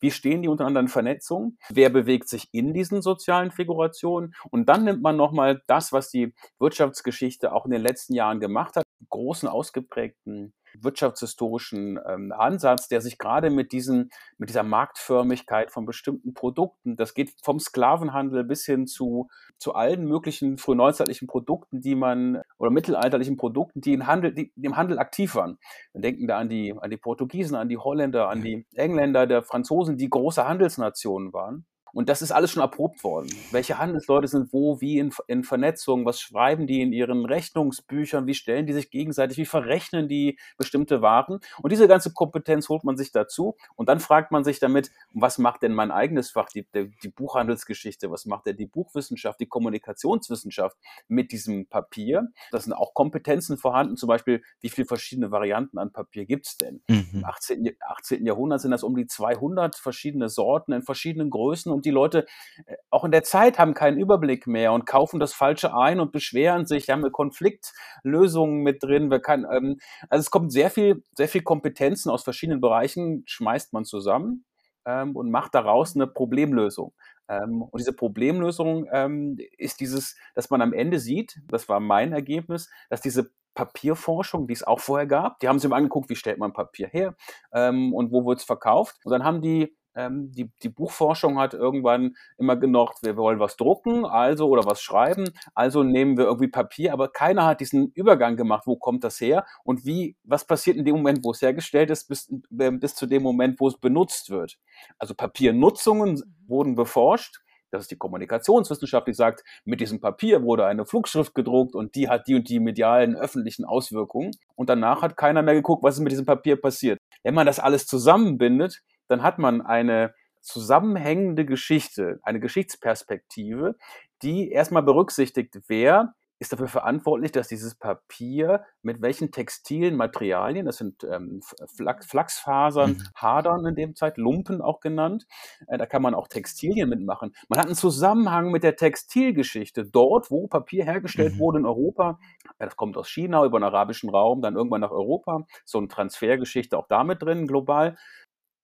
wie 0.00 0.10
stehen 0.10 0.42
die 0.42 0.48
untereinander 0.48 0.80
in 0.80 0.88
Vernetzung? 0.88 1.58
Wer 1.68 1.90
bewegt 1.90 2.28
sich 2.28 2.48
in 2.52 2.72
diesen 2.74 3.02
sozialen 3.02 3.50
Figurationen? 3.50 4.34
Und 4.50 4.68
dann 4.68 4.84
nimmt 4.84 5.02
man 5.02 5.16
nochmal 5.16 5.62
das, 5.66 5.92
was 5.92 6.10
die 6.10 6.34
Wirtschaftsgeschichte 6.58 7.52
auch 7.52 7.64
in 7.64 7.70
den 7.70 7.82
letzten 7.82 8.14
Jahren 8.14 8.40
gemacht 8.40 8.76
hat, 8.76 8.84
großen 9.08 9.48
ausgeprägten 9.48 10.54
wirtschaftshistorischen 10.80 11.98
ähm, 12.06 12.32
Ansatz, 12.32 12.88
der 12.88 13.00
sich 13.00 13.18
gerade 13.18 13.50
mit 13.50 13.72
diesen, 13.72 14.10
mit 14.36 14.48
dieser 14.48 14.62
Marktförmigkeit 14.62 15.70
von 15.70 15.86
bestimmten 15.86 16.34
Produkten, 16.34 16.96
das 16.96 17.14
geht 17.14 17.32
vom 17.42 17.58
Sklavenhandel 17.58 18.44
bis 18.44 18.64
hin 18.64 18.86
zu, 18.86 19.28
zu 19.58 19.74
allen 19.74 20.04
möglichen 20.04 20.58
frühneuzeitlichen 20.58 21.26
Produkten, 21.26 21.80
die 21.80 21.94
man, 21.94 22.42
oder 22.58 22.70
mittelalterlichen 22.70 23.36
Produkten, 23.36 23.80
die, 23.80 23.94
in 23.94 24.06
Handel, 24.06 24.32
die, 24.34 24.52
im 24.60 24.76
Handel 24.76 24.98
aktiv 24.98 25.34
waren. 25.34 25.58
Wir 25.92 26.02
denken 26.02 26.26
da 26.26 26.38
an 26.38 26.48
die, 26.48 26.74
an 26.78 26.90
die 26.90 26.96
Portugiesen, 26.96 27.56
an 27.56 27.68
die 27.68 27.78
Holländer, 27.78 28.28
an 28.28 28.42
die 28.42 28.66
Engländer, 28.74 29.26
der 29.26 29.42
Franzosen, 29.42 29.96
die 29.96 30.10
große 30.10 30.46
Handelsnationen 30.46 31.32
waren. 31.32 31.66
Und 31.98 32.08
das 32.08 32.22
ist 32.22 32.30
alles 32.30 32.52
schon 32.52 32.62
erprobt 32.62 33.02
worden. 33.02 33.28
Welche 33.50 33.76
Handelsleute 33.76 34.28
sind 34.28 34.52
wo, 34.52 34.80
wie 34.80 35.00
in, 35.00 35.12
in 35.26 35.42
Vernetzung, 35.42 36.04
was 36.04 36.20
schreiben 36.20 36.68
die 36.68 36.80
in 36.80 36.92
ihren 36.92 37.24
Rechnungsbüchern, 37.24 38.28
wie 38.28 38.34
stellen 38.34 38.66
die 38.66 38.72
sich 38.72 38.92
gegenseitig, 38.92 39.36
wie 39.36 39.44
verrechnen 39.44 40.06
die 40.06 40.38
bestimmte 40.56 41.02
Waren. 41.02 41.40
Und 41.60 41.72
diese 41.72 41.88
ganze 41.88 42.12
Kompetenz 42.12 42.68
holt 42.68 42.84
man 42.84 42.96
sich 42.96 43.10
dazu. 43.10 43.56
Und 43.74 43.88
dann 43.88 43.98
fragt 43.98 44.30
man 44.30 44.44
sich 44.44 44.60
damit, 44.60 44.92
was 45.12 45.38
macht 45.38 45.64
denn 45.64 45.74
mein 45.74 45.90
eigenes 45.90 46.30
Fach, 46.30 46.48
die, 46.50 46.68
die 46.72 47.08
Buchhandelsgeschichte, 47.08 48.12
was 48.12 48.26
macht 48.26 48.46
denn 48.46 48.56
die 48.56 48.66
Buchwissenschaft, 48.66 49.40
die 49.40 49.48
Kommunikationswissenschaft 49.48 50.76
mit 51.08 51.32
diesem 51.32 51.66
Papier? 51.66 52.28
Da 52.52 52.60
sind 52.60 52.74
auch 52.74 52.94
Kompetenzen 52.94 53.56
vorhanden, 53.56 53.96
zum 53.96 54.06
Beispiel, 54.06 54.44
wie 54.60 54.68
viele 54.68 54.86
verschiedene 54.86 55.32
Varianten 55.32 55.78
an 55.78 55.92
Papier 55.92 56.26
gibt 56.26 56.46
es 56.46 56.58
denn? 56.58 56.80
Mhm. 56.86 57.08
Im 57.12 57.24
18, 57.24 57.76
18. 57.80 58.24
Jahrhundert 58.24 58.60
sind 58.60 58.70
das 58.70 58.84
um 58.84 58.94
die 58.94 59.08
200 59.08 59.74
verschiedene 59.74 60.28
Sorten 60.28 60.70
in 60.70 60.82
verschiedenen 60.82 61.30
Größen 61.30 61.72
und 61.72 61.87
die 61.88 61.94
Leute 61.94 62.26
äh, 62.66 62.76
auch 62.90 63.04
in 63.04 63.10
der 63.10 63.24
Zeit 63.24 63.58
haben 63.58 63.74
keinen 63.74 63.98
Überblick 63.98 64.46
mehr 64.46 64.72
und 64.72 64.86
kaufen 64.86 65.20
das 65.20 65.32
Falsche 65.32 65.74
ein 65.74 66.00
und 66.00 66.12
beschweren 66.12 66.66
sich, 66.66 66.88
haben 66.90 67.02
wir 67.02 67.10
Konfliktlösungen 67.10 68.62
mit 68.62 68.82
drin. 68.82 69.10
Wir 69.10 69.20
kann, 69.20 69.46
ähm, 69.50 69.78
also 70.08 70.20
es 70.20 70.30
kommt 70.30 70.52
sehr 70.52 70.70
viel, 70.70 71.02
sehr 71.14 71.28
viel 71.28 71.42
Kompetenzen 71.42 72.10
aus 72.10 72.24
verschiedenen 72.24 72.60
Bereichen, 72.60 73.22
schmeißt 73.26 73.72
man 73.72 73.84
zusammen 73.84 74.44
ähm, 74.86 75.16
und 75.16 75.30
macht 75.30 75.54
daraus 75.54 75.94
eine 75.94 76.06
Problemlösung. 76.06 76.92
Ähm, 77.28 77.62
und 77.62 77.78
diese 77.78 77.92
Problemlösung 77.92 78.86
ähm, 78.92 79.36
ist 79.56 79.80
dieses, 79.80 80.16
dass 80.34 80.50
man 80.50 80.62
am 80.62 80.72
Ende 80.72 80.98
sieht, 80.98 81.40
das 81.48 81.68
war 81.68 81.80
mein 81.80 82.12
Ergebnis, 82.12 82.70
dass 82.88 83.00
diese 83.00 83.30
Papierforschung, 83.54 84.46
die 84.46 84.52
es 84.52 84.62
auch 84.62 84.80
vorher 84.80 85.06
gab, 85.06 85.40
die 85.40 85.48
haben 85.48 85.58
sich 85.58 85.68
mal 85.68 85.76
angeguckt, 85.76 86.08
wie 86.10 86.16
stellt 86.16 86.38
man 86.38 86.52
Papier 86.52 86.88
her 86.88 87.16
ähm, 87.52 87.92
und 87.92 88.12
wo 88.12 88.24
wird 88.24 88.38
es 88.38 88.44
verkauft. 88.44 88.96
Und 89.04 89.10
dann 89.10 89.24
haben 89.24 89.42
die 89.42 89.76
ähm, 89.98 90.30
die, 90.30 90.50
die 90.62 90.68
Buchforschung 90.68 91.38
hat 91.38 91.54
irgendwann 91.54 92.14
immer 92.38 92.56
genocht, 92.56 93.02
wir 93.02 93.16
wollen 93.16 93.40
was 93.40 93.56
drucken, 93.56 94.04
also 94.06 94.48
oder 94.48 94.64
was 94.64 94.80
schreiben, 94.80 95.24
also 95.54 95.82
nehmen 95.82 96.16
wir 96.16 96.26
irgendwie 96.26 96.48
Papier, 96.48 96.92
aber 96.92 97.08
keiner 97.08 97.44
hat 97.46 97.60
diesen 97.60 97.90
Übergang 97.94 98.36
gemacht, 98.36 98.66
wo 98.66 98.76
kommt 98.76 99.02
das 99.02 99.20
her 99.20 99.44
und 99.64 99.84
wie, 99.84 100.16
was 100.22 100.46
passiert 100.46 100.76
in 100.76 100.84
dem 100.84 100.96
Moment, 100.96 101.24
wo 101.24 101.32
es 101.32 101.42
hergestellt 101.42 101.90
ist, 101.90 102.08
bis, 102.08 102.32
bis 102.50 102.94
zu 102.94 103.06
dem 103.06 103.24
Moment, 103.24 103.58
wo 103.58 103.66
es 103.66 103.78
benutzt 103.78 104.30
wird. 104.30 104.56
Also 104.98 105.14
Papiernutzungen 105.14 106.12
mhm. 106.12 106.22
wurden 106.46 106.74
beforscht. 106.76 107.40
Das 107.70 107.82
ist 107.82 107.90
die 107.90 107.98
Kommunikationswissenschaft, 107.98 109.06
die 109.08 109.12
sagt, 109.12 109.44
mit 109.66 109.80
diesem 109.80 110.00
Papier 110.00 110.42
wurde 110.42 110.64
eine 110.64 110.86
Flugschrift 110.86 111.34
gedruckt 111.34 111.74
und 111.74 111.96
die 111.96 112.08
hat 112.08 112.26
die 112.26 112.34
und 112.34 112.48
die 112.48 112.60
medialen 112.60 113.14
öffentlichen 113.14 113.66
Auswirkungen. 113.66 114.30
Und 114.54 114.70
danach 114.70 115.02
hat 115.02 115.18
keiner 115.18 115.42
mehr 115.42 115.54
geguckt, 115.54 115.82
was 115.82 115.96
ist 115.96 116.00
mit 116.00 116.12
diesem 116.12 116.24
Papier 116.24 116.58
passiert. 116.58 116.98
Wenn 117.22 117.34
man 117.34 117.46
das 117.46 117.58
alles 117.58 117.86
zusammenbindet, 117.86 118.80
dann 119.08 119.22
hat 119.22 119.38
man 119.38 119.60
eine 119.62 120.14
zusammenhängende 120.40 121.44
Geschichte, 121.44 122.20
eine 122.22 122.40
Geschichtsperspektive, 122.40 123.76
die 124.22 124.50
erstmal 124.50 124.82
berücksichtigt, 124.82 125.58
wer 125.66 126.14
ist 126.40 126.52
dafür 126.52 126.68
verantwortlich, 126.68 127.32
dass 127.32 127.48
dieses 127.48 127.74
Papier 127.74 128.64
mit 128.82 129.02
welchen 129.02 129.32
textilen 129.32 129.96
Materialien, 129.96 130.66
das 130.66 130.76
sind 130.76 131.02
ähm, 131.02 131.40
Flachs, 131.76 132.06
Flachsfasern, 132.06 132.92
mhm. 132.92 133.02
Hadern 133.16 133.66
in 133.66 133.74
dem 133.74 133.96
Zeit, 133.96 134.18
Lumpen 134.18 134.60
auch 134.60 134.80
genannt, 134.80 135.26
äh, 135.66 135.78
da 135.78 135.86
kann 135.86 136.00
man 136.02 136.14
auch 136.14 136.28
Textilien 136.28 136.88
mitmachen. 136.88 137.34
Man 137.48 137.58
hat 137.58 137.66
einen 137.66 137.74
Zusammenhang 137.74 138.52
mit 138.52 138.62
der 138.62 138.76
Textilgeschichte. 138.76 139.86
Dort, 139.86 140.30
wo 140.30 140.46
Papier 140.46 140.84
hergestellt 140.84 141.34
mhm. 141.34 141.38
wurde 141.40 141.58
in 141.58 141.66
Europa, 141.66 142.20
ja, 142.44 142.66
das 142.66 142.76
kommt 142.76 142.96
aus 142.96 143.08
China 143.08 143.44
über 143.44 143.58
den 143.58 143.64
arabischen 143.64 144.08
Raum, 144.08 144.40
dann 144.40 144.54
irgendwann 144.54 144.80
nach 144.80 144.92
Europa, 144.92 145.44
so 145.64 145.78
eine 145.78 145.88
Transfergeschichte 145.88 146.78
auch 146.78 146.86
damit 146.88 147.22
drin, 147.22 147.48
global. 147.48 147.96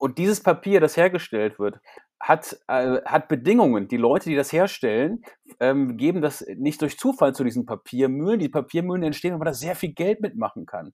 Und 0.04 0.18
dieses 0.18 0.42
Papier, 0.42 0.80
das 0.80 0.98
hergestellt 0.98 1.58
wird, 1.58 1.80
hat, 2.20 2.58
äh, 2.68 3.00
hat 3.06 3.26
Bedingungen. 3.26 3.88
Die 3.88 3.96
Leute, 3.96 4.28
die 4.28 4.36
das 4.36 4.52
herstellen, 4.52 5.22
ähm, 5.60 5.96
geben 5.96 6.20
das 6.20 6.44
nicht 6.58 6.82
durch 6.82 6.98
Zufall 6.98 7.34
zu 7.34 7.42
diesen 7.42 7.64
Papiermühlen. 7.64 8.38
Die 8.38 8.50
Papiermühlen 8.50 9.02
entstehen, 9.02 9.30
weil 9.30 9.38
man 9.38 9.46
da 9.46 9.54
sehr 9.54 9.74
viel 9.74 9.94
Geld 9.94 10.20
mitmachen 10.20 10.66
kann. 10.66 10.92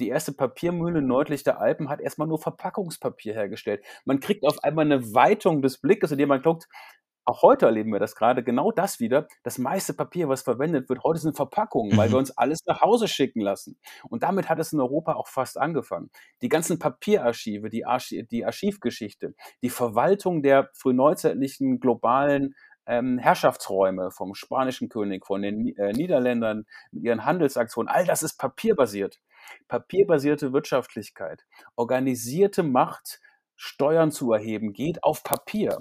Die 0.00 0.08
erste 0.08 0.32
Papiermühle 0.32 1.00
nördlich 1.00 1.44
der 1.44 1.60
Alpen 1.60 1.90
hat 1.90 2.00
erstmal 2.00 2.26
nur 2.26 2.40
Verpackungspapier 2.40 3.34
hergestellt. 3.34 3.84
Man 4.04 4.18
kriegt 4.18 4.44
auf 4.44 4.64
einmal 4.64 4.84
eine 4.84 5.14
Weitung 5.14 5.62
des 5.62 5.78
Blickes, 5.78 6.10
indem 6.10 6.30
man 6.30 6.42
guckt, 6.42 6.66
auch 7.24 7.42
heute 7.42 7.66
erleben 7.66 7.92
wir 7.92 8.00
das 8.00 8.14
gerade, 8.14 8.42
genau 8.42 8.72
das 8.72 8.98
wieder. 8.98 9.28
Das 9.42 9.58
meiste 9.58 9.94
Papier, 9.94 10.28
was 10.28 10.42
verwendet 10.42 10.88
wird, 10.88 11.04
heute 11.04 11.20
sind 11.20 11.36
Verpackungen, 11.36 11.92
mhm. 11.92 11.96
weil 11.96 12.10
wir 12.10 12.18
uns 12.18 12.36
alles 12.36 12.64
nach 12.66 12.80
Hause 12.80 13.08
schicken 13.08 13.40
lassen. 13.40 13.78
Und 14.08 14.22
damit 14.22 14.48
hat 14.48 14.58
es 14.58 14.72
in 14.72 14.80
Europa 14.80 15.14
auch 15.14 15.28
fast 15.28 15.58
angefangen. 15.58 16.10
Die 16.42 16.48
ganzen 16.48 16.78
Papierarchive, 16.78 17.68
die, 17.70 17.84
Archi 17.84 18.26
die 18.26 18.44
Archivgeschichte, 18.44 19.34
die 19.62 19.70
Verwaltung 19.70 20.42
der 20.42 20.70
frühneuzeitlichen 20.74 21.78
globalen 21.78 22.54
ähm, 22.86 23.18
Herrschaftsräume 23.18 24.10
vom 24.10 24.34
spanischen 24.34 24.88
König, 24.88 25.26
von 25.26 25.42
den 25.42 25.76
äh, 25.76 25.92
Niederländern 25.92 26.66
mit 26.90 27.04
ihren 27.04 27.24
Handelsaktionen, 27.24 27.88
all 27.88 28.04
das 28.04 28.22
ist 28.22 28.38
papierbasiert. 28.38 29.20
Papierbasierte 29.68 30.52
Wirtschaftlichkeit, 30.52 31.44
organisierte 31.76 32.62
Macht, 32.62 33.20
Steuern 33.56 34.10
zu 34.10 34.32
erheben, 34.32 34.72
geht 34.72 35.04
auf 35.04 35.22
Papier 35.22 35.78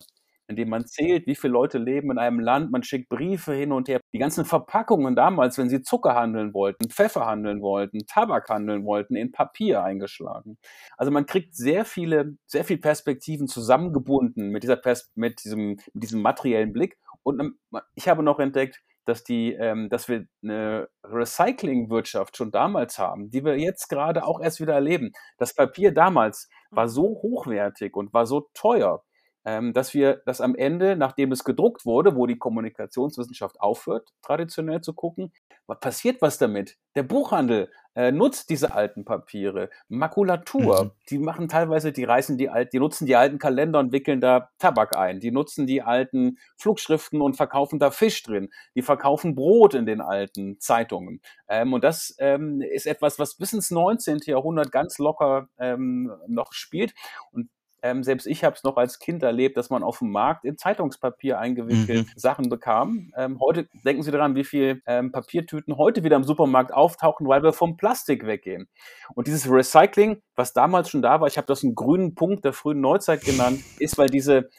indem 0.50 0.70
man 0.70 0.86
zählt, 0.86 1.28
wie 1.28 1.36
viele 1.36 1.54
Leute 1.54 1.78
leben 1.78 2.12
in 2.12 2.18
einem 2.18 2.40
Land, 2.40 2.72
man 2.72 2.84
schickt 2.84 3.08
Briefe 3.08 3.54
hin 3.54 3.72
und 3.72 3.88
her. 3.88 4.02
Die 4.14 4.18
ganzen 4.18 4.46
Verpackungen 4.46 5.16
damals, 5.16 5.58
wenn 5.58 5.70
sie 5.70 5.82
Zucker 5.82 6.16
handeln 6.16 6.54
wollten, 6.54 6.90
Pfeffer 6.90 7.28
handeln 7.28 7.62
wollten, 7.62 8.06
Tabak 8.08 8.50
handeln 8.50 8.84
wollten, 8.84 9.16
in 9.16 9.32
Papier 9.32 9.84
eingeschlagen. 9.84 10.58
Also 10.98 11.12
man 11.12 11.28
kriegt 11.28 11.56
sehr 11.56 11.86
viele, 11.86 12.36
sehr 12.48 12.66
viele 12.66 12.80
Perspektiven 12.80 13.48
zusammengebunden 13.48 14.50
mit 14.50 14.64
dieser 14.64 14.76
Pers 14.76 15.12
mit 15.16 15.44
diesem, 15.44 15.78
mit 15.94 16.04
diesem 16.04 16.22
materiellen 16.22 16.74
Blick. 16.74 16.98
Und 17.22 17.54
ich 17.94 18.10
habe 18.10 18.24
noch 18.24 18.40
entdeckt, 18.40 18.82
dass 19.06 19.24
die, 19.24 19.54
ähm, 19.54 19.90
dass 19.90 20.08
wir 20.08 20.26
eine 20.44 20.88
Recyclingwirtschaft 21.04 22.38
schon 22.38 22.52
damals 22.52 22.98
haben, 22.98 23.30
die 23.30 23.44
wir 23.44 23.58
jetzt 23.60 23.88
gerade 23.90 24.24
auch 24.24 24.40
erst 24.40 24.60
wieder 24.62 24.74
erleben. 24.74 25.12
Das 25.38 25.54
Papier 25.54 25.94
damals 25.94 26.50
war 26.72 26.88
so 26.88 27.04
hochwertig 27.22 27.96
und 27.96 28.14
war 28.14 28.26
so 28.26 28.50
teuer, 28.54 29.04
ähm, 29.04 29.09
dass 29.74 29.94
wir 29.94 30.22
das 30.26 30.42
am 30.42 30.56
Ende, 30.56 30.96
nachdem 30.96 31.32
es 31.32 31.44
gedruckt 31.44 31.86
wurde, 31.86 32.16
wo 32.16 32.28
die 32.28 32.38
Kommunikationswissenschaft 32.38 33.60
aufhört, 33.60 34.10
traditionell 34.22 34.82
zu 34.82 34.94
gucken, 34.94 35.32
was 35.70 35.80
passiert 35.80 36.22
was 36.22 36.38
damit? 36.38 36.78
Der 36.96 37.04
Buchhandel 37.04 37.72
äh, 37.96 38.12
nutzt 38.12 38.50
diese 38.50 38.74
alten 38.74 39.06
Papiere, 39.06 39.70
Makulatur, 39.88 40.86
mhm. 40.86 40.92
die 41.10 41.20
machen 41.20 41.48
teilweise, 41.48 41.92
die 41.92 42.04
reißen 42.04 42.38
die 42.38 42.50
alten, 42.50 42.72
die 42.74 42.80
nutzen 42.80 43.06
die 43.06 43.16
alten 43.16 43.38
Kalender 43.38 43.80
und 43.80 43.92
wickeln 43.92 44.20
da 44.20 44.50
Tabak 44.58 44.98
ein, 44.98 45.20
die 45.20 45.32
nutzen 45.32 45.68
die 45.68 45.82
alten 45.82 46.38
Flugschriften 46.58 47.22
und 47.22 47.38
verkaufen 47.38 47.78
da 47.78 47.92
Fisch 47.92 48.24
drin, 48.24 48.50
die 48.76 48.82
verkaufen 48.82 49.36
Brot 49.36 49.76
in 49.76 49.86
den 49.86 50.02
alten 50.02 50.60
Zeitungen. 50.60 51.22
Ähm, 51.48 51.74
und 51.74 51.84
das 51.84 52.16
ähm, 52.20 52.62
ist 52.62 52.88
etwas, 52.88 53.20
was 53.20 53.36
bis 53.36 53.54
ins 53.54 53.70
19. 53.70 54.22
Jahrhundert 54.26 54.72
ganz 54.72 54.98
locker 54.98 55.50
ähm, 55.60 56.12
noch 56.28 56.54
spielt. 56.54 56.94
Und 57.32 57.50
ähm, 57.84 58.04
selbst 58.04 58.28
ich 58.28 58.44
habe 58.44 58.56
es 58.56 58.64
noch 58.64 58.78
als 58.78 59.00
Kind 59.00 59.24
erlebt, 59.24 59.58
dass 59.58 59.70
man 59.70 59.84
auf 59.84 60.00
dem 60.00 60.12
Markt 60.12 60.46
in 60.46 60.58
Zeitungspapier 60.58 61.40
eingewickelt 61.40 62.08
mhm. 62.08 62.12
Sachen 62.16 62.50
bekam. 62.50 63.12
Ähm, 63.16 63.40
heute 63.40 63.68
denken 63.86 64.04
Sie 64.04 64.12
daran, 64.12 64.36
wie 64.36 64.44
viel 64.44 64.82
ähm, 64.86 65.12
Papiertüten 65.12 65.78
heute 65.78 66.04
wieder 66.04 66.16
im 66.16 66.24
Supermarkt 66.24 66.74
auftauchen, 66.74 67.28
weil 67.28 67.44
wir 67.44 67.54
vom 67.54 67.78
Plastik 67.78 68.26
weggehen. 68.26 68.68
Und 69.16 69.28
dieses 69.28 69.50
Recycling, 69.50 70.22
was 70.36 70.54
damals 70.54 70.90
schon 70.90 71.02
da 71.02 71.22
war, 71.22 71.28
ich 71.28 71.38
habe 71.38 71.48
das 71.48 71.64
einen 71.64 71.76
grünen 71.76 72.16
Punkt 72.16 72.46
der 72.46 72.54
frühen 72.54 72.82
Neuzeit 72.82 73.22
genannt, 73.22 73.62
ist, 73.80 73.98
weil 73.98 74.10
diese 74.10 74.50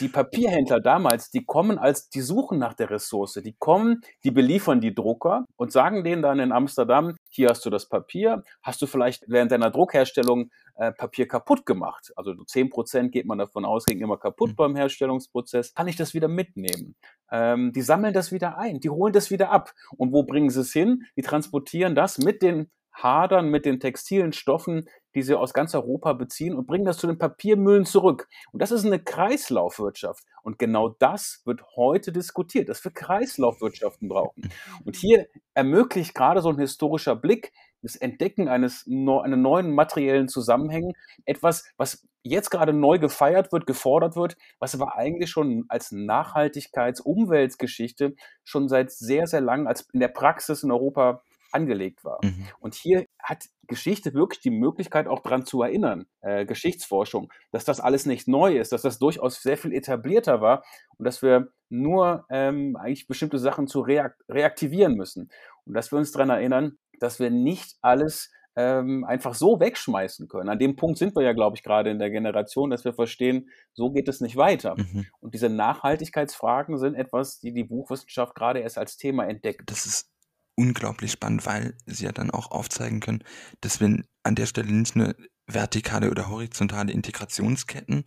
die 0.00 0.08
Papierhändler 0.08 0.80
damals, 0.80 1.30
die 1.30 1.44
kommen 1.44 1.78
als 1.78 2.08
die 2.08 2.20
suchen 2.20 2.58
nach 2.58 2.74
der 2.74 2.90
Ressource, 2.90 3.40
die 3.44 3.54
kommen, 3.58 4.00
die 4.24 4.30
beliefern 4.30 4.80
die 4.80 4.94
Drucker 4.94 5.44
und 5.56 5.72
sagen 5.72 6.04
denen 6.04 6.22
dann 6.22 6.40
in 6.40 6.52
Amsterdam, 6.52 7.16
hier 7.28 7.48
hast 7.48 7.64
du 7.64 7.70
das 7.70 7.88
Papier, 7.88 8.42
hast 8.62 8.82
du 8.82 8.86
vielleicht 8.86 9.24
während 9.28 9.52
deiner 9.52 9.70
Druckherstellung 9.70 10.50
äh, 10.76 10.92
Papier 10.92 11.28
kaputt 11.28 11.66
gemacht. 11.66 12.12
Also 12.16 12.32
10% 12.32 12.69
geht 13.10 13.26
man 13.26 13.38
davon 13.38 13.64
aus, 13.64 13.84
ging 13.86 14.00
immer 14.00 14.16
kaputt 14.16 14.50
mhm. 14.50 14.56
beim 14.56 14.76
Herstellungsprozess. 14.76 15.74
Kann 15.74 15.88
ich 15.88 15.96
das 15.96 16.14
wieder 16.14 16.28
mitnehmen? 16.28 16.96
Ähm, 17.30 17.72
die 17.72 17.82
sammeln 17.82 18.14
das 18.14 18.32
wieder 18.32 18.58
ein, 18.58 18.80
die 18.80 18.90
holen 18.90 19.12
das 19.12 19.30
wieder 19.30 19.50
ab. 19.50 19.72
Und 19.96 20.12
wo 20.12 20.22
bringen 20.22 20.50
sie 20.50 20.60
es 20.60 20.72
hin? 20.72 21.04
Die 21.16 21.22
transportieren 21.22 21.94
das 21.94 22.18
mit 22.18 22.42
den 22.42 22.70
Hadern, 22.92 23.48
mit 23.48 23.64
den 23.64 23.80
textilen 23.80 24.32
Stoffen, 24.32 24.88
die 25.14 25.22
sie 25.22 25.34
aus 25.34 25.52
ganz 25.52 25.74
Europa 25.74 26.12
beziehen 26.12 26.54
und 26.54 26.66
bringen 26.66 26.84
das 26.84 26.98
zu 26.98 27.06
den 27.06 27.18
Papiermühlen 27.18 27.84
zurück. 27.84 28.28
Und 28.52 28.62
das 28.62 28.70
ist 28.70 28.84
eine 28.84 29.02
Kreislaufwirtschaft. 29.02 30.24
Und 30.42 30.58
genau 30.58 30.88
das 30.88 31.42
wird 31.44 31.62
heute 31.76 32.12
diskutiert, 32.12 32.68
dass 32.68 32.84
wir 32.84 32.92
Kreislaufwirtschaften 32.92 34.08
brauchen. 34.08 34.50
Und 34.84 34.96
hier 34.96 35.26
ermöglicht 35.54 36.14
gerade 36.14 36.42
so 36.42 36.50
ein 36.50 36.58
historischer 36.58 37.16
Blick, 37.16 37.52
das 37.82 37.96
Entdecken 37.96 38.48
eines 38.48 38.86
einer 38.86 39.36
neuen 39.36 39.74
materiellen 39.74 40.28
Zusammenhängen, 40.28 40.92
etwas, 41.24 41.70
was 41.76 42.06
jetzt 42.22 42.50
gerade 42.50 42.72
neu 42.72 42.98
gefeiert 42.98 43.52
wird, 43.52 43.66
gefordert 43.66 44.16
wird, 44.16 44.36
was 44.58 44.74
aber 44.74 44.96
eigentlich 44.96 45.30
schon 45.30 45.64
als 45.68 45.90
Nachhaltigkeits-, 45.92 47.02
Umweltgeschichte 47.02 48.14
schon 48.44 48.68
seit 48.68 48.90
sehr, 48.90 49.26
sehr 49.26 49.40
lang 49.40 49.66
als 49.66 49.88
in 49.92 50.00
der 50.00 50.08
Praxis 50.08 50.62
in 50.62 50.70
Europa 50.70 51.22
angelegt 51.52 52.04
war. 52.04 52.18
Mhm. 52.22 52.46
Und 52.60 52.74
hier 52.74 53.06
hat 53.18 53.44
Geschichte 53.66 54.14
wirklich 54.14 54.40
die 54.40 54.50
Möglichkeit, 54.50 55.08
auch 55.08 55.20
daran 55.20 55.44
zu 55.44 55.62
erinnern, 55.62 56.06
äh, 56.20 56.44
Geschichtsforschung, 56.44 57.32
dass 57.52 57.64
das 57.64 57.80
alles 57.80 58.06
nicht 58.06 58.28
neu 58.28 58.56
ist, 58.56 58.72
dass 58.72 58.82
das 58.82 58.98
durchaus 58.98 59.42
sehr 59.42 59.56
viel 59.56 59.72
etablierter 59.72 60.40
war 60.40 60.64
und 60.96 61.04
dass 61.04 61.22
wir 61.22 61.48
nur 61.68 62.24
ähm, 62.30 62.76
eigentlich 62.76 63.06
bestimmte 63.06 63.38
Sachen 63.38 63.66
zu 63.66 63.80
reakt 63.80 64.20
reaktivieren 64.28 64.94
müssen. 64.94 65.30
Und 65.64 65.74
dass 65.74 65.92
wir 65.92 65.98
uns 65.98 66.12
daran 66.12 66.30
erinnern, 66.30 66.78
dass 67.00 67.18
wir 67.18 67.30
nicht 67.30 67.76
alles 67.80 68.30
ähm, 68.56 69.04
einfach 69.04 69.34
so 69.34 69.60
wegschmeißen 69.60 70.28
können. 70.28 70.48
An 70.48 70.58
dem 70.58 70.76
Punkt 70.76 70.98
sind 70.98 71.14
wir 71.14 71.22
ja, 71.22 71.32
glaube 71.32 71.56
ich, 71.56 71.62
gerade 71.62 71.90
in 71.90 71.98
der 71.98 72.10
Generation, 72.10 72.70
dass 72.70 72.84
wir 72.84 72.92
verstehen, 72.92 73.48
so 73.72 73.90
geht 73.90 74.08
es 74.08 74.20
nicht 74.20 74.36
weiter. 74.36 74.76
Mhm. 74.76 75.06
Und 75.20 75.34
diese 75.34 75.48
Nachhaltigkeitsfragen 75.48 76.78
sind 76.78 76.94
etwas, 76.94 77.40
die 77.40 77.52
die 77.52 77.64
Buchwissenschaft 77.64 78.34
gerade 78.34 78.60
erst 78.60 78.78
als 78.78 78.96
Thema 78.96 79.26
entdeckt. 79.26 79.70
Das 79.70 79.86
ist 79.86 80.10
unglaublich 80.56 81.12
spannend, 81.12 81.46
weil 81.46 81.74
sie 81.86 82.04
ja 82.04 82.12
dann 82.12 82.30
auch 82.30 82.50
aufzeigen 82.50 83.00
können, 83.00 83.24
dass 83.60 83.80
wir 83.80 84.02
an 84.24 84.34
der 84.34 84.46
Stelle 84.46 84.72
nicht 84.72 84.96
nur 84.96 85.14
vertikale 85.46 86.10
oder 86.10 86.28
horizontale 86.28 86.92
Integrationsketten 86.92 88.04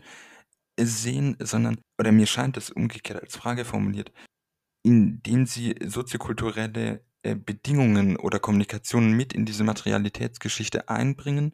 sehen, 0.79 1.35
sondern, 1.39 1.79
oder 1.99 2.11
mir 2.11 2.27
scheint 2.27 2.57
das 2.57 2.69
umgekehrt 2.69 3.21
als 3.21 3.35
Frage 3.35 3.65
formuliert, 3.65 4.11
in 4.83 5.21
denen 5.23 5.45
sie 5.45 5.75
soziokulturelle 5.83 7.03
Bedingungen 7.24 8.17
oder 8.17 8.39
Kommunikationen 8.39 9.13
mit 9.13 9.34
in 9.34 9.45
diese 9.45 9.63
Materialitätsgeschichte 9.63 10.89
einbringen, 10.89 11.53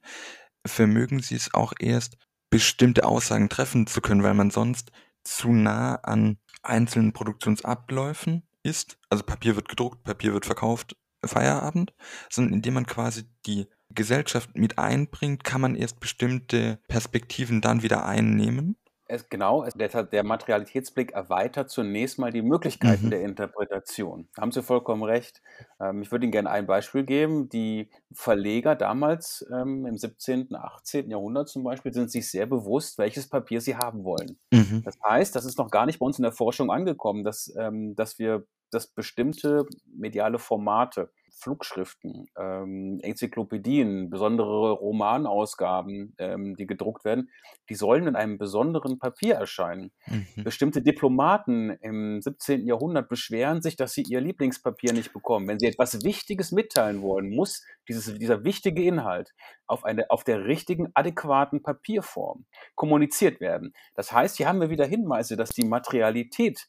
vermögen 0.66 1.22
sie 1.22 1.36
es 1.36 1.54
auch 1.54 1.74
erst, 1.80 2.18
bestimmte 2.50 3.06
Aussagen 3.06 3.50
treffen 3.50 3.86
zu 3.88 4.02
können, 4.02 4.24
weil 4.24 4.34
man 4.34 4.50
sonst 4.50 4.92
zu 5.24 5.52
nah 5.52 5.96
an 5.96 6.40
einzelnen 6.64 7.14
Produktionsabläufen 7.14 8.48
ist. 8.64 8.98
Also 9.10 9.24
Papier 9.24 9.56
wird 9.56 9.70
gedruckt, 9.70 10.04
Papier 10.04 10.34
wird 10.34 10.46
verkauft, 10.46 10.96
Feierabend, 11.24 11.94
sondern 12.30 12.54
indem 12.54 12.76
man 12.76 12.86
quasi 12.86 13.26
die 13.46 13.68
Gesellschaft 13.90 14.56
mit 14.56 14.80
einbringt, 14.80 15.44
kann 15.44 15.62
man 15.62 15.76
erst 15.76 16.00
bestimmte 16.00 16.80
Perspektiven 16.88 17.62
dann 17.62 17.84
wieder 17.84 18.06
einnehmen 18.06 18.78
es, 19.10 19.28
genau, 19.28 19.64
es, 19.64 19.74
der, 19.74 20.04
der, 20.04 20.24
Materialitätsblick 20.24 21.12
erweitert 21.14 21.72
zunächst 21.72 22.20
mal 22.20 22.32
die 22.32 22.44
Möglichkeiten 22.44 23.08
mhm. 23.08 23.10
der 23.10 23.22
Interpretation. 23.24 24.28
Da 24.36 24.44
haben 24.44 24.52
Sie 24.52 24.62
vollkommen 24.62 25.04
recht. 25.04 25.42
Ähm, 25.80 26.04
ich 26.04 26.12
würde 26.12 26.26
Ihnen 26.26 26.32
gerne 26.32 26.52
ein 26.52 26.68
Beispiel 26.68 27.04
geben. 27.04 27.50
Die 27.50 27.90
Verleger 28.14 28.76
damals 28.76 29.46
ähm, 29.52 29.88
im 29.88 29.98
17., 29.98 30.54
18. 30.54 31.10
Jahrhundert 31.10 31.50
zum 31.50 31.64
Beispiel 31.64 31.92
sind 31.92 32.12
sich 32.12 32.30
sehr 32.30 32.46
bewusst, 32.46 33.00
welches 33.00 33.28
Papier 33.28 33.62
sie 33.62 33.76
haben 33.76 34.04
wollen. 34.04 34.38
Mhm. 34.52 34.84
Das 34.86 34.98
heißt, 35.04 35.36
das 35.36 35.44
ist 35.44 35.58
noch 35.58 35.72
gar 35.72 35.88
nicht 35.88 35.98
bei 35.98 36.06
uns 36.06 36.20
in 36.20 36.24
der 36.24 36.32
Forschung 36.32 36.70
angekommen, 36.70 37.24
dass, 37.24 37.54
ähm, 37.58 37.96
dass 37.96 38.20
wir 38.20 38.46
dass 38.72 38.86
bestimmte 38.86 39.66
mediale 39.88 40.38
Formate 40.38 41.10
Flugschriften, 41.40 42.28
ähm, 42.38 43.00
Enzyklopädien, 43.02 44.10
besondere 44.10 44.72
Romanausgaben, 44.72 46.14
ähm, 46.18 46.56
die 46.56 46.68
gedruckt 46.68 47.06
werden, 47.06 47.30
die 47.70 47.76
sollen 47.76 48.08
in 48.08 48.16
einem 48.16 48.38
besonderen 48.38 49.00
Papier 49.00 49.36
erscheinen. 49.36 49.92
Mhm. 50.08 50.44
Bestimmte 50.44 50.82
Diplomaten 50.82 51.70
im 51.82 52.22
17. 52.22 52.68
Jahrhundert 52.68 53.10
beschweren 53.10 53.62
sich, 53.62 53.76
dass 53.76 53.94
sie 53.94 54.04
ihr 54.04 54.22
Lieblingspapier 54.22 54.94
nicht 54.94 55.14
bekommen. 55.14 55.48
Wenn 55.48 55.60
sie 55.60 55.68
etwas 55.68 56.04
Wichtiges 56.04 56.52
mitteilen 56.52 57.02
wollen, 57.02 57.30
muss 57.30 57.64
dieses, 57.88 58.18
dieser 58.18 58.44
wichtige 58.44 58.84
Inhalt 58.84 59.34
auf, 59.66 59.86
eine, 59.86 60.10
auf 60.12 60.24
der 60.24 60.46
richtigen, 60.46 60.90
adäquaten 60.94 61.64
Papierform 61.64 62.46
kommuniziert 62.76 63.40
werden. 63.40 63.74
Das 63.96 64.12
heißt, 64.12 64.38
hier 64.38 64.48
haben 64.48 64.62
wir 64.62 64.70
wieder 64.70 64.86
Hinweise, 64.86 65.38
dass 65.38 65.50
die 65.50 65.66
Materialität 65.66 66.68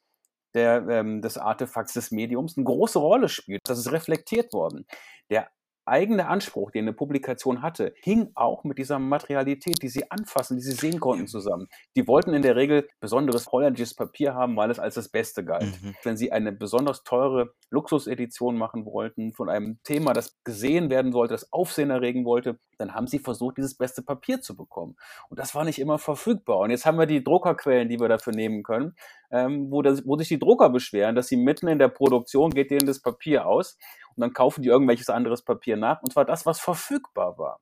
der, 0.55 0.87
ähm, 0.89 1.23
des 1.23 1.39
Artefakts 1.39 1.95
des 1.95 2.11
Mediums 2.11 2.57
eine 2.57 2.65
große 2.65 2.99
Rolle 2.99 3.29
spielt. 3.29 3.61
Das 3.65 3.79
ist 3.79 3.93
reflektiert 3.93 4.53
worden. 4.53 4.87
Der 5.31 5.51
eigene 5.91 6.29
Anspruch, 6.29 6.71
den 6.71 6.85
eine 6.85 6.93
Publikation 6.93 7.63
hatte, 7.63 7.95
hing 8.03 8.31
auch 8.35 8.65
mit 8.65 8.79
dieser 8.79 8.99
Materialität, 8.99 9.83
die 9.83 9.89
sie 9.89 10.11
anfassen, 10.11 10.57
die 10.57 10.63
sie 10.63 10.73
sehen 10.73 11.01
konnten, 11.01 11.27
zusammen. 11.27 11.69
Die 11.97 12.07
wollten 12.07 12.33
in 12.33 12.43
der 12.43 12.57
Regel 12.57 12.89
besonderes 13.01 13.49
holländisches 13.49 13.95
Papier 13.95 14.35
haben, 14.35 14.57
weil 14.57 14.71
es 14.71 14.79
als 14.79 14.95
das 14.95 15.09
Beste 15.09 15.45
galt. 15.45 15.83
Mhm. 15.83 15.95
Wenn 16.03 16.17
sie 16.17 16.33
eine 16.33 16.53
besonders 16.53 17.03
teure 17.05 17.53
Luxusedition 17.71 18.57
machen 18.57 18.87
wollten 18.87 19.33
von 19.33 19.49
einem 19.49 19.79
Thema, 19.85 20.13
das 20.13 20.39
gesehen 20.45 20.91
werden 20.91 21.13
sollte, 21.13 21.35
das 21.35 21.53
Aufsehen 21.53 21.91
erregen 21.91 22.25
wollte, 22.25 22.59
dann 22.79 22.95
haben 22.95 23.07
sie 23.07 23.19
versucht, 23.19 23.59
dieses 23.59 23.77
beste 23.77 24.03
Papier 24.03 24.41
zu 24.41 24.57
bekommen. 24.57 24.97
Und 25.29 25.39
das 25.39 25.55
war 25.55 25.65
nicht 25.65 25.79
immer 25.79 25.99
verfügbar. 25.99 26.59
Und 26.61 26.71
jetzt 26.71 26.87
haben 26.87 26.99
wir 26.99 27.07
die 27.07 27.23
Druckerquellen, 27.23 27.89
die 27.89 28.01
wir 28.01 28.09
dafür 28.09 28.33
nehmen 28.33 28.63
können, 28.63 28.95
ähm, 29.31 29.71
wo, 29.71 29.83
das, 29.83 30.07
wo 30.07 30.17
sich 30.17 30.29
die 30.29 30.39
Drucker 30.39 30.71
beschweren, 30.71 31.15
dass 31.15 31.29
sie 31.29 31.37
mitten 31.37 31.69
in 31.69 31.79
der 31.79 31.89
Produktion 31.89 32.51
geht 32.51 32.71
denen 32.71 32.87
das 32.87 33.01
Papier 33.01 33.47
aus 33.47 33.79
und 34.17 34.21
dann 34.21 34.33
kaufen 34.33 34.63
die 34.63 34.69
irgendwelches 34.69 35.11
anderes 35.11 35.43
Papier 35.43 35.77
nach. 35.77 36.03
Und 36.03 36.13
zwar 36.13 36.25
das, 36.25 36.47
was 36.47 36.61
verfügbar 36.61 37.39
war. 37.39 37.61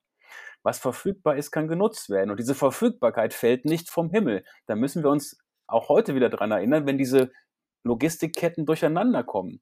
Was 0.62 0.78
verfügbar 0.78 1.36
ist, 1.36 1.50
kann 1.50 1.68
genutzt 1.68 2.10
werden. 2.10 2.30
Und 2.30 2.40
diese 2.40 2.54
Verfügbarkeit 2.54 3.32
fällt 3.32 3.64
nicht 3.64 3.90
vom 3.90 4.10
Himmel. 4.10 4.44
Da 4.66 4.74
müssen 4.74 5.02
wir 5.02 5.10
uns 5.10 5.38
auch 5.66 5.88
heute 5.88 6.14
wieder 6.14 6.30
dran 6.30 6.50
erinnern, 6.50 6.86
wenn 6.86 6.98
diese 6.98 7.30
Logistikketten 7.84 8.66
durcheinander 8.66 9.22
kommen. 9.22 9.60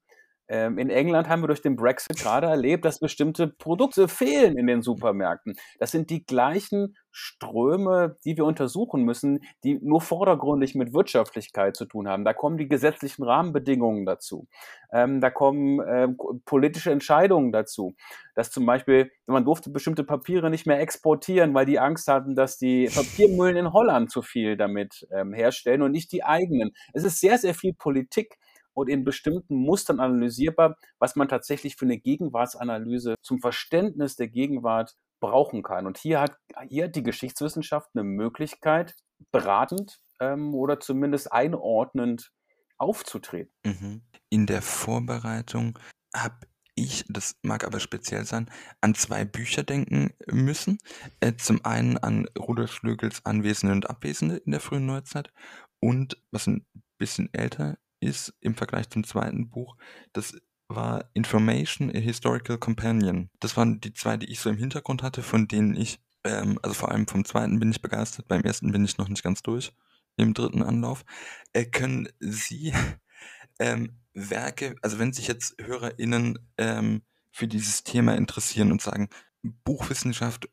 Ähm, 0.49 0.79
in 0.79 0.91
England 0.91 1.29
haben 1.29 1.43
wir 1.43 1.49
durch 1.49 1.63
den 1.63 1.77
Brexit 1.77 2.19
gerade 2.19 2.47
erlebt, 2.47 2.85
dass 2.85 3.01
bestimmte 3.01 3.49
Produkte 3.49 4.09
fehlen 4.09 4.57
in 4.57 4.67
den 4.67 4.83
Supermärkten. 4.83 5.55
Das 5.79 5.91
sind 5.91 6.11
die 6.11 6.25
gleichen 6.25 6.97
Ströme, 7.11 8.17
die 8.25 8.37
wir 8.37 8.45
untersuchen 8.45 9.03
müssen, 9.03 9.41
die 9.65 9.79
nur 9.83 10.03
vordergründig 10.03 10.75
mit 10.75 10.93
Wirtschaftlichkeit 10.93 11.75
zu 11.75 11.87
tun 11.87 12.09
haben. 12.09 12.25
Da 12.25 12.35
kommen 12.35 12.59
die 12.59 12.69
gesetzlichen 12.69 13.23
Rahmenbedingungen 13.25 14.05
dazu. 14.05 14.47
Ähm, 14.93 15.21
da 15.21 15.31
kommen 15.31 15.81
äh, 15.81 16.09
politische 16.45 16.91
Entscheidungen 16.91 17.53
dazu. 17.53 17.97
Dass 18.35 18.51
zum 18.51 18.67
Beispiel, 18.67 19.11
man 19.27 19.47
durfte 19.47 19.71
bestimmte 19.71 20.05
Papiere 20.05 20.51
nicht 20.51 20.67
mehr 20.67 20.79
exportieren, 20.79 21.55
weil 21.55 21.65
die 21.65 21.79
Angst 21.79 22.07
hatten, 22.07 22.35
dass 22.35 22.59
die 22.59 22.91
Papiermühlen 22.95 23.57
in 23.57 23.73
Holland 23.73 24.11
zu 24.11 24.21
viel 24.21 24.59
damit 24.59 25.09
ähm, 25.11 25.33
herstellen 25.33 25.83
und 25.83 25.93
nicht 25.93 26.13
die 26.13 26.23
eigenen. 26.23 26.73
Es 26.93 27.05
ist 27.05 27.21
sehr, 27.21 27.39
sehr 27.39 27.55
viel 27.55 27.73
Politik 27.73 28.37
und 28.77 28.89
in 28.89 29.05
bestimmten 29.05 29.57
Mustern 29.57 30.01
analysierbar, 30.01 30.77
was 30.99 31.17
man 31.17 31.29
tatsächlich 31.29 31.77
für 31.77 31.87
eine 31.87 31.99
Gegenwartsanalyse 31.99 33.15
zum 33.23 33.41
Verständnis 33.41 34.17
der 34.17 34.29
Gegenwart 34.29 34.95
brauchen 35.19 35.63
kann. 35.63 35.87
Und 35.87 35.97
hier 35.97 36.21
hat, 36.21 36.37
hier 36.69 36.85
hat 36.85 36.97
die 36.97 37.03
Geschichtswissenschaft 37.03 37.91
eine 37.95 38.05
Möglichkeit, 38.05 38.95
beratend 39.33 39.99
ähm, 40.21 40.55
oder 40.55 40.79
zumindest 40.79 41.33
einordnend 41.33 42.33
aufzutreten. 42.77 43.51
Mhm. 43.65 44.03
In 44.29 44.47
der 44.47 44.61
Vorbereitung 44.61 45.79
habe 46.15 46.47
ich, 46.75 47.07
das 47.09 47.37
mag 47.41 47.65
aber 47.65 47.81
speziell 47.81 48.27
sein, 48.27 48.51
an 48.83 48.95
zwei 48.95 49.25
Bücher 49.25 49.63
denken 49.63 50.13
müssen. 50.31 50.77
Äh, 51.21 51.37
zum 51.37 51.65
einen 51.65 51.97
an 51.97 52.29
Rudolf 52.39 52.73
Schlögels 52.73 53.25
Anwesende 53.25 53.73
und 53.73 53.89
Abwesende 53.89 54.37
in 54.37 54.53
der 54.53 54.61
frühen 54.61 54.85
Neuzeit 54.85 55.33
und, 55.81 56.23
was 56.31 56.47
ein 56.47 56.67
bisschen 56.99 57.33
älter 57.33 57.79
ist 58.01 58.35
im 58.41 58.55
Vergleich 58.55 58.89
zum 58.89 59.05
zweiten 59.05 59.49
Buch, 59.49 59.77
das 60.13 60.37
war 60.69 61.09
Information, 61.15 61.91
a 61.91 61.99
Historical 61.99 62.59
Companion. 62.59 63.31
Das 63.41 63.57
waren 63.57 63.81
die 63.81 63.95
zwei, 63.95 64.17
die 64.17 64.31
ich 64.31 64.41
so 64.41 64.51
im 64.51 64.59
Hintergrund 64.59 65.03
hatte, 65.03 65.23
von 65.23 65.49
denen 65.49 65.77
ich, 65.77 66.01
ähm, 66.25 66.59
also 66.63 66.75
vor 66.75 66.91
allem 66.91 67.07
vom 67.07 67.25
zweiten 67.25 67.59
bin 67.61 67.71
ich 67.71 67.83
begeistert, 67.83 68.29
beim 68.29 68.43
ersten 68.43 68.73
bin 68.73 68.85
ich 68.85 68.99
noch 68.99 69.09
nicht 69.09 69.23
ganz 69.23 69.43
durch, 69.43 69.73
im 70.17 70.35
dritten 70.35 70.63
Anlauf. 70.63 71.05
Äh, 71.53 71.67
können 71.67 72.09
Sie 72.19 72.73
ähm, 73.59 73.99
Werke, 74.13 74.75
also 74.83 74.99
wenn 74.99 75.13
sich 75.13 75.29
jetzt 75.29 75.57
HörerInnen 75.61 76.39
ähm, 76.59 77.03
für 77.31 77.47
dieses 77.47 77.85
Thema 77.85 78.17
interessieren 78.17 78.73
und 78.73 78.83
sagen, 78.83 79.09
Buchwissenschaft 79.43 80.49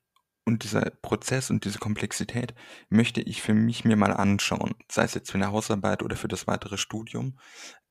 und 0.45 0.63
dieser 0.63 0.91
Prozess 1.01 1.49
und 1.49 1.65
diese 1.65 1.79
Komplexität 1.79 2.53
möchte 2.89 3.21
ich 3.21 3.41
für 3.41 3.53
mich 3.53 3.85
mir 3.85 3.95
mal 3.95 4.11
anschauen, 4.11 4.75
sei 4.91 5.03
es 5.03 5.13
jetzt 5.13 5.31
für 5.31 5.37
eine 5.37 5.51
Hausarbeit 5.51 6.03
oder 6.03 6.15
für 6.15 6.27
das 6.27 6.47
weitere 6.47 6.77
Studium. 6.77 7.37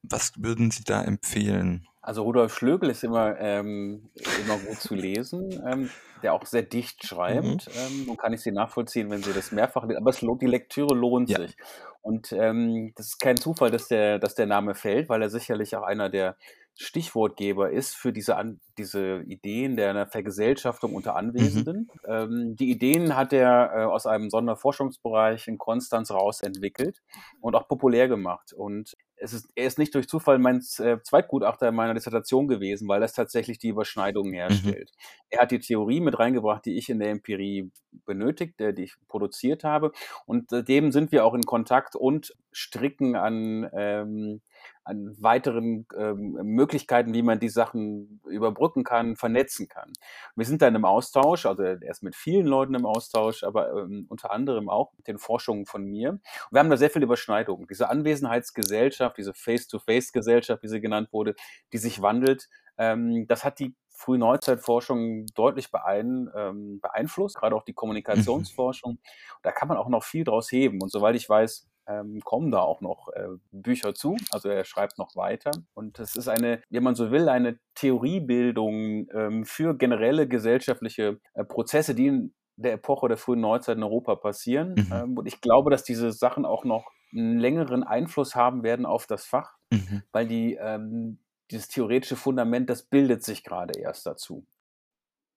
Was 0.02 0.32
würden 0.36 0.70
Sie 0.70 0.84
da 0.84 1.02
empfehlen? 1.02 1.86
Also 2.00 2.22
Rudolf 2.24 2.54
Schlögel 2.54 2.90
ist 2.90 3.04
immer, 3.04 3.38
ähm, 3.38 4.10
immer 4.44 4.58
gut 4.58 4.80
zu 4.80 4.94
lesen, 4.94 5.62
ähm, 5.64 5.88
der 6.22 6.34
auch 6.34 6.44
sehr 6.44 6.62
dicht 6.62 7.06
schreibt. 7.06 7.44
Mhm. 7.44 7.58
Ähm, 7.76 8.06
nun 8.06 8.16
kann 8.16 8.32
ich 8.32 8.40
Sie 8.40 8.50
nachvollziehen, 8.50 9.08
wenn 9.10 9.22
Sie 9.22 9.32
das 9.32 9.52
mehrfach 9.52 9.84
lesen, 9.84 9.98
aber 9.98 10.10
es 10.10 10.20
lohnt, 10.20 10.42
die 10.42 10.46
Lektüre 10.46 10.94
lohnt 10.94 11.30
ja. 11.30 11.40
sich. 11.40 11.56
Und 12.00 12.32
ähm, 12.32 12.92
das 12.96 13.06
ist 13.06 13.20
kein 13.20 13.36
Zufall, 13.36 13.70
dass 13.70 13.86
der, 13.86 14.18
dass 14.18 14.34
der 14.34 14.46
Name 14.46 14.74
fällt, 14.74 15.08
weil 15.08 15.22
er 15.22 15.30
sicherlich 15.30 15.76
auch 15.76 15.84
einer 15.84 16.10
der 16.10 16.36
Stichwortgeber 16.74 17.70
ist 17.70 17.94
für 17.94 18.12
diese, 18.12 18.36
An 18.36 18.60
diese 18.78 19.22
Ideen 19.26 19.76
der 19.76 20.06
Vergesellschaftung 20.06 20.94
unter 20.94 21.12
mhm. 21.12 21.16
Anwesenden. 21.16 21.90
Mhm. 22.06 22.08
Ähm, 22.08 22.56
die 22.56 22.70
Ideen 22.70 23.14
hat 23.14 23.32
er 23.32 23.72
äh, 23.74 23.84
aus 23.84 24.06
einem 24.06 24.30
Sonderforschungsbereich 24.30 25.48
in 25.48 25.58
Konstanz 25.58 26.10
raus 26.10 26.40
entwickelt 26.40 27.02
und 27.40 27.54
auch 27.54 27.68
populär 27.68 28.08
gemacht. 28.08 28.52
Und 28.52 28.96
es 29.16 29.34
ist, 29.34 29.50
er 29.54 29.66
ist 29.66 29.78
nicht 29.78 29.94
durch 29.94 30.08
Zufall 30.08 30.38
mein 30.38 30.62
äh, 30.78 30.98
Zweitgutachter 31.02 31.68
in 31.68 31.74
meiner 31.74 31.94
Dissertation 31.94 32.48
gewesen, 32.48 32.88
weil 32.88 33.00
das 33.00 33.12
tatsächlich 33.12 33.58
die 33.58 33.68
Überschneidungen 33.68 34.32
mhm. 34.32 34.36
herstellt. 34.36 34.90
Mhm. 34.90 35.26
Er 35.30 35.42
hat 35.42 35.50
die 35.50 35.60
Theorie 35.60 36.00
mit 36.00 36.18
reingebracht, 36.18 36.64
die 36.64 36.76
ich 36.76 36.88
in 36.88 36.98
der 36.98 37.10
Empirie 37.10 37.70
benötigt, 38.06 38.60
äh, 38.60 38.72
die 38.72 38.84
ich 38.84 38.94
produziert 39.08 39.62
habe. 39.62 39.92
Und 40.26 40.50
dem 40.50 40.90
sind 40.90 41.12
wir 41.12 41.24
auch 41.24 41.34
in 41.34 41.42
Kontakt 41.42 41.94
und 41.94 42.34
stricken 42.50 43.14
an 43.14 43.70
ähm, 43.74 44.40
an 44.84 45.14
weiteren 45.20 45.86
ähm, 45.96 46.32
Möglichkeiten, 46.42 47.14
wie 47.14 47.22
man 47.22 47.38
die 47.38 47.48
Sachen 47.48 48.20
überbrücken 48.28 48.84
kann, 48.84 49.16
vernetzen 49.16 49.68
kann. 49.68 49.92
Wir 50.34 50.44
sind 50.44 50.62
dann 50.62 50.74
im 50.74 50.84
Austausch, 50.84 51.46
also 51.46 51.62
er 51.62 51.80
ist 51.82 52.02
mit 52.02 52.16
vielen 52.16 52.46
Leuten 52.46 52.74
im 52.74 52.86
Austausch, 52.86 53.44
aber 53.44 53.72
ähm, 53.72 54.06
unter 54.08 54.32
anderem 54.32 54.68
auch 54.68 54.92
mit 54.96 55.06
den 55.06 55.18
Forschungen 55.18 55.66
von 55.66 55.84
mir. 55.84 56.10
Und 56.10 56.22
wir 56.50 56.60
haben 56.60 56.70
da 56.70 56.76
sehr 56.76 56.90
viele 56.90 57.04
Überschneidungen. 57.04 57.66
Diese 57.68 57.88
Anwesenheitsgesellschaft, 57.88 59.16
diese 59.18 59.34
Face-to-Face-Gesellschaft, 59.34 60.62
wie 60.62 60.68
sie 60.68 60.80
genannt 60.80 61.12
wurde, 61.12 61.34
die 61.72 61.78
sich 61.78 62.02
wandelt, 62.02 62.48
ähm, 62.78 63.26
das 63.28 63.44
hat 63.44 63.58
die 63.58 63.74
Frühneuzeitforschung 63.90 65.26
deutlich 65.34 65.70
beein, 65.70 66.28
ähm, 66.34 66.80
beeinflusst, 66.80 67.36
gerade 67.36 67.54
auch 67.54 67.64
die 67.64 67.72
mhm. 67.72 67.76
Kommunikationsforschung. 67.76 68.98
Da 69.42 69.52
kann 69.52 69.68
man 69.68 69.76
auch 69.76 69.88
noch 69.88 70.02
viel 70.02 70.24
draus 70.24 70.50
heben. 70.50 70.82
Und 70.82 70.90
soweit 70.90 71.14
ich 71.14 71.28
weiß, 71.28 71.68
ähm, 71.86 72.20
kommen 72.20 72.50
da 72.50 72.60
auch 72.60 72.80
noch 72.80 73.08
äh, 73.14 73.28
Bücher 73.50 73.94
zu. 73.94 74.16
Also 74.30 74.48
er 74.48 74.64
schreibt 74.64 74.98
noch 74.98 75.16
weiter. 75.16 75.50
Und 75.74 75.98
es 75.98 76.16
ist 76.16 76.28
eine, 76.28 76.62
wie 76.70 76.80
man 76.80 76.94
so 76.94 77.10
will, 77.10 77.28
eine 77.28 77.58
Theoriebildung 77.74 79.08
ähm, 79.12 79.44
für 79.44 79.76
generelle 79.76 80.28
gesellschaftliche 80.28 81.18
äh, 81.34 81.44
Prozesse, 81.44 81.94
die 81.94 82.06
in 82.06 82.34
der 82.56 82.74
Epoche 82.74 83.08
der 83.08 83.16
frühen 83.16 83.40
Neuzeit 83.40 83.76
in 83.76 83.82
Europa 83.82 84.14
passieren. 84.16 84.74
Mhm. 84.74 84.92
Ähm, 84.92 85.18
und 85.18 85.26
ich 85.26 85.40
glaube, 85.40 85.70
dass 85.70 85.84
diese 85.84 86.12
Sachen 86.12 86.44
auch 86.44 86.64
noch 86.64 86.90
einen 87.12 87.38
längeren 87.38 87.82
Einfluss 87.82 88.34
haben 88.34 88.62
werden 88.62 88.86
auf 88.86 89.06
das 89.06 89.24
Fach, 89.24 89.56
mhm. 89.70 90.02
weil 90.12 90.26
die, 90.26 90.54
ähm, 90.54 91.18
dieses 91.50 91.68
theoretische 91.68 92.16
Fundament, 92.16 92.70
das 92.70 92.84
bildet 92.84 93.22
sich 93.22 93.44
gerade 93.44 93.78
erst 93.78 94.06
dazu. 94.06 94.46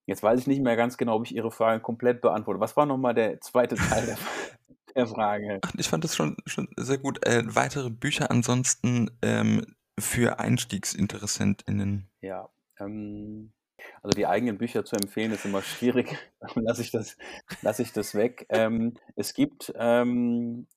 Jetzt 0.08 0.22
weiß 0.22 0.39
ich 0.39 0.48
nicht 0.48 0.62
mehr 0.62 0.76
ganz 0.76 0.98
genau, 0.98 1.16
ob 1.16 1.26
ich 1.26 1.36
Ihre 1.36 1.52
Frage 1.52 1.82
komplett 1.82 2.22
beantworte. 2.22 2.60
Was 2.60 2.78
war 2.78 2.86
nochmal 2.86 3.16
der 3.16 3.41
zweite 3.41 3.76
Teil 3.76 4.06
der 4.06 4.18
Frage? 4.18 4.56
Der 4.96 5.08
Frage. 5.08 5.60
Ich 5.78 5.88
fand 5.88 6.04
das 6.04 6.16
schon, 6.16 6.38
schon 6.46 6.70
sehr 6.78 6.98
gut. 6.98 7.26
Äh, 7.26 7.43
weitere 7.46 7.89
Bücher 7.89 8.32
ansonsten 8.32 9.12
ähm, 9.22 9.76
für 10.00 10.39
EinstiegsinteressentInnen. 10.39 12.10
Ja, 12.22 12.50
ähm, 12.80 13.54
also 14.02 14.16
die 14.16 14.26
eigenen 14.26 14.58
Bücher 14.58 14.86
zu 14.86 14.96
empfehlen 14.96 15.32
ist 15.32 15.46
immer 15.46 15.62
schwierig. 15.62 16.18
lasse 16.56 16.82
ich 16.82 16.91
das, 16.91 17.18
lasse 17.62 17.82
ich 17.82 17.91
das 17.91 18.16
weg. 18.16 18.46
Ähm, 18.50 18.96
es 19.16 19.34
gibt 19.34 19.74
ähm, 19.76 20.68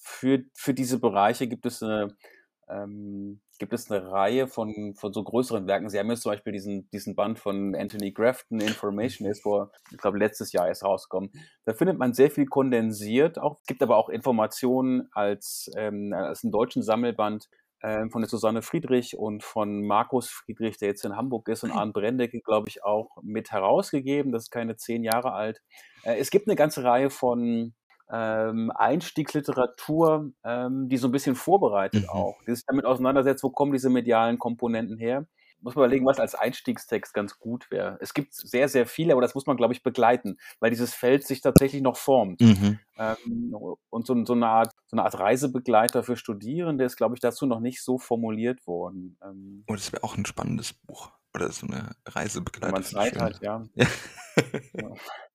für, 0.00 0.44
für 0.54 0.74
diese 0.74 0.98
Bereiche 0.98 1.48
gibt 1.48 1.66
es 1.66 1.82
eine 1.82 2.16
ähm, 2.68 3.40
gibt 3.58 3.72
es 3.72 3.90
eine 3.90 4.10
Reihe 4.10 4.48
von, 4.48 4.94
von 4.94 5.12
so 5.12 5.22
größeren 5.22 5.66
Werken. 5.66 5.88
Sie 5.88 5.98
haben 5.98 6.10
jetzt 6.10 6.22
zum 6.22 6.32
Beispiel 6.32 6.52
diesen, 6.52 6.88
diesen 6.90 7.14
Band 7.14 7.38
von 7.38 7.74
Anthony 7.74 8.12
Grafton, 8.12 8.60
Information, 8.60 9.28
ist 9.28 9.42
vor, 9.42 9.70
ich 9.90 9.98
glaube, 9.98 10.18
letztes 10.18 10.52
Jahr 10.52 10.68
erst 10.68 10.84
rausgekommen. 10.84 11.30
Da 11.64 11.74
findet 11.74 11.98
man 11.98 12.12
sehr 12.12 12.30
viel 12.30 12.46
kondensiert. 12.46 13.38
Auch, 13.38 13.60
gibt 13.66 13.82
aber 13.82 13.96
auch 13.96 14.08
Informationen 14.08 15.08
als, 15.12 15.70
ähm, 15.76 16.12
als 16.12 16.44
einen 16.44 16.52
deutschen 16.52 16.82
Sammelband 16.82 17.48
äh, 17.80 18.08
von 18.08 18.22
der 18.22 18.28
Susanne 18.28 18.62
Friedrich 18.62 19.16
und 19.16 19.42
von 19.42 19.86
Markus 19.86 20.28
Friedrich, 20.28 20.78
der 20.78 20.88
jetzt 20.88 21.04
in 21.04 21.16
Hamburg 21.16 21.48
ist, 21.48 21.62
und 21.62 21.70
Arne 21.70 21.92
Brendecke, 21.92 22.40
glaube 22.40 22.68
ich, 22.68 22.84
auch 22.84 23.16
mit 23.22 23.52
herausgegeben. 23.52 24.32
Das 24.32 24.44
ist 24.44 24.50
keine 24.50 24.76
zehn 24.76 25.04
Jahre 25.04 25.32
alt. 25.32 25.62
Äh, 26.02 26.18
es 26.18 26.30
gibt 26.30 26.48
eine 26.48 26.56
ganze 26.56 26.84
Reihe 26.84 27.10
von 27.10 27.74
ähm, 28.10 28.70
Einstiegsliteratur, 28.74 30.30
ähm, 30.44 30.88
die 30.88 30.96
so 30.96 31.08
ein 31.08 31.12
bisschen 31.12 31.34
vorbereitet 31.34 32.04
mhm. 32.04 32.08
auch, 32.10 32.36
die 32.46 32.54
sich 32.54 32.64
damit 32.66 32.84
auseinandersetzt, 32.84 33.42
wo 33.42 33.50
kommen 33.50 33.72
diese 33.72 33.90
medialen 33.90 34.38
Komponenten 34.38 34.98
her. 34.98 35.26
Muss 35.60 35.74
man 35.74 35.86
überlegen, 35.86 36.06
was 36.06 36.20
als 36.20 36.34
Einstiegstext 36.34 37.14
ganz 37.14 37.38
gut 37.38 37.70
wäre. 37.70 37.96
Es 38.00 38.12
gibt 38.12 38.34
sehr, 38.34 38.68
sehr 38.68 38.86
viele, 38.86 39.14
aber 39.14 39.22
das 39.22 39.34
muss 39.34 39.46
man, 39.46 39.56
glaube 39.56 39.72
ich, 39.72 39.82
begleiten, 39.82 40.36
weil 40.60 40.70
dieses 40.70 40.94
Feld 40.94 41.26
sich 41.26 41.40
tatsächlich 41.40 41.80
noch 41.82 41.96
formt. 41.96 42.40
Mhm. 42.40 42.78
Ähm, 42.98 43.56
und 43.88 44.06
so, 44.06 44.24
so, 44.24 44.34
eine 44.34 44.48
Art, 44.48 44.70
so 44.86 44.96
eine 44.96 45.04
Art 45.04 45.18
Reisebegleiter 45.18 46.02
für 46.02 46.16
Studierende 46.16 46.84
ist, 46.84 46.96
glaube 46.96 47.14
ich, 47.14 47.20
dazu 47.20 47.46
noch 47.46 47.60
nicht 47.60 47.82
so 47.82 47.98
formuliert 47.98 48.66
worden. 48.66 49.18
Ähm, 49.24 49.64
oh, 49.66 49.74
das 49.74 49.92
wäre 49.92 50.04
auch 50.04 50.16
ein 50.16 50.26
spannendes 50.26 50.74
Buch. 50.74 51.10
Oder 51.34 51.50
so 51.50 51.66
eine 51.66 51.90
Reisebegleiter. 52.06 52.66
Wenn 52.66 52.82
man 52.82 52.82
Zeit 52.82 53.18
hat, 53.18 53.40
ja. 53.42 53.64
ja. 53.74 53.86
ja. 54.74 54.90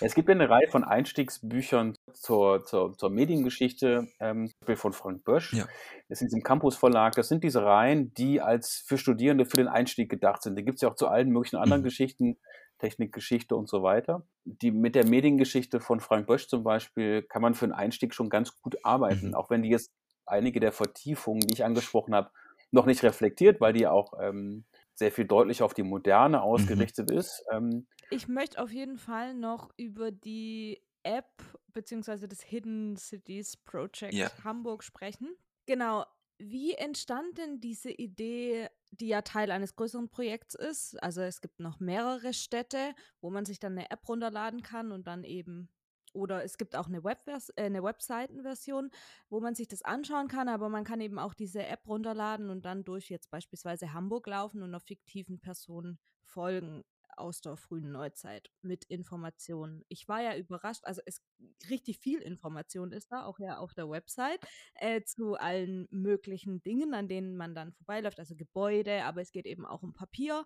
Es 0.00 0.14
gibt 0.14 0.28
eine 0.30 0.48
Reihe 0.48 0.68
von 0.68 0.84
Einstiegsbüchern 0.84 1.96
zur, 2.12 2.64
zur, 2.64 2.96
zur 2.96 3.10
Mediengeschichte 3.10 4.08
ähm, 4.20 4.50
von 4.76 4.92
Frank 4.92 5.24
Bösch. 5.24 5.52
Ja. 5.52 5.66
Das 6.08 6.18
ist 6.18 6.22
in 6.22 6.26
diesem 6.28 6.42
Campus 6.42 6.76
Verlag. 6.76 7.14
Das 7.14 7.28
sind 7.28 7.44
diese 7.44 7.62
Reihen, 7.64 8.12
die 8.14 8.40
als 8.40 8.84
für 8.86 8.98
Studierende 8.98 9.46
für 9.46 9.56
den 9.56 9.68
Einstieg 9.68 10.10
gedacht 10.10 10.42
sind. 10.42 10.56
Die 10.56 10.64
gibt 10.64 10.76
es 10.76 10.82
ja 10.82 10.90
auch 10.90 10.96
zu 10.96 11.08
allen 11.08 11.30
möglichen 11.30 11.56
anderen 11.56 11.82
mhm. 11.82 11.86
Geschichten, 11.86 12.38
Technikgeschichte 12.78 13.56
und 13.56 13.68
so 13.68 13.82
weiter. 13.82 14.26
Die 14.44 14.70
mit 14.70 14.94
der 14.94 15.06
Mediengeschichte 15.06 15.80
von 15.80 16.00
Frank 16.00 16.26
Bösch 16.26 16.48
zum 16.48 16.64
Beispiel 16.64 17.22
kann 17.22 17.42
man 17.42 17.54
für 17.54 17.66
den 17.66 17.72
Einstieg 17.72 18.14
schon 18.14 18.28
ganz 18.28 18.60
gut 18.60 18.76
arbeiten, 18.84 19.28
mhm. 19.28 19.34
auch 19.34 19.50
wenn 19.50 19.62
die 19.62 19.70
jetzt 19.70 19.92
einige 20.26 20.60
der 20.60 20.72
Vertiefungen, 20.72 21.40
die 21.40 21.54
ich 21.54 21.64
angesprochen 21.64 22.14
habe, 22.14 22.30
noch 22.70 22.86
nicht 22.86 23.02
reflektiert, 23.02 23.60
weil 23.60 23.72
die 23.72 23.86
auch 23.86 24.12
ähm, 24.20 24.64
sehr 24.94 25.12
viel 25.12 25.24
deutlicher 25.24 25.64
auf 25.64 25.74
die 25.74 25.82
Moderne 25.82 26.38
mhm. 26.38 26.42
ausgerichtet 26.42 27.10
mhm. 27.10 27.18
ist. 27.18 27.44
Ähm, 27.52 27.86
ich 28.10 28.28
möchte 28.28 28.60
auf 28.60 28.70
jeden 28.70 28.98
Fall 28.98 29.34
noch 29.34 29.70
über 29.76 30.10
die 30.10 30.80
App 31.02 31.42
bzw. 31.72 32.26
das 32.26 32.42
Hidden 32.42 32.96
Cities 32.96 33.56
Project 33.56 34.14
ja. 34.14 34.30
Hamburg 34.42 34.82
sprechen. 34.82 35.36
Genau. 35.66 36.04
Wie 36.38 36.72
entstand 36.74 37.38
denn 37.38 37.60
diese 37.60 37.90
Idee, 37.90 38.68
die 38.90 39.08
ja 39.08 39.22
Teil 39.22 39.50
eines 39.50 39.76
größeren 39.76 40.08
Projekts 40.08 40.54
ist? 40.54 41.00
Also 41.02 41.20
es 41.22 41.40
gibt 41.40 41.60
noch 41.60 41.78
mehrere 41.78 42.32
Städte, 42.32 42.94
wo 43.20 43.30
man 43.30 43.44
sich 43.44 43.60
dann 43.60 43.78
eine 43.78 43.90
App 43.90 44.08
runterladen 44.08 44.62
kann 44.62 44.90
und 44.90 45.06
dann 45.06 45.22
eben 45.22 45.68
oder 46.12 46.44
es 46.44 46.58
gibt 46.58 46.76
auch 46.76 46.86
eine, 46.86 47.02
Webvers 47.02 47.50
äh, 47.56 47.64
eine 47.64 47.82
Webseitenversion, 47.82 48.90
wo 49.28 49.40
man 49.40 49.54
sich 49.56 49.66
das 49.66 49.82
anschauen 49.82 50.28
kann, 50.28 50.48
aber 50.48 50.68
man 50.68 50.84
kann 50.84 51.00
eben 51.00 51.18
auch 51.18 51.34
diese 51.34 51.66
App 51.66 51.86
runterladen 51.88 52.50
und 52.50 52.64
dann 52.64 52.84
durch 52.84 53.10
jetzt 53.10 53.30
beispielsweise 53.30 53.92
Hamburg 53.92 54.28
laufen 54.28 54.62
und 54.62 54.68
einer 54.68 54.80
fiktiven 54.80 55.40
Person 55.40 55.98
folgen 56.22 56.84
aus 57.16 57.40
der 57.40 57.56
frühen 57.56 57.92
Neuzeit 57.92 58.50
mit 58.62 58.84
Informationen. 58.84 59.84
Ich 59.88 60.08
war 60.08 60.22
ja 60.22 60.36
überrascht, 60.36 60.84
also 60.84 61.00
es 61.06 61.22
richtig 61.70 61.98
viel 61.98 62.20
Information 62.20 62.92
ist 62.92 63.12
da, 63.12 63.24
auch 63.24 63.38
ja 63.38 63.58
auf 63.58 63.74
der 63.74 63.88
Website, 63.88 64.44
äh, 64.74 65.02
zu 65.02 65.34
allen 65.34 65.86
möglichen 65.90 66.62
Dingen, 66.62 66.94
an 66.94 67.08
denen 67.08 67.36
man 67.36 67.54
dann 67.54 67.72
vorbeiläuft, 67.72 68.18
also 68.18 68.34
Gebäude, 68.34 69.04
aber 69.04 69.20
es 69.20 69.32
geht 69.32 69.46
eben 69.46 69.66
auch 69.66 69.82
um 69.82 69.92
Papier. 69.92 70.44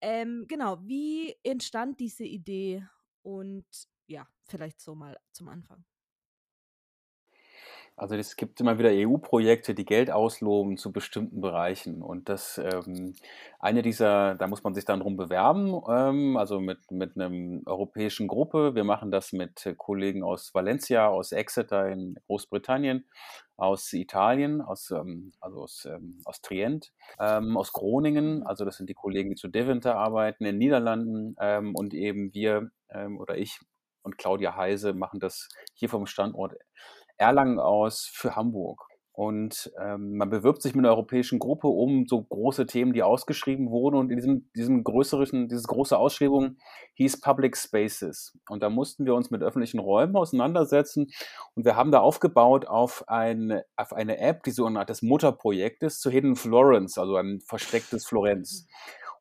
Ähm, 0.00 0.46
genau, 0.48 0.78
wie 0.86 1.34
entstand 1.42 2.00
diese 2.00 2.24
Idee 2.24 2.86
und 3.22 3.66
ja, 4.06 4.26
vielleicht 4.44 4.80
so 4.80 4.94
mal 4.94 5.18
zum 5.32 5.48
Anfang. 5.48 5.84
Also 7.98 8.14
es 8.14 8.36
gibt 8.36 8.60
immer 8.60 8.78
wieder 8.78 8.90
EU-Projekte, 8.92 9.74
die 9.74 9.84
Geld 9.84 10.10
ausloben 10.10 10.76
zu 10.76 10.92
bestimmten 10.92 11.40
Bereichen. 11.40 12.00
Und 12.00 12.28
das 12.28 12.56
ähm, 12.58 13.14
eine 13.58 13.82
dieser, 13.82 14.36
da 14.36 14.46
muss 14.46 14.62
man 14.62 14.72
sich 14.74 14.84
dann 14.84 15.00
drum 15.00 15.16
bewerben, 15.16 15.80
ähm, 15.88 16.36
also 16.36 16.60
mit, 16.60 16.90
mit 16.92 17.16
einer 17.16 17.30
europäischen 17.66 18.28
Gruppe. 18.28 18.76
Wir 18.76 18.84
machen 18.84 19.10
das 19.10 19.32
mit 19.32 19.74
Kollegen 19.76 20.22
aus 20.22 20.54
Valencia, 20.54 21.08
aus 21.08 21.32
Exeter 21.32 21.88
in 21.88 22.14
Großbritannien, 22.26 23.04
aus 23.56 23.92
Italien, 23.92 24.62
aus, 24.62 24.92
ähm, 24.92 25.32
also 25.40 25.62
aus, 25.62 25.84
ähm, 25.84 26.20
aus 26.24 26.40
Trient, 26.40 26.92
ähm, 27.18 27.56
aus 27.56 27.72
Groningen, 27.72 28.44
also 28.46 28.64
das 28.64 28.76
sind 28.76 28.88
die 28.88 28.94
Kollegen, 28.94 29.30
die 29.30 29.36
zu 29.36 29.48
Deventer 29.48 29.96
arbeiten, 29.96 30.44
in 30.44 30.52
den 30.52 30.58
Niederlanden 30.58 31.34
ähm, 31.40 31.74
und 31.74 31.94
eben 31.94 32.32
wir 32.32 32.70
ähm, 32.90 33.18
oder 33.18 33.36
ich 33.36 33.58
und 34.02 34.16
Claudia 34.16 34.56
Heise 34.56 34.94
machen 34.94 35.20
das 35.20 35.48
hier 35.74 35.88
vom 35.88 36.06
Standort 36.06 36.54
Erlangen 37.18 37.58
aus 37.58 38.10
für 38.12 38.36
Hamburg. 38.36 38.88
Und 39.18 39.72
ähm, 39.82 40.16
man 40.16 40.30
bewirbt 40.30 40.62
sich 40.62 40.76
mit 40.76 40.84
einer 40.84 40.94
europäischen 40.94 41.40
Gruppe 41.40 41.66
um 41.66 42.06
so 42.06 42.22
große 42.22 42.66
Themen, 42.66 42.92
die 42.92 43.02
ausgeschrieben 43.02 43.68
wurden. 43.68 43.96
Und 43.96 44.10
in 44.10 44.16
diesem, 44.16 44.48
diesem 44.54 44.84
größeren, 44.84 45.48
diese 45.48 45.66
große 45.66 45.98
Ausschreibung 45.98 46.58
hieß 46.94 47.20
Public 47.20 47.56
Spaces. 47.56 48.38
Und 48.48 48.62
da 48.62 48.70
mussten 48.70 49.06
wir 49.06 49.16
uns 49.16 49.32
mit 49.32 49.42
öffentlichen 49.42 49.80
Räumen 49.80 50.14
auseinandersetzen. 50.14 51.08
Und 51.56 51.64
wir 51.64 51.74
haben 51.74 51.90
da 51.90 51.98
aufgebaut 51.98 52.68
auf 52.68 53.08
eine, 53.08 53.64
auf 53.74 53.92
eine 53.92 54.18
App, 54.18 54.44
die 54.44 54.52
so 54.52 54.66
eine 54.66 54.78
Art 54.78 54.88
des 54.88 55.02
Mutterprojektes 55.02 55.98
zu 55.98 56.10
Hidden 56.10 56.36
Florence, 56.36 56.96
also 56.96 57.16
ein 57.16 57.40
verstecktes 57.40 58.06
Florenz. 58.06 58.68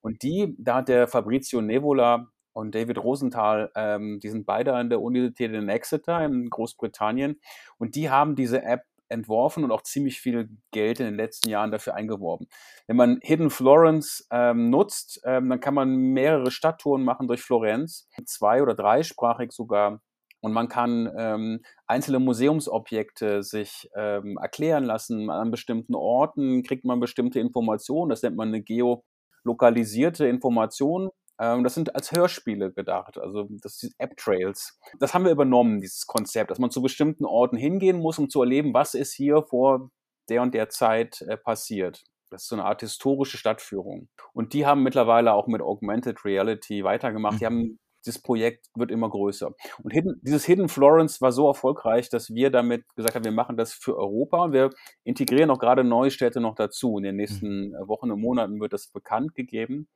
Und 0.01 0.21
die, 0.21 0.55
da 0.59 0.75
hat 0.75 0.89
der 0.89 1.07
Fabrizio 1.07 1.59
Nevola 1.59 2.27
und 2.57 2.73
David 2.73 2.97
Rosenthal, 2.97 3.71
ähm, 3.75 4.19
die 4.19 4.29
sind 4.29 4.47
beide 4.47 4.73
an 4.73 4.89
der 4.89 4.99
Universität 4.99 5.53
in 5.53 5.69
Exeter 5.69 6.25
in 6.25 6.49
Großbritannien. 6.49 7.39
Und 7.77 7.93
die 7.95 8.09
haben 8.09 8.35
diese 8.35 8.63
App 8.63 8.81
entworfen 9.09 9.63
und 9.63 9.71
auch 9.71 9.83
ziemlich 9.83 10.19
viel 10.19 10.49
Geld 10.71 10.99
in 10.99 11.05
den 11.05 11.15
letzten 11.15 11.49
Jahren 11.49 11.69
dafür 11.69 11.93
eingeworben. 11.93 12.47
Wenn 12.87 12.97
man 12.97 13.19
Hidden 13.21 13.51
Florence 13.51 14.27
ähm, 14.31 14.71
nutzt, 14.71 15.21
ähm, 15.23 15.49
dann 15.49 15.59
kann 15.59 15.75
man 15.75 15.95
mehrere 15.95 16.49
Stadttouren 16.49 17.03
machen 17.03 17.27
durch 17.27 17.43
Florenz, 17.43 18.09
zwei- 18.25 18.63
oder 18.63 18.73
dreisprachig 18.73 19.51
sogar. 19.51 20.01
Und 20.41 20.51
man 20.51 20.67
kann 20.67 21.11
ähm, 21.15 21.61
einzelne 21.85 22.17
Museumsobjekte 22.19 23.43
sich 23.43 23.87
ähm, 23.95 24.39
erklären 24.41 24.83
lassen. 24.83 25.29
An 25.29 25.51
bestimmten 25.51 25.93
Orten 25.93 26.63
kriegt 26.63 26.85
man 26.85 26.99
bestimmte 26.99 27.39
Informationen. 27.39 28.09
Das 28.09 28.23
nennt 28.23 28.35
man 28.35 28.47
eine 28.47 28.63
geolokalisierte 28.63 30.27
Information. 30.27 31.11
Ähm, 31.39 31.63
das 31.63 31.75
sind 31.75 31.95
als 31.95 32.11
Hörspiele 32.11 32.71
gedacht, 32.71 33.17
also 33.17 33.47
das 33.61 33.79
sind 33.79 33.93
App-Trails. 33.97 34.79
Das 34.99 35.13
haben 35.13 35.25
wir 35.25 35.31
übernommen, 35.31 35.81
dieses 35.81 36.05
Konzept, 36.05 36.51
dass 36.51 36.59
man 36.59 36.71
zu 36.71 36.81
bestimmten 36.81 37.25
Orten 37.25 37.57
hingehen 37.57 37.99
muss, 37.99 38.19
um 38.19 38.29
zu 38.29 38.41
erleben, 38.41 38.73
was 38.73 38.93
ist 38.93 39.13
hier 39.13 39.43
vor 39.43 39.89
der 40.29 40.41
und 40.41 40.53
der 40.53 40.69
Zeit 40.69 41.21
äh, 41.21 41.37
passiert. 41.37 42.03
Das 42.29 42.43
ist 42.43 42.49
so 42.49 42.55
eine 42.55 42.65
Art 42.65 42.81
historische 42.81 43.37
Stadtführung. 43.37 44.09
Und 44.33 44.53
die 44.53 44.65
haben 44.65 44.83
mittlerweile 44.83 45.33
auch 45.33 45.47
mit 45.47 45.61
Augmented 45.61 46.25
Reality 46.25 46.83
weitergemacht. 46.83 47.39
Die 47.39 47.45
mhm. 47.45 47.49
haben 47.49 47.79
das 48.07 48.19
Projekt 48.19 48.67
wird 48.75 48.91
immer 48.91 49.09
größer. 49.09 49.51
Und 49.83 49.91
Hidden, 49.91 50.19
dieses 50.21 50.45
Hidden 50.45 50.69
Florence 50.69 51.21
war 51.21 51.31
so 51.31 51.47
erfolgreich, 51.47 52.09
dass 52.09 52.33
wir 52.33 52.49
damit 52.49 52.85
gesagt 52.95 53.15
haben, 53.15 53.25
wir 53.25 53.31
machen 53.31 53.57
das 53.57 53.73
für 53.73 53.97
Europa 53.97 54.45
und 54.45 54.53
wir 54.53 54.69
integrieren 55.03 55.51
auch 55.51 55.59
gerade 55.59 55.83
neue 55.83 56.11
Städte 56.11 56.39
noch 56.39 56.55
dazu. 56.55 56.97
In 56.97 57.03
den 57.03 57.17
nächsten 57.17 57.69
mhm. 57.69 57.87
Wochen 57.87 58.11
und 58.11 58.21
Monaten 58.21 58.59
wird 58.59 58.73
das 58.73 58.87
bekannt 58.87 59.35
gegeben. 59.35 59.87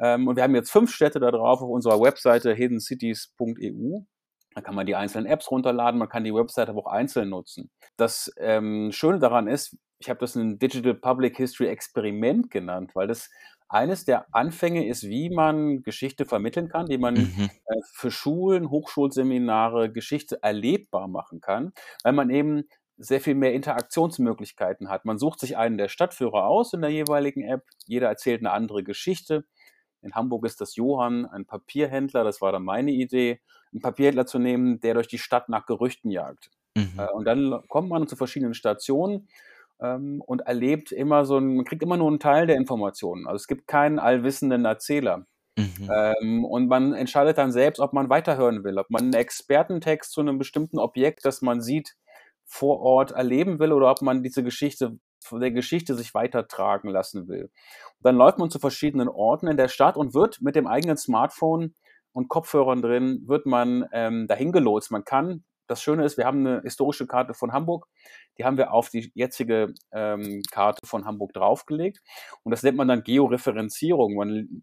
Ähm, 0.00 0.28
und 0.28 0.36
wir 0.36 0.42
haben 0.42 0.54
jetzt 0.54 0.70
fünf 0.70 0.92
Städte 0.92 1.20
da 1.20 1.30
drauf 1.30 1.60
auf 1.62 1.68
unserer 1.68 2.00
Webseite 2.00 2.54
hiddencities.eu. 2.54 4.00
Da 4.54 4.60
kann 4.60 4.74
man 4.74 4.86
die 4.86 4.94
einzelnen 4.94 5.26
Apps 5.26 5.50
runterladen, 5.50 5.98
man 5.98 6.08
kann 6.08 6.24
die 6.24 6.34
Webseite 6.34 6.70
aber 6.70 6.86
auch 6.86 6.92
einzeln 6.92 7.30
nutzen. 7.30 7.70
Das 7.96 8.32
ähm, 8.38 8.90
Schöne 8.92 9.18
daran 9.18 9.48
ist, 9.48 9.76
ich 9.98 10.10
habe 10.10 10.20
das 10.20 10.34
ein 10.34 10.58
Digital 10.58 10.94
Public 10.94 11.36
History 11.36 11.68
Experiment 11.68 12.50
genannt, 12.50 12.90
weil 12.94 13.06
das 13.06 13.30
eines 13.68 14.04
der 14.04 14.26
Anfänge 14.34 14.86
ist, 14.86 15.04
wie 15.04 15.30
man 15.30 15.82
Geschichte 15.82 16.26
vermitteln 16.26 16.68
kann, 16.68 16.88
wie 16.88 16.98
man 16.98 17.14
mhm. 17.14 17.50
äh, 17.64 17.76
für 17.94 18.10
Schulen, 18.10 18.68
Hochschulseminare 18.68 19.90
Geschichte 19.90 20.42
erlebbar 20.42 21.08
machen 21.08 21.40
kann, 21.40 21.72
weil 22.04 22.12
man 22.12 22.28
eben 22.28 22.64
sehr 22.98 23.20
viel 23.20 23.34
mehr 23.34 23.54
Interaktionsmöglichkeiten 23.54 24.90
hat. 24.90 25.06
Man 25.06 25.18
sucht 25.18 25.40
sich 25.40 25.56
einen 25.56 25.78
der 25.78 25.88
Stadtführer 25.88 26.46
aus 26.46 26.74
in 26.74 26.82
der 26.82 26.90
jeweiligen 26.90 27.42
App, 27.42 27.64
jeder 27.86 28.08
erzählt 28.08 28.40
eine 28.40 28.52
andere 28.52 28.84
Geschichte. 28.84 29.44
In 30.02 30.14
Hamburg 30.14 30.44
ist 30.44 30.60
das 30.60 30.76
Johann, 30.76 31.26
ein 31.26 31.46
Papierhändler, 31.46 32.24
das 32.24 32.40
war 32.40 32.52
dann 32.52 32.64
meine 32.64 32.90
Idee, 32.90 33.40
einen 33.72 33.80
Papierhändler 33.80 34.26
zu 34.26 34.38
nehmen, 34.38 34.80
der 34.80 34.94
durch 34.94 35.08
die 35.08 35.18
Stadt 35.18 35.48
nach 35.48 35.66
Gerüchten 35.66 36.10
jagt. 36.10 36.50
Mhm. 36.76 36.98
Äh, 36.98 37.08
und 37.12 37.24
dann 37.24 37.62
kommt 37.68 37.88
man 37.88 38.06
zu 38.06 38.16
verschiedenen 38.16 38.54
Stationen 38.54 39.28
ähm, 39.80 40.22
und 40.24 40.42
erlebt 40.42 40.92
immer 40.92 41.24
so, 41.24 41.38
ein, 41.38 41.56
man 41.56 41.64
kriegt 41.64 41.82
immer 41.82 41.96
nur 41.96 42.08
einen 42.08 42.20
Teil 42.20 42.46
der 42.46 42.56
Informationen. 42.56 43.26
Also 43.26 43.36
es 43.36 43.46
gibt 43.46 43.66
keinen 43.66 43.98
allwissenden 43.98 44.64
Erzähler. 44.64 45.26
Mhm. 45.56 45.90
Ähm, 45.92 46.44
und 46.44 46.68
man 46.68 46.94
entscheidet 46.94 47.36
dann 47.38 47.52
selbst, 47.52 47.78
ob 47.78 47.92
man 47.92 48.08
weiterhören 48.08 48.64
will, 48.64 48.78
ob 48.78 48.88
man 48.90 49.02
einen 49.02 49.14
Expertentext 49.14 50.12
zu 50.12 50.20
einem 50.20 50.38
bestimmten 50.38 50.78
Objekt, 50.78 51.24
das 51.24 51.42
man 51.42 51.60
sieht, 51.60 51.94
vor 52.44 52.80
Ort 52.80 53.12
erleben 53.12 53.58
will 53.58 53.72
oder 53.72 53.90
ob 53.90 54.02
man 54.02 54.22
diese 54.22 54.42
Geschichte 54.42 54.98
von 55.22 55.40
der 55.40 55.50
Geschichte 55.50 55.94
sich 55.94 56.14
weitertragen 56.14 56.88
lassen 56.88 57.28
will. 57.28 57.44
Und 57.44 58.04
dann 58.04 58.16
läuft 58.16 58.38
man 58.38 58.50
zu 58.50 58.58
verschiedenen 58.58 59.08
Orten 59.08 59.48
in 59.48 59.56
der 59.56 59.68
Stadt 59.68 59.96
und 59.96 60.14
wird 60.14 60.40
mit 60.40 60.56
dem 60.56 60.66
eigenen 60.66 60.96
Smartphone 60.96 61.74
und 62.12 62.28
Kopfhörern 62.28 62.82
drin, 62.82 63.22
wird 63.26 63.46
man 63.46 63.86
ähm, 63.92 64.26
dahin 64.26 64.52
gelotst. 64.52 64.90
Man 64.90 65.04
kann, 65.04 65.44
das 65.66 65.82
Schöne 65.82 66.04
ist, 66.04 66.18
wir 66.18 66.26
haben 66.26 66.46
eine 66.46 66.60
historische 66.62 67.06
Karte 67.06 67.34
von 67.34 67.52
Hamburg, 67.52 67.86
die 68.38 68.44
haben 68.44 68.56
wir 68.56 68.72
auf 68.72 68.90
die 68.90 69.10
jetzige 69.14 69.74
ähm, 69.92 70.42
Karte 70.50 70.86
von 70.86 71.04
Hamburg 71.04 71.32
draufgelegt. 71.32 72.00
Und 72.42 72.50
das 72.50 72.62
nennt 72.62 72.76
man 72.76 72.88
dann 72.88 73.02
Georeferenzierung. 73.02 74.14
Man 74.14 74.62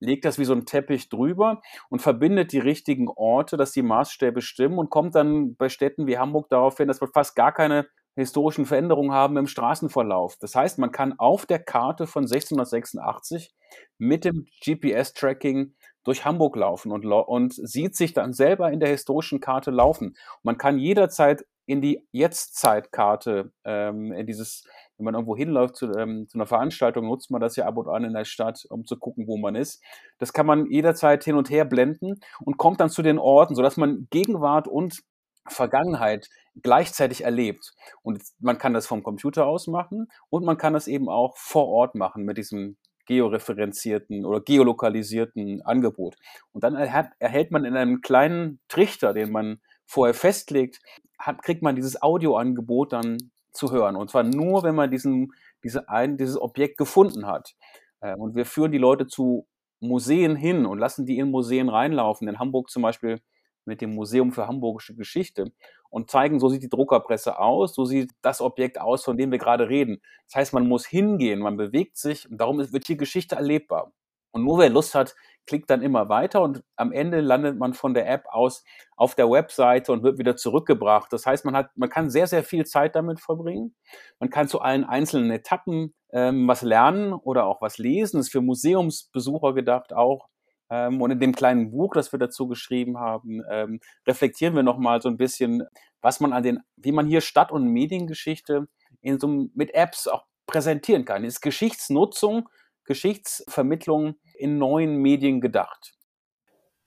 legt 0.00 0.24
das 0.24 0.38
wie 0.38 0.44
so 0.44 0.52
ein 0.52 0.66
Teppich 0.66 1.08
drüber 1.08 1.60
und 1.88 2.02
verbindet 2.02 2.52
die 2.52 2.58
richtigen 2.58 3.08
Orte, 3.08 3.56
dass 3.56 3.72
die 3.72 3.82
Maßstäbe 3.82 4.42
stimmen 4.42 4.78
und 4.78 4.90
kommt 4.90 5.14
dann 5.14 5.56
bei 5.56 5.68
Städten 5.68 6.06
wie 6.06 6.18
Hamburg 6.18 6.48
darauf 6.48 6.76
hin, 6.76 6.88
dass 6.88 7.00
wir 7.00 7.08
fast 7.08 7.34
gar 7.34 7.52
keine 7.52 7.86
historischen 8.16 8.66
Veränderungen 8.66 9.12
haben 9.12 9.36
im 9.36 9.46
Straßenverlauf. 9.46 10.36
Das 10.40 10.54
heißt, 10.54 10.78
man 10.78 10.90
kann 10.90 11.18
auf 11.18 11.46
der 11.46 11.58
Karte 11.58 12.06
von 12.06 12.24
1686 12.24 13.54
mit 13.98 14.24
dem 14.24 14.46
GPS-Tracking 14.64 15.74
durch 16.02 16.24
Hamburg 16.24 16.56
laufen 16.56 16.92
und, 16.92 17.04
und 17.04 17.52
sieht 17.52 17.96
sich 17.96 18.14
dann 18.14 18.32
selber 18.32 18.72
in 18.72 18.80
der 18.80 18.88
historischen 18.88 19.40
Karte 19.40 19.70
laufen. 19.70 20.16
man 20.42 20.56
kann 20.56 20.78
jederzeit 20.78 21.44
in 21.66 21.82
die 21.82 22.06
Jetztzeitkarte, 22.12 23.52
ähm, 23.64 24.12
in 24.12 24.24
dieses, 24.24 24.64
wenn 24.96 25.04
man 25.04 25.14
irgendwo 25.14 25.36
hinläuft 25.36 25.74
zu, 25.74 25.92
ähm, 25.98 26.28
zu, 26.28 26.38
einer 26.38 26.46
Veranstaltung, 26.46 27.06
nutzt 27.06 27.32
man 27.32 27.40
das 27.40 27.56
ja 27.56 27.66
ab 27.66 27.76
und 27.76 27.88
an 27.88 28.04
in 28.04 28.14
der 28.14 28.24
Stadt, 28.24 28.64
um 28.70 28.84
zu 28.84 28.96
gucken, 28.96 29.26
wo 29.26 29.36
man 29.36 29.56
ist. 29.56 29.82
Das 30.18 30.32
kann 30.32 30.46
man 30.46 30.70
jederzeit 30.70 31.24
hin 31.24 31.34
und 31.34 31.50
her 31.50 31.64
blenden 31.64 32.20
und 32.44 32.56
kommt 32.56 32.80
dann 32.80 32.88
zu 32.88 33.02
den 33.02 33.18
Orten, 33.18 33.56
sodass 33.56 33.76
man 33.76 34.06
Gegenwart 34.10 34.68
und 34.68 35.02
Vergangenheit 35.48 36.28
gleichzeitig 36.62 37.24
erlebt. 37.24 37.74
Und 38.02 38.22
man 38.40 38.58
kann 38.58 38.74
das 38.74 38.86
vom 38.86 39.02
Computer 39.02 39.46
aus 39.46 39.66
machen 39.66 40.08
und 40.30 40.44
man 40.44 40.56
kann 40.56 40.72
das 40.72 40.88
eben 40.88 41.08
auch 41.08 41.36
vor 41.36 41.68
Ort 41.68 41.94
machen 41.94 42.24
mit 42.24 42.38
diesem 42.38 42.76
georeferenzierten 43.06 44.24
oder 44.24 44.40
geolokalisierten 44.40 45.62
Angebot. 45.62 46.16
Und 46.52 46.64
dann 46.64 46.74
erhält 46.74 47.50
man 47.50 47.64
in 47.64 47.76
einem 47.76 48.00
kleinen 48.00 48.60
Trichter, 48.68 49.14
den 49.14 49.30
man 49.30 49.60
vorher 49.86 50.14
festlegt, 50.14 50.80
hat, 51.18 51.42
kriegt 51.42 51.62
man 51.62 51.76
dieses 51.76 52.02
Audioangebot 52.02 52.92
dann 52.92 53.18
zu 53.52 53.70
hören. 53.70 53.96
Und 53.96 54.10
zwar 54.10 54.24
nur, 54.24 54.62
wenn 54.64 54.74
man 54.74 54.90
diesen, 54.90 55.32
diese 55.64 55.88
ein, 55.88 56.16
dieses 56.16 56.40
Objekt 56.40 56.76
gefunden 56.76 57.26
hat. 57.26 57.54
Äh, 58.00 58.14
und 58.16 58.34
wir 58.34 58.44
führen 58.44 58.72
die 58.72 58.78
Leute 58.78 59.06
zu 59.06 59.46
Museen 59.80 60.36
hin 60.36 60.66
und 60.66 60.78
lassen 60.78 61.06
die 61.06 61.18
in 61.18 61.30
Museen 61.30 61.68
reinlaufen. 61.68 62.28
In 62.28 62.38
Hamburg 62.38 62.70
zum 62.70 62.82
Beispiel 62.82 63.20
mit 63.66 63.80
dem 63.80 63.94
Museum 63.94 64.32
für 64.32 64.46
Hamburgische 64.46 64.94
Geschichte 64.94 65.52
und 65.90 66.10
zeigen, 66.10 66.40
so 66.40 66.48
sieht 66.48 66.62
die 66.62 66.68
Druckerpresse 66.68 67.38
aus, 67.38 67.74
so 67.74 67.84
sieht 67.84 68.12
das 68.22 68.40
Objekt 68.40 68.80
aus, 68.80 69.04
von 69.04 69.16
dem 69.16 69.30
wir 69.30 69.38
gerade 69.38 69.68
reden. 69.68 70.00
Das 70.26 70.36
heißt, 70.36 70.52
man 70.54 70.66
muss 70.68 70.86
hingehen, 70.86 71.40
man 71.40 71.56
bewegt 71.56 71.96
sich 71.96 72.30
und 72.30 72.38
darum 72.38 72.58
wird 72.58 72.86
hier 72.86 72.96
Geschichte 72.96 73.36
erlebbar. 73.36 73.92
Und 74.32 74.44
nur 74.44 74.58
wer 74.58 74.68
Lust 74.68 74.94
hat, 74.94 75.14
klickt 75.46 75.70
dann 75.70 75.80
immer 75.80 76.08
weiter 76.08 76.42
und 76.42 76.62
am 76.76 76.92
Ende 76.92 77.20
landet 77.20 77.56
man 77.56 77.72
von 77.72 77.94
der 77.94 78.06
App 78.06 78.26
aus 78.26 78.64
auf 78.96 79.14
der 79.14 79.30
Webseite 79.30 79.92
und 79.92 80.02
wird 80.02 80.18
wieder 80.18 80.36
zurückgebracht. 80.36 81.12
Das 81.12 81.24
heißt, 81.24 81.44
man 81.44 81.56
hat, 81.56 81.70
man 81.76 81.88
kann 81.88 82.10
sehr, 82.10 82.26
sehr 82.26 82.44
viel 82.44 82.66
Zeit 82.66 82.96
damit 82.96 83.20
verbringen. 83.20 83.74
Man 84.18 84.28
kann 84.28 84.48
zu 84.48 84.60
allen 84.60 84.84
einzelnen 84.84 85.30
Etappen 85.30 85.94
ähm, 86.12 86.46
was 86.48 86.62
lernen 86.62 87.12
oder 87.14 87.46
auch 87.46 87.62
was 87.62 87.78
lesen. 87.78 88.18
Das 88.18 88.26
ist 88.26 88.32
für 88.32 88.42
Museumsbesucher 88.42 89.54
gedacht 89.54 89.94
auch. 89.94 90.28
Ähm, 90.70 91.00
und 91.00 91.10
in 91.10 91.20
dem 91.20 91.34
kleinen 91.34 91.70
Buch, 91.70 91.94
das 91.94 92.12
wir 92.12 92.18
dazu 92.18 92.48
geschrieben 92.48 92.98
haben, 92.98 93.42
ähm, 93.50 93.80
reflektieren 94.06 94.54
wir 94.54 94.62
nochmal 94.62 95.00
so 95.00 95.08
ein 95.08 95.16
bisschen, 95.16 95.62
was 96.00 96.20
man 96.20 96.32
an 96.32 96.42
den, 96.42 96.60
wie 96.76 96.92
man 96.92 97.06
hier 97.06 97.20
Stadt- 97.20 97.52
und 97.52 97.68
Mediengeschichte 97.68 98.68
in 99.00 99.18
so, 99.18 99.48
mit 99.54 99.74
Apps 99.74 100.08
auch 100.08 100.24
präsentieren 100.46 101.04
kann. 101.04 101.24
Ist 101.24 101.40
Geschichtsnutzung, 101.40 102.48
Geschichtsvermittlung 102.84 104.16
in 104.38 104.58
neuen 104.58 104.96
Medien 104.96 105.40
gedacht. 105.40 105.94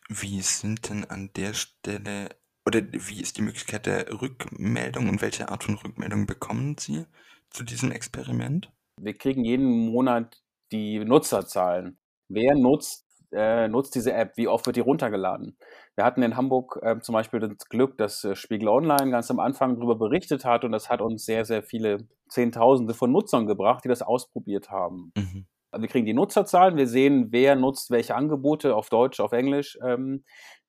Wie 0.08 0.42
sind 0.42 0.90
denn 0.90 1.06
an 1.06 1.32
der 1.36 1.54
Stelle 1.54 2.30
oder 2.66 2.82
wie 2.92 3.22
ist 3.22 3.38
die 3.38 3.42
Möglichkeit 3.42 3.86
der 3.86 4.22
Rückmeldung 4.22 5.10
und 5.10 5.22
welche 5.22 5.50
Art 5.50 5.64
von 5.64 5.76
Rückmeldung 5.76 6.26
bekommen 6.26 6.78
Sie 6.78 7.06
zu 7.50 7.64
diesem 7.64 7.92
Experiment? 7.92 8.72
Wir 8.98 9.18
kriegen 9.18 9.44
jeden 9.44 9.92
Monat 9.92 10.44
die 10.72 11.00
Nutzerzahlen. 11.00 12.00
Wer 12.28 12.56
nutzt, 12.56 13.09
äh, 13.32 13.68
nutzt 13.68 13.96
diese 13.96 14.14
App? 14.14 14.38
Wie 14.38 14.48
oft 14.48 14.66
wird 14.66 14.76
die 14.76 14.82
runtergeladen? 14.82 15.58
Wir 15.96 16.06
hatten 16.06 16.24
in 16.24 16.38
Hamburg 16.38 16.80
äh, 16.82 17.00
zum 17.00 17.14
Beispiel 17.14 17.40
das 17.40 17.70
Glück, 17.70 17.98
dass 17.98 18.24
äh, 18.24 18.36
Spiegel 18.36 18.68
Online 18.68 19.12
ganz 19.12 19.30
am 19.30 19.40
Anfang 19.40 19.76
darüber 19.76 19.96
berichtet 19.96 20.46
hat 20.46 20.64
und 20.64 20.72
das 20.72 20.90
hat 20.90 21.02
uns 21.02 21.26
sehr, 21.26 21.46
sehr 21.46 21.64
viele 21.64 22.08
Zehntausende 22.30 22.94
von 22.94 23.12
Nutzern 23.12 23.48
gebracht, 23.48 23.84
die 23.84 23.90
das 23.90 24.02
ausprobiert 24.02 24.70
haben. 24.70 25.12
Mhm. 25.16 25.46
Wir 25.78 25.88
kriegen 25.88 26.06
die 26.06 26.14
Nutzerzahlen, 26.14 26.78
wir 26.78 26.88
sehen, 26.88 27.28
wer 27.32 27.56
nutzt 27.56 27.92
welche 27.92 28.16
Angebote 28.16 28.76
auf 28.76 28.90
Deutsch, 28.90 29.20
auf 29.20 29.34
Englisch, 29.34 29.78
ähm, 29.84 30.24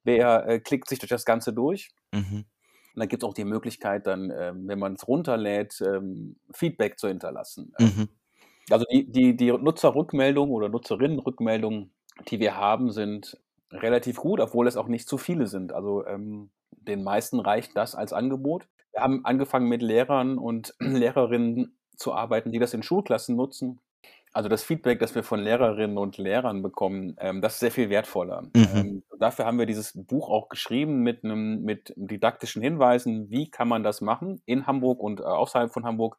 wer 0.05 0.47
äh, 0.47 0.61
klickt 0.61 0.89
sich 0.89 0.99
durch 0.99 1.09
das 1.09 1.25
Ganze 1.25 1.53
durch. 1.53 1.91
Mhm. 2.13 2.45
Und 2.95 3.01
dann 3.01 3.09
gibt 3.09 3.23
es 3.23 3.29
auch 3.29 3.35
die 3.35 3.45
Möglichkeit, 3.45 4.07
dann, 4.07 4.33
ähm, 4.37 4.67
wenn 4.67 4.79
man 4.79 4.95
es 4.95 5.07
runterlädt, 5.07 5.81
ähm, 5.81 6.37
Feedback 6.53 6.99
zu 6.99 7.09
hinterlassen. 7.09 7.73
Mhm. 7.79 8.09
Also 8.69 8.85
die, 8.93 9.11
die, 9.11 9.37
die 9.37 9.53
Nutzerrückmeldung 9.53 10.51
oder 10.51 10.69
Nutzerinnenrückmeldung, 10.69 11.93
die 12.29 12.41
wir 12.41 12.57
haben, 12.57 12.91
sind 12.91 13.39
relativ 13.73 14.17
gut, 14.17 14.41
obwohl 14.41 14.67
es 14.67 14.77
auch 14.77 14.89
nicht 14.89 15.09
zu 15.09 15.19
viele 15.19 15.47
sind. 15.47 15.73
Also 15.73 16.07
ähm, 16.07 16.51
den 16.71 17.03
meisten 17.03 17.41
reicht 17.41 17.77
das 17.77 17.95
als 17.95 18.13
Angebot. 18.13 18.67
Wir 18.93 19.03
haben 19.03 19.25
angefangen 19.25 19.69
mit 19.69 19.83
Lehrern 19.83 20.39
und 20.39 20.75
Lehrerinnen 20.81 21.77
zu 21.97 22.13
arbeiten, 22.13 22.51
die 22.51 22.59
das 22.59 22.75
in 22.75 22.83
Schulklassen 22.83 23.37
nutzen. 23.37 23.81
Also 24.33 24.49
das 24.49 24.63
Feedback, 24.63 25.01
das 25.01 25.15
wir 25.17 25.25
von 25.25 25.41
Lehrerinnen 25.41 25.99
und 25.99 26.17
Lehrern 26.17 26.63
bekommen, 26.63 27.17
ähm, 27.19 27.41
das 27.41 27.55
ist 27.55 27.61
sehr 27.61 27.73
viel 27.73 27.91
wertvoller. 27.91 28.43
Mhm. 28.55 28.69
Ähm, 28.75 29.03
dafür 29.19 29.45
haben 29.45 29.59
wir 29.59 29.67
dieses 29.67 29.93
Buch 29.93 30.29
auch 30.29 30.49
geschrieben 30.49 31.01
mit 31.01 31.25
einem 31.25 31.63
mit 31.63 31.93
didaktischen 31.97 32.63
Hinweisen, 32.63 33.29
wie 33.31 33.51
kann 33.51 33.67
man 33.67 33.83
das 33.83 34.01
machen 34.01 34.41
in 34.47 34.69
Hamburg 34.69 35.01
und 35.01 35.21
äh, 35.21 35.25
außerhalb 35.25 35.73
von 35.73 35.85
Hamburg. 35.85 36.17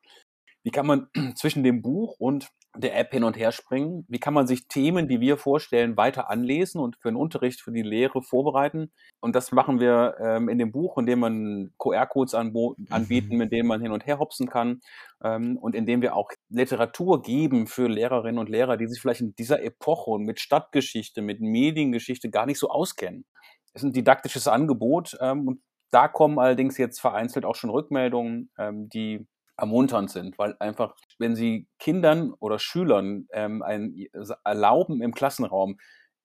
Wie 0.64 0.72
kann 0.72 0.86
man 0.86 1.08
zwischen 1.36 1.64
dem 1.64 1.82
Buch 1.82 2.16
und 2.20 2.50
der 2.78 2.98
App 2.98 3.12
hin 3.12 3.24
und 3.24 3.38
her 3.38 3.52
springen? 3.52 4.06
Wie 4.08 4.20
kann 4.20 4.34
man 4.34 4.48
sich 4.48 4.68
Themen, 4.68 5.08
die 5.08 5.20
wir 5.20 5.38
vorstellen, 5.38 5.98
weiter 5.98 6.30
anlesen 6.30 6.80
und 6.80 6.96
für 7.02 7.10
den 7.10 7.18
Unterricht, 7.18 7.62
für 7.62 7.72
die 7.72 7.82
Lehre 7.82 8.22
vorbereiten? 8.22 8.92
Und 9.20 9.36
das 9.36 9.52
machen 9.52 9.80
wir 9.80 10.16
ähm, 10.22 10.48
in 10.48 10.58
dem 10.58 10.72
Buch, 10.72 10.98
indem 10.98 11.20
man 11.20 11.74
QR-Codes 11.78 12.34
anbieten, 12.34 13.34
mhm. 13.34 13.38
mit 13.38 13.52
denen 13.52 13.68
man 13.68 13.82
hin 13.82 13.92
und 13.92 14.06
her 14.06 14.20
hopsen 14.20 14.48
kann 14.48 14.82
ähm, 15.24 15.58
und 15.58 15.76
indem 15.76 16.02
wir 16.02 16.16
auch 16.16 16.30
Literatur 16.50 17.22
geben 17.22 17.68
für 17.68 17.88
Lehrerinnen 17.88 18.40
und 18.40 18.50
Lehrer, 18.50 18.78
die 18.78 18.88
sich 18.88 19.02
vielleicht 19.02 19.22
in 19.22 19.36
dieser 19.36 19.62
Epoche 19.64 20.12
und 20.12 20.24
mit 20.24 20.40
Stadtgeschichte, 20.40 21.22
mit 21.22 21.42
Mediengeschichte 21.42 22.30
gar 22.30 22.46
nicht 22.46 22.60
so 22.60 22.70
auskennen. 22.70 23.26
Es 23.74 23.84
ist 23.84 23.90
ein 23.90 23.94
didaktisches 23.94 24.48
Angebot 24.48 25.18
ähm, 25.20 25.48
und 25.48 25.62
da 25.92 26.08
kommen 26.08 26.40
allerdings 26.40 26.78
jetzt 26.78 27.02
vereinzelt 27.02 27.44
auch 27.44 27.56
schon 27.56 27.70
Rückmeldungen, 27.70 28.50
ähm, 28.58 28.88
die 28.90 29.28
ermunternd 29.62 30.12
sind, 30.12 30.38
weil 30.38 30.56
einfach, 30.60 30.96
wenn 31.20 31.36
Sie 31.36 31.68
Kindern 31.80 32.34
oder 32.40 32.60
Schülern 32.60 33.28
ähm, 33.32 33.62
ein, 33.62 33.96
erlauben, 34.44 35.02
im 35.02 35.14
Klassenraum 35.14 35.78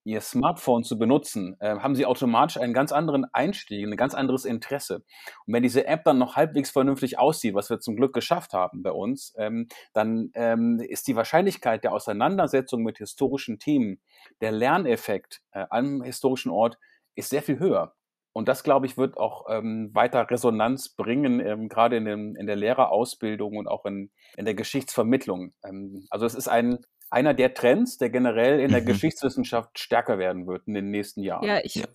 ihr 0.06 0.20
Smartphone 0.20 0.84
zu 0.84 0.98
benutzen, 0.98 1.56
äh, 1.58 1.80
haben 1.80 1.96
sie 1.96 2.06
automatisch 2.06 2.58
einen 2.58 2.72
ganz 2.72 2.92
anderen 2.92 3.24
Einstieg, 3.32 3.84
ein 3.84 3.96
ganz 3.96 4.14
anderes 4.14 4.44
Interesse. 4.44 5.02
Und 5.46 5.54
wenn 5.54 5.64
diese 5.64 5.84
App 5.86 6.04
dann 6.04 6.18
noch 6.18 6.36
halbwegs 6.36 6.70
vernünftig 6.70 7.18
aussieht, 7.18 7.54
was 7.54 7.70
wir 7.70 7.80
zum 7.80 7.96
Glück 7.96 8.14
geschafft 8.14 8.52
haben 8.52 8.84
bei 8.84 8.92
uns, 8.92 9.34
ähm, 9.36 9.66
dann 9.92 10.30
ähm, 10.34 10.78
ist 10.78 11.08
die 11.08 11.16
Wahrscheinlichkeit 11.16 11.82
der 11.82 11.92
Auseinandersetzung 11.92 12.84
mit 12.84 12.98
historischen 12.98 13.58
Themen, 13.58 14.00
der 14.40 14.52
Lerneffekt 14.52 15.42
äh, 15.50 15.66
am 15.70 16.02
historischen 16.02 16.52
Ort 16.52 16.78
ist 17.16 17.30
sehr 17.30 17.42
viel 17.42 17.58
höher. 17.58 17.92
Und 18.36 18.48
das, 18.48 18.62
glaube 18.62 18.84
ich, 18.84 18.98
wird 18.98 19.16
auch 19.16 19.46
ähm, 19.48 19.88
weiter 19.94 20.30
Resonanz 20.30 20.90
bringen, 20.90 21.40
ähm, 21.40 21.70
gerade 21.70 21.96
in, 21.96 22.04
dem, 22.04 22.36
in 22.36 22.46
der 22.46 22.54
Lehrerausbildung 22.54 23.56
und 23.56 23.66
auch 23.66 23.86
in, 23.86 24.10
in 24.36 24.44
der 24.44 24.52
Geschichtsvermittlung. 24.52 25.54
Ähm, 25.64 26.06
also 26.10 26.26
es 26.26 26.34
ist 26.34 26.46
ein, 26.46 26.80
einer 27.08 27.32
der 27.32 27.54
Trends, 27.54 27.96
der 27.96 28.10
generell 28.10 28.60
in 28.60 28.72
der 28.72 28.82
mhm. 28.82 28.88
Geschichtswissenschaft 28.88 29.78
stärker 29.78 30.18
werden 30.18 30.46
wird 30.46 30.66
in 30.66 30.74
den 30.74 30.90
nächsten 30.90 31.22
Jahren. 31.22 31.46
Ja, 31.46 31.60
ich 31.64 31.76
ja. 31.76 31.86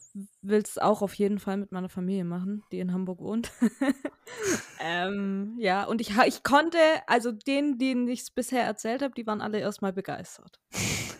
will 0.41 0.63
es 0.63 0.79
auch 0.79 1.03
auf 1.03 1.13
jeden 1.13 1.37
Fall 1.37 1.57
mit 1.57 1.71
meiner 1.71 1.89
Familie 1.89 2.23
machen, 2.23 2.63
die 2.71 2.79
in 2.79 2.91
Hamburg 2.91 3.19
wohnt. 3.19 3.51
ähm, 4.83 5.57
ja, 5.59 5.83
und 5.83 6.01
ich, 6.01 6.17
ich 6.25 6.41
konnte, 6.41 6.79
also 7.05 7.31
denen, 7.31 7.77
denen 7.77 8.07
ich 8.07 8.21
es 8.21 8.31
bisher 8.31 8.63
erzählt 8.63 9.03
habe, 9.03 9.13
die 9.13 9.27
waren 9.27 9.41
alle 9.41 9.59
erstmal 9.59 9.93
begeistert. 9.93 10.59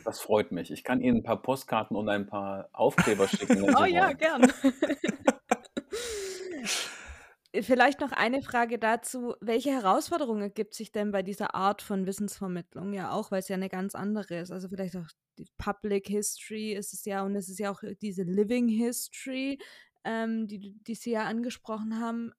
Das 0.04 0.20
freut 0.20 0.52
mich. 0.52 0.72
Ich 0.72 0.84
kann 0.84 1.02
Ihnen 1.02 1.18
ein 1.18 1.24
paar 1.24 1.42
Postkarten 1.42 1.96
und 1.96 2.10
ein 2.10 2.28
paar 2.28 2.70
Aufkleber 2.72 3.28
schicken. 3.28 3.64
oh 3.78 3.86
ja, 3.86 4.08
wollen. 4.08 4.18
gern. 4.18 4.54
Vielleicht 7.54 8.00
noch 8.00 8.14
eine 8.14 8.42
Frage 8.42 8.80
dazu. 8.80 9.36
Welche 9.42 9.72
Herausforderungen 9.72 10.42
ergibt 10.42 10.74
sich 10.74 10.94
denn 10.94 11.12
bei 11.12 11.22
dieser 11.22 11.54
Art 11.54 11.82
von 11.82 12.06
Wissensvermittlung? 12.06 12.94
Ja, 12.94 13.12
auch 13.12 13.30
weil 13.30 13.40
es 13.40 13.50
ja 13.50 13.56
eine 13.56 13.68
ganz 13.68 13.94
andere 13.94 14.40
ist. 14.40 14.52
Also 14.52 14.70
vielleicht 14.70 14.96
auch 14.96 15.08
die 15.38 15.50
Public 15.58 16.08
History 16.08 16.72
ist 16.72 16.94
es 16.94 17.04
ja 17.04 17.24
und 17.24 17.36
es 17.36 17.50
ist 17.50 17.60
ja 17.60 17.70
auch 17.70 17.84
diese 18.02 18.24
Living 18.24 18.70
History, 18.70 19.60
ähm, 20.06 20.48
die, 20.48 20.78
die 20.82 20.96
Sie 20.96 21.12
ja 21.12 21.26
angesprochen 21.26 22.00
haben. 22.00 22.32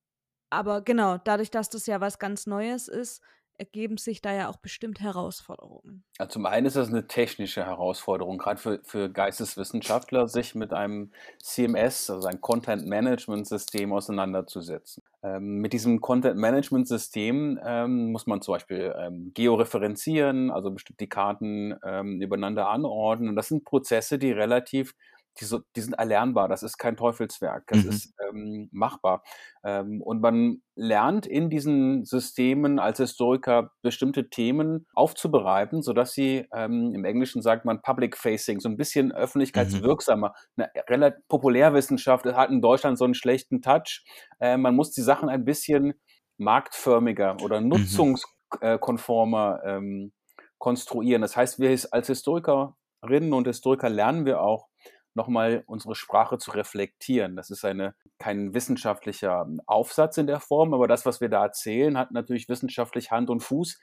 Aber 0.48 0.80
genau, 0.80 1.18
dadurch, 1.18 1.50
dass 1.50 1.68
das 1.68 1.86
ja 1.86 2.00
was 2.00 2.18
ganz 2.18 2.46
Neues 2.46 2.88
ist, 2.88 3.22
ergeben 3.58 3.96
sich 3.96 4.20
da 4.20 4.32
ja 4.32 4.48
auch 4.48 4.56
bestimmt 4.56 5.00
Herausforderungen. 5.00 6.04
Ja, 6.18 6.28
zum 6.28 6.46
einen 6.46 6.66
ist 6.66 6.76
das 6.76 6.88
eine 6.88 7.06
technische 7.06 7.64
Herausforderung, 7.64 8.38
gerade 8.38 8.60
für, 8.60 8.80
für 8.82 9.08
Geisteswissenschaftler, 9.08 10.28
sich 10.28 10.54
mit 10.54 10.72
einem 10.72 11.12
CMS, 11.40 12.10
also 12.10 12.26
ein 12.28 12.40
Content 12.40 12.86
Management 12.86 13.46
System 13.46 13.92
auseinanderzusetzen. 13.92 15.02
Ähm, 15.22 15.58
mit 15.58 15.72
diesem 15.72 16.00
Content 16.00 16.36
Management 16.36 16.88
System 16.88 17.60
ähm, 17.64 18.10
muss 18.10 18.26
man 18.26 18.42
zum 18.42 18.54
Beispiel 18.54 18.94
ähm, 18.98 19.30
georeferenzieren, 19.34 20.50
also 20.50 20.70
bestimmte 20.70 21.06
Karten 21.06 21.76
ähm, 21.84 22.20
übereinander 22.20 22.68
anordnen. 22.68 23.28
Und 23.28 23.36
das 23.36 23.48
sind 23.48 23.64
Prozesse, 23.64 24.18
die 24.18 24.32
relativ 24.32 24.94
die, 25.40 25.44
so, 25.44 25.60
die 25.76 25.80
sind 25.80 25.94
erlernbar, 25.94 26.48
das 26.48 26.62
ist 26.62 26.76
kein 26.78 26.96
Teufelswerk, 26.96 27.66
das 27.66 27.84
mhm. 27.84 27.90
ist 27.90 28.14
ähm, 28.28 28.68
machbar. 28.72 29.22
Ähm, 29.64 30.02
und 30.02 30.20
man 30.20 30.62
lernt 30.74 31.26
in 31.26 31.48
diesen 31.50 32.04
Systemen 32.04 32.78
als 32.78 32.98
Historiker 32.98 33.70
bestimmte 33.82 34.28
Themen 34.28 34.86
aufzubereiten, 34.94 35.82
sodass 35.82 36.12
sie, 36.12 36.46
ähm, 36.54 36.92
im 36.94 37.04
Englischen 37.04 37.42
sagt 37.42 37.64
man 37.64 37.80
Public 37.82 38.16
Facing, 38.16 38.60
so 38.60 38.68
ein 38.68 38.76
bisschen 38.76 39.06
mhm. 39.06 39.12
öffentlichkeitswirksamer. 39.12 40.34
Mhm. 40.56 40.64
Eine 40.64 40.70
relativ 40.88 41.26
Populärwissenschaft 41.28 42.26
hat 42.26 42.50
in 42.50 42.60
Deutschland 42.60 42.98
so 42.98 43.04
einen 43.04 43.14
schlechten 43.14 43.62
Touch. 43.62 44.04
Äh, 44.40 44.56
man 44.56 44.74
muss 44.74 44.92
die 44.92 45.02
Sachen 45.02 45.28
ein 45.28 45.44
bisschen 45.44 45.94
marktförmiger 46.38 47.36
oder 47.42 47.60
mhm. 47.60 47.68
nutzungskonformer 47.68 49.60
ähm, 49.64 50.12
konstruieren. 50.58 51.22
Das 51.22 51.36
heißt, 51.36 51.58
wir 51.58 51.76
als 51.90 52.06
Historikerinnen 52.06 53.32
und 53.32 53.46
Historiker 53.46 53.88
lernen 53.88 54.26
wir 54.26 54.40
auch, 54.40 54.68
nochmal 55.14 55.62
unsere 55.66 55.94
Sprache 55.94 56.38
zu 56.38 56.52
reflektieren. 56.52 57.36
Das 57.36 57.50
ist 57.50 57.64
eine, 57.64 57.94
kein 58.18 58.54
wissenschaftlicher 58.54 59.46
Aufsatz 59.66 60.16
in 60.18 60.26
der 60.26 60.40
Form, 60.40 60.74
aber 60.74 60.88
das, 60.88 61.06
was 61.06 61.20
wir 61.20 61.28
da 61.28 61.42
erzählen, 61.44 61.98
hat 61.98 62.12
natürlich 62.12 62.48
wissenschaftlich 62.48 63.10
Hand 63.10 63.30
und 63.30 63.40
Fuß, 63.40 63.78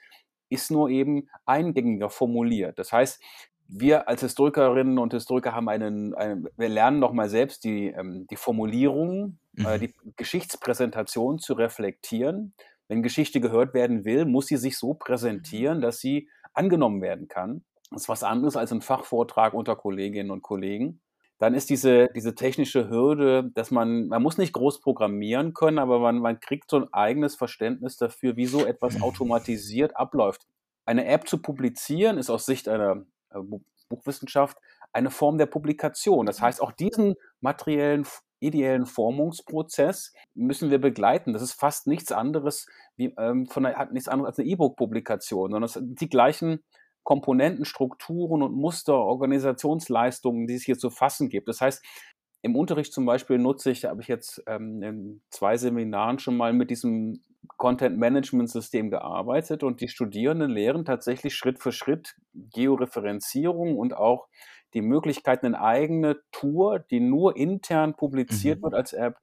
ist 0.48 0.70
nur 0.70 0.90
eben 0.90 1.28
eingängiger 1.46 2.10
formuliert. 2.10 2.78
Das 2.78 2.92
heißt, 2.92 3.22
wir 3.68 4.08
als 4.08 4.20
Historikerinnen 4.22 4.98
und 4.98 5.12
Historiker 5.12 5.54
haben 5.54 5.68
einen, 5.68 6.14
einen 6.14 6.48
wir 6.56 6.68
lernen 6.68 6.98
nochmal 6.98 7.28
selbst 7.28 7.62
die, 7.62 7.86
ähm, 7.86 8.26
die 8.28 8.36
Formulierung, 8.36 9.38
äh, 9.56 9.76
mhm. 9.76 9.80
die 9.80 9.94
Geschichtspräsentation 10.16 11.38
zu 11.38 11.54
reflektieren. 11.54 12.52
Wenn 12.88 13.02
Geschichte 13.02 13.40
gehört 13.40 13.72
werden 13.72 14.04
will, 14.04 14.24
muss 14.24 14.48
sie 14.48 14.56
sich 14.56 14.76
so 14.76 14.94
präsentieren, 14.94 15.80
dass 15.80 16.00
sie 16.00 16.28
angenommen 16.52 17.00
werden 17.00 17.28
kann. 17.28 17.64
Das 17.92 18.02
ist 18.02 18.08
was 18.08 18.24
anderes 18.24 18.56
als 18.56 18.72
ein 18.72 18.80
Fachvortrag 18.80 19.54
unter 19.54 19.76
Kolleginnen 19.76 20.32
und 20.32 20.42
Kollegen 20.42 21.00
dann 21.40 21.54
ist 21.54 21.70
diese, 21.70 22.08
diese 22.14 22.34
technische 22.34 22.90
Hürde, 22.90 23.50
dass 23.54 23.70
man, 23.70 24.08
man 24.08 24.22
muss 24.22 24.36
nicht 24.36 24.52
groß 24.52 24.82
programmieren 24.82 25.54
können, 25.54 25.78
aber 25.78 25.98
man, 25.98 26.18
man 26.18 26.38
kriegt 26.38 26.70
so 26.70 26.76
ein 26.76 26.92
eigenes 26.92 27.34
Verständnis 27.34 27.96
dafür, 27.96 28.36
wie 28.36 28.44
so 28.44 28.66
etwas 28.66 29.00
automatisiert 29.02 29.96
abläuft. 29.96 30.46
Eine 30.84 31.06
App 31.06 31.26
zu 31.26 31.40
publizieren 31.40 32.18
ist 32.18 32.28
aus 32.28 32.44
Sicht 32.44 32.68
einer 32.68 33.06
äh, 33.30 33.38
Buchwissenschaft 33.88 34.58
eine 34.92 35.10
Form 35.10 35.38
der 35.38 35.46
Publikation. 35.46 36.26
Das 36.26 36.42
heißt, 36.42 36.60
auch 36.60 36.72
diesen 36.72 37.14
materiellen, 37.40 38.06
ideellen 38.40 38.84
Formungsprozess 38.84 40.12
müssen 40.34 40.70
wir 40.70 40.78
begleiten. 40.78 41.32
Das 41.32 41.40
ist 41.40 41.52
fast 41.52 41.86
nichts 41.86 42.12
anderes 42.12 42.66
wie 42.96 43.14
ähm, 43.16 43.46
von 43.46 43.64
einer, 43.64 43.78
hat 43.78 43.92
nichts 43.92 44.08
anderes 44.08 44.32
als 44.32 44.38
eine 44.40 44.48
E-Book-Publikation, 44.48 45.52
sondern 45.52 45.62
es 45.62 45.72
sind 45.72 46.00
die 46.02 46.08
gleichen 46.10 46.62
Komponenten, 47.02 47.64
Strukturen 47.64 48.42
und 48.42 48.54
Muster, 48.54 48.94
Organisationsleistungen, 48.94 50.46
die 50.46 50.54
es 50.54 50.64
hier 50.64 50.78
zu 50.78 50.90
fassen 50.90 51.28
gibt. 51.28 51.48
Das 51.48 51.60
heißt, 51.60 51.84
im 52.42 52.56
Unterricht 52.56 52.92
zum 52.92 53.04
Beispiel 53.04 53.38
nutze 53.38 53.70
ich, 53.70 53.84
habe 53.84 54.00
ich 54.02 54.08
jetzt 54.08 54.42
ähm, 54.46 54.82
in 54.82 55.22
zwei 55.30 55.56
Seminaren 55.56 56.18
schon 56.18 56.36
mal 56.36 56.52
mit 56.52 56.70
diesem 56.70 57.22
Content 57.56 57.98
Management 57.98 58.50
System 58.50 58.90
gearbeitet 58.90 59.62
und 59.62 59.80
die 59.80 59.88
Studierenden 59.88 60.50
lehren 60.50 60.84
tatsächlich 60.84 61.34
Schritt 61.34 61.58
für 61.58 61.72
Schritt 61.72 62.16
Georeferenzierung 62.34 63.76
und 63.76 63.94
auch 63.94 64.28
die 64.74 64.82
Möglichkeit, 64.82 65.44
eine 65.44 65.60
eigene 65.60 66.20
Tour, 66.32 66.78
die 66.78 67.00
nur 67.00 67.36
intern 67.36 67.94
publiziert 67.94 68.58
Mhm. 68.58 68.62
wird 68.64 68.74
als 68.74 68.92
App, 68.92 69.16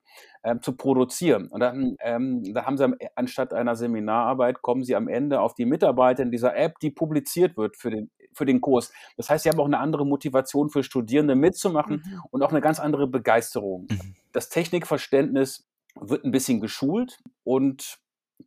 ähm, 0.44 0.62
zu 0.62 0.76
produzieren. 0.76 1.48
Und 1.48 1.60
dann, 1.60 1.96
ähm, 2.02 2.54
da 2.54 2.66
haben 2.66 2.78
sie 2.78 2.84
am, 2.84 2.96
anstatt 3.16 3.54
einer 3.54 3.76
Seminararbeit, 3.76 4.62
kommen 4.62 4.84
sie 4.84 4.96
am 4.96 5.08
Ende 5.08 5.42
auf 5.42 5.54
die 5.56 5.66
Mitarbeiter 5.66 6.24
in 6.24 6.32
dieser 6.32 6.56
App, 6.56 6.80
die 6.80 6.92
publiziert 6.92 7.58
wird 7.58 7.78
für 7.78 7.90
den, 7.90 8.10
für 8.34 8.46
den 8.46 8.62
Kurs. 8.62 8.92
Das 9.16 9.30
heißt, 9.30 9.44
sie 9.44 9.50
haben 9.50 9.60
auch 9.60 9.66
eine 9.66 9.80
andere 9.80 10.06
Motivation 10.06 10.70
für 10.70 10.84
Studierende 10.84 11.36
mitzumachen 11.36 12.04
Mhm. 12.06 12.22
und 12.32 12.44
auch 12.44 12.52
eine 12.52 12.62
ganz 12.62 12.80
andere 12.80 13.08
Begeisterung. 13.08 13.88
Mhm. 13.90 14.16
Das 14.32 14.50
Technikverständnis 14.50 15.68
wird 16.00 16.24
ein 16.26 16.32
bisschen 16.32 16.62
geschult 16.62 17.20
und 17.44 17.98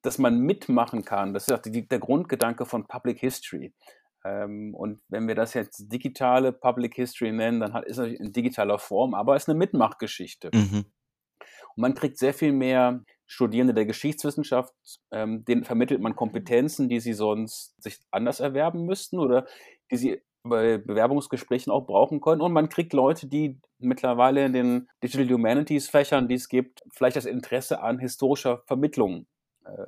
dass 0.03 0.19
man 0.19 0.39
mitmachen 0.39 1.05
kann, 1.05 1.35
das 1.35 1.49
ist 1.49 1.53
auch 1.53 1.59
die, 1.59 1.89
der 1.89 1.99
Grundgedanke 1.99 2.65
von 2.65 2.87
Public 2.87 3.19
History. 3.19 3.73
Ähm, 4.25 4.75
und 4.75 5.01
wenn 5.09 5.29
wir 5.29 5.35
das 5.35 5.55
jetzt 5.55 5.93
digitale 5.93 6.53
Public 6.53 6.95
History 6.95 7.33
nennen, 7.33 7.61
dann 7.61 7.73
hat, 7.73 7.85
ist 7.85 7.99
es 7.99 8.19
in 8.19 8.33
digitaler 8.33 8.79
Form, 8.79 9.15
aber 9.15 9.37
es 9.37 9.45
ist 9.45 9.49
eine 9.49 9.59
Mitmachgeschichte. 9.59 10.51
Mhm. 10.53 10.85
Und 11.77 11.83
man 11.83 11.95
kriegt 11.95 12.19
sehr 12.19 12.35
viel 12.35 12.53
mehr 12.53 13.05
Studierende 13.27 13.75
der 13.75 13.87
Geschichtswissenschaft, 13.87 14.75
ähm, 15.13 15.45
denen 15.45 15.65
vermittelt 15.65 16.01
man 16.01 16.17
Kompetenzen, 16.17 16.89
die 16.89 17.01
sie 17.01 17.13
sonst 17.13 17.81
sich 17.81 17.99
anders 18.11 18.41
erwerben 18.41 18.85
müssten 18.87 19.19
oder 19.19 19.47
die 19.91 19.97
sie 19.97 20.23
bei 20.43 20.79
Bewerbungsgesprächen 20.79 21.73
auch 21.73 21.87
brauchen 21.87 22.21
können. 22.21 22.41
Und 22.41 22.53
man 22.53 22.69
kriegt 22.69 22.93
Leute, 22.93 23.29
die 23.29 23.61
mittlerweile 23.79 24.45
in 24.45 24.53
den 24.53 24.89
Digital 25.03 25.29
Humanities 25.29 25.89
Fächern, 25.89 26.29
die 26.29 26.35
es 26.35 26.49
gibt, 26.49 26.83
vielleicht 26.93 27.17
das 27.17 27.27
Interesse 27.27 27.83
an 27.83 27.99
historischer 27.99 28.63
Vermittlung 28.67 29.27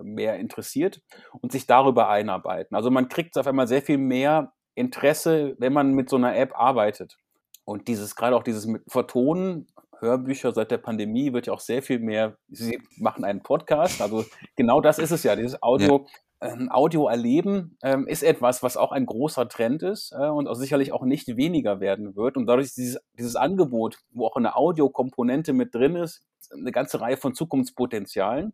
mehr 0.02 0.36
interessiert 0.36 1.00
und 1.40 1.52
sich 1.52 1.66
darüber 1.66 2.08
einarbeiten. 2.08 2.76
Also 2.76 2.90
man 2.90 3.08
kriegt 3.08 3.36
auf 3.38 3.46
einmal 3.46 3.66
sehr 3.66 3.82
viel 3.82 3.98
mehr 3.98 4.52
Interesse, 4.74 5.54
wenn 5.58 5.72
man 5.72 5.92
mit 5.92 6.08
so 6.08 6.16
einer 6.16 6.36
App 6.36 6.52
arbeitet. 6.58 7.18
Und 7.64 7.88
dieses, 7.88 8.16
gerade 8.16 8.36
auch 8.36 8.42
dieses 8.42 8.66
mit 8.66 8.82
Vertonen, 8.88 9.66
Hörbücher 10.00 10.52
seit 10.52 10.70
der 10.70 10.78
Pandemie 10.78 11.32
wird 11.32 11.46
ja 11.46 11.52
auch 11.52 11.60
sehr 11.60 11.82
viel 11.82 12.00
mehr, 12.00 12.36
Sie 12.48 12.80
machen 12.96 13.24
einen 13.24 13.42
Podcast, 13.42 14.02
also 14.02 14.24
genau 14.56 14.80
das 14.80 14.98
ist 14.98 15.12
es 15.12 15.22
ja, 15.22 15.36
dieses 15.36 15.62
Audio, 15.62 16.06
ähm, 16.40 16.70
Audio 16.72 17.06
erleben 17.06 17.78
ähm, 17.82 18.08
ist 18.08 18.24
etwas, 18.24 18.64
was 18.64 18.76
auch 18.76 18.90
ein 18.90 19.06
großer 19.06 19.48
Trend 19.48 19.84
ist 19.84 20.12
äh, 20.12 20.26
und 20.26 20.48
auch 20.48 20.54
sicherlich 20.54 20.92
auch 20.92 21.04
nicht 21.04 21.36
weniger 21.36 21.78
werden 21.78 22.16
wird. 22.16 22.36
Und 22.36 22.46
dadurch 22.46 22.74
dieses, 22.74 23.00
dieses 23.16 23.36
Angebot, 23.36 23.98
wo 24.10 24.26
auch 24.26 24.34
eine 24.34 24.56
Audiokomponente 24.56 25.52
mit 25.52 25.72
drin 25.72 25.94
ist, 25.94 26.24
eine 26.52 26.72
ganze 26.72 27.00
Reihe 27.00 27.16
von 27.16 27.34
Zukunftspotenzialen 27.34 28.52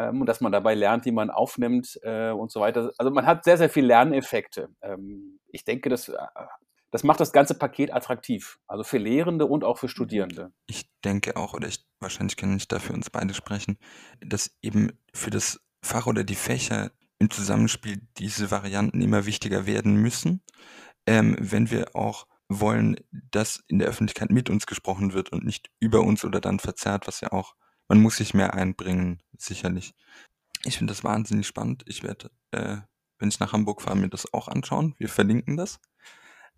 ähm, 0.00 0.20
und 0.20 0.26
dass 0.26 0.40
man 0.40 0.52
dabei 0.52 0.74
lernt, 0.74 1.04
wie 1.04 1.12
man 1.12 1.30
aufnimmt 1.30 1.98
äh, 2.02 2.30
und 2.30 2.50
so 2.50 2.60
weiter. 2.60 2.92
Also 2.96 3.10
man 3.10 3.26
hat 3.26 3.44
sehr, 3.44 3.58
sehr 3.58 3.70
viel 3.70 3.84
Lerneffekte. 3.84 4.70
Ähm, 4.80 5.40
ich 5.48 5.64
denke, 5.64 5.88
das, 5.88 6.08
äh, 6.08 6.16
das 6.90 7.04
macht 7.04 7.20
das 7.20 7.32
ganze 7.32 7.54
Paket 7.54 7.92
attraktiv, 7.92 8.58
also 8.66 8.82
für 8.82 8.98
Lehrende 8.98 9.46
und 9.46 9.62
auch 9.62 9.78
für 9.78 9.88
Studierende. 9.88 10.52
Ich 10.66 10.90
denke 11.04 11.36
auch, 11.36 11.54
oder 11.54 11.68
ich, 11.68 11.86
wahrscheinlich 12.00 12.36
kann 12.36 12.56
ich 12.56 12.68
da 12.68 12.78
für 12.78 12.92
uns 12.92 13.10
beide 13.10 13.34
sprechen, 13.34 13.78
dass 14.20 14.56
eben 14.62 14.92
für 15.14 15.30
das 15.30 15.60
Fach 15.82 16.06
oder 16.06 16.24
die 16.24 16.34
Fächer 16.34 16.90
im 17.18 17.30
Zusammenspiel 17.30 18.00
diese 18.18 18.50
Varianten 18.50 19.00
immer 19.02 19.26
wichtiger 19.26 19.66
werden 19.66 19.96
müssen, 19.96 20.42
ähm, 21.06 21.36
wenn 21.38 21.70
wir 21.70 21.94
auch 21.94 22.26
wollen, 22.48 22.96
dass 23.10 23.62
in 23.68 23.78
der 23.78 23.88
Öffentlichkeit 23.88 24.30
mit 24.30 24.50
uns 24.50 24.66
gesprochen 24.66 25.12
wird 25.12 25.30
und 25.30 25.44
nicht 25.44 25.70
über 25.78 26.00
uns 26.00 26.24
oder 26.24 26.40
dann 26.40 26.58
verzerrt, 26.58 27.06
was 27.06 27.20
ja 27.20 27.30
auch, 27.32 27.54
man 27.90 28.00
muss 28.00 28.18
sich 28.18 28.34
mehr 28.34 28.54
einbringen, 28.54 29.20
sicherlich. 29.36 29.94
Ich 30.62 30.78
finde 30.78 30.92
das 30.92 31.02
wahnsinnig 31.02 31.48
spannend. 31.48 31.82
Ich 31.86 32.04
werde, 32.04 32.30
äh, 32.52 32.76
wenn 33.18 33.28
ich 33.28 33.40
nach 33.40 33.52
Hamburg 33.52 33.82
fahre, 33.82 33.96
mir 33.96 34.08
das 34.08 34.32
auch 34.32 34.46
anschauen. 34.46 34.94
Wir 34.98 35.08
verlinken 35.08 35.56
das. 35.56 35.80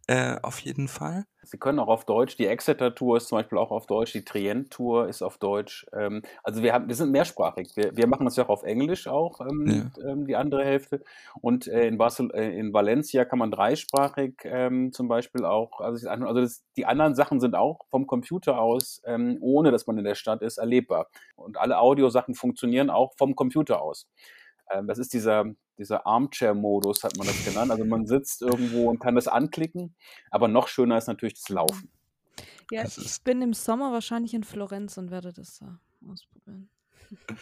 Äh, 0.09 0.36
auf 0.42 0.59
jeden 0.59 0.88
Fall. 0.88 1.24
Sie 1.44 1.59
können 1.59 1.78
auch 1.78 1.88
auf 1.88 2.05
Deutsch, 2.05 2.36
die 2.36 2.46
Exeter-Tour 2.46 3.16
ist 3.16 3.28
zum 3.28 3.38
Beispiel 3.38 3.59
auch 3.59 3.70
auf 3.70 3.86
Deutsch, 3.86 4.12
die 4.12 4.24
Trient-Tour 4.24 5.09
ist 5.09 5.22
auf 5.22 5.38
Deutsch. 5.38 5.86
Ähm, 5.92 6.22
also 6.42 6.62
wir, 6.62 6.72
haben, 6.72 6.88
wir 6.88 6.94
sind 6.94 7.11
mehrsprachig. 7.11 7.70
Wir, 7.76 7.96
wir 7.96 8.07
machen 8.07 8.24
das 8.24 8.36
ja 8.36 8.44
auch 8.44 8.48
auf 8.48 8.62
Englisch 8.64 9.07
auch, 9.07 9.40
ähm, 9.40 9.66
Ja. 9.66 10.11
ähm, 10.11 10.26
die 10.26 10.36
andere 10.36 10.64
Hälfte. 10.64 11.03
Und 11.40 11.66
äh, 11.68 11.86
in, 11.86 11.98
Barcel 11.98 12.30
äh, 12.34 12.57
in 12.59 12.72
Valencia 12.72 13.24
kann 13.24 13.38
man 13.38 13.50
dreisprachig 13.50 14.34
ähm, 14.44 14.92
zum 14.92 15.09
Beispiel 15.09 15.44
auch, 15.44 15.80
also, 15.80 16.09
also 16.09 16.32
das, 16.40 16.64
die 16.76 16.86
anderen 16.86 17.14
Sachen 17.14 17.40
sind 17.40 17.55
auch 17.55 17.86
vom 17.90 18.07
Computer 18.07 18.61
aus, 18.61 19.03
ähm, 19.05 19.38
ohne 19.40 19.70
dass 19.70 19.86
man 19.86 19.98
in 19.98 20.05
der 20.05 20.14
Stadt 20.16 20.42
ist, 20.42 20.59
erlebbar. 20.59 21.09
Und 21.36 21.59
alle 21.59 21.78
Audiosachen 21.78 22.34
funktionieren 22.34 22.90
auch 22.90 23.12
vom 23.16 23.34
Computer 23.36 23.82
aus. 23.82 24.09
Ähm, 24.73 24.87
das 24.87 24.99
ist 24.99 25.12
dieser, 25.12 25.45
dieser 25.79 26.07
Armchair-Modus, 26.07 27.05
hat 27.05 27.16
man 27.16 27.27
das 27.27 27.45
genannt. 27.45 27.70
Also 27.70 27.85
man 27.85 28.07
sitzt 28.07 28.43
irgendwo 28.43 28.89
und 28.91 28.99
kann 28.99 29.14
das 29.14 29.29
anklicken, 29.29 29.95
aber 30.31 30.49
noch 30.49 30.68
schöner 30.68 30.99
ist 30.99 31.07
natürlich 31.09 31.35
das 31.35 31.49
Laufen. 31.49 31.91
Ja, 32.70 32.85
Das 32.85 32.99
ich 32.99 33.23
bin 33.23 33.43
im 33.43 33.55
Sommer 33.55 33.93
wahrscheinlich 33.93 34.35
in 34.35 34.45
Florenz 34.45 34.97
und 34.97 35.11
werde 35.11 35.33
das 35.33 35.59
da 35.59 35.79
ausprobieren. 36.09 36.70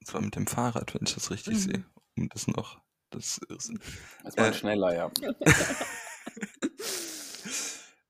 Und 0.00 0.06
zwar 0.06 0.20
mit 0.22 0.36
dem 0.36 0.46
Fahrrad, 0.46 0.94
wenn 0.94 1.02
ich 1.06 1.14
das 1.14 1.30
richtig 1.30 1.54
Mhm. 1.54 1.58
sehe. 1.58 1.84
Um 2.16 2.28
das 2.30 2.46
noch. 2.46 2.80
Das 3.10 3.38
ist, 3.48 3.72
Das 4.24 4.36
war 4.36 4.48
Äh, 4.48 4.54
schneller, 4.54 4.94
ja. 4.94 5.10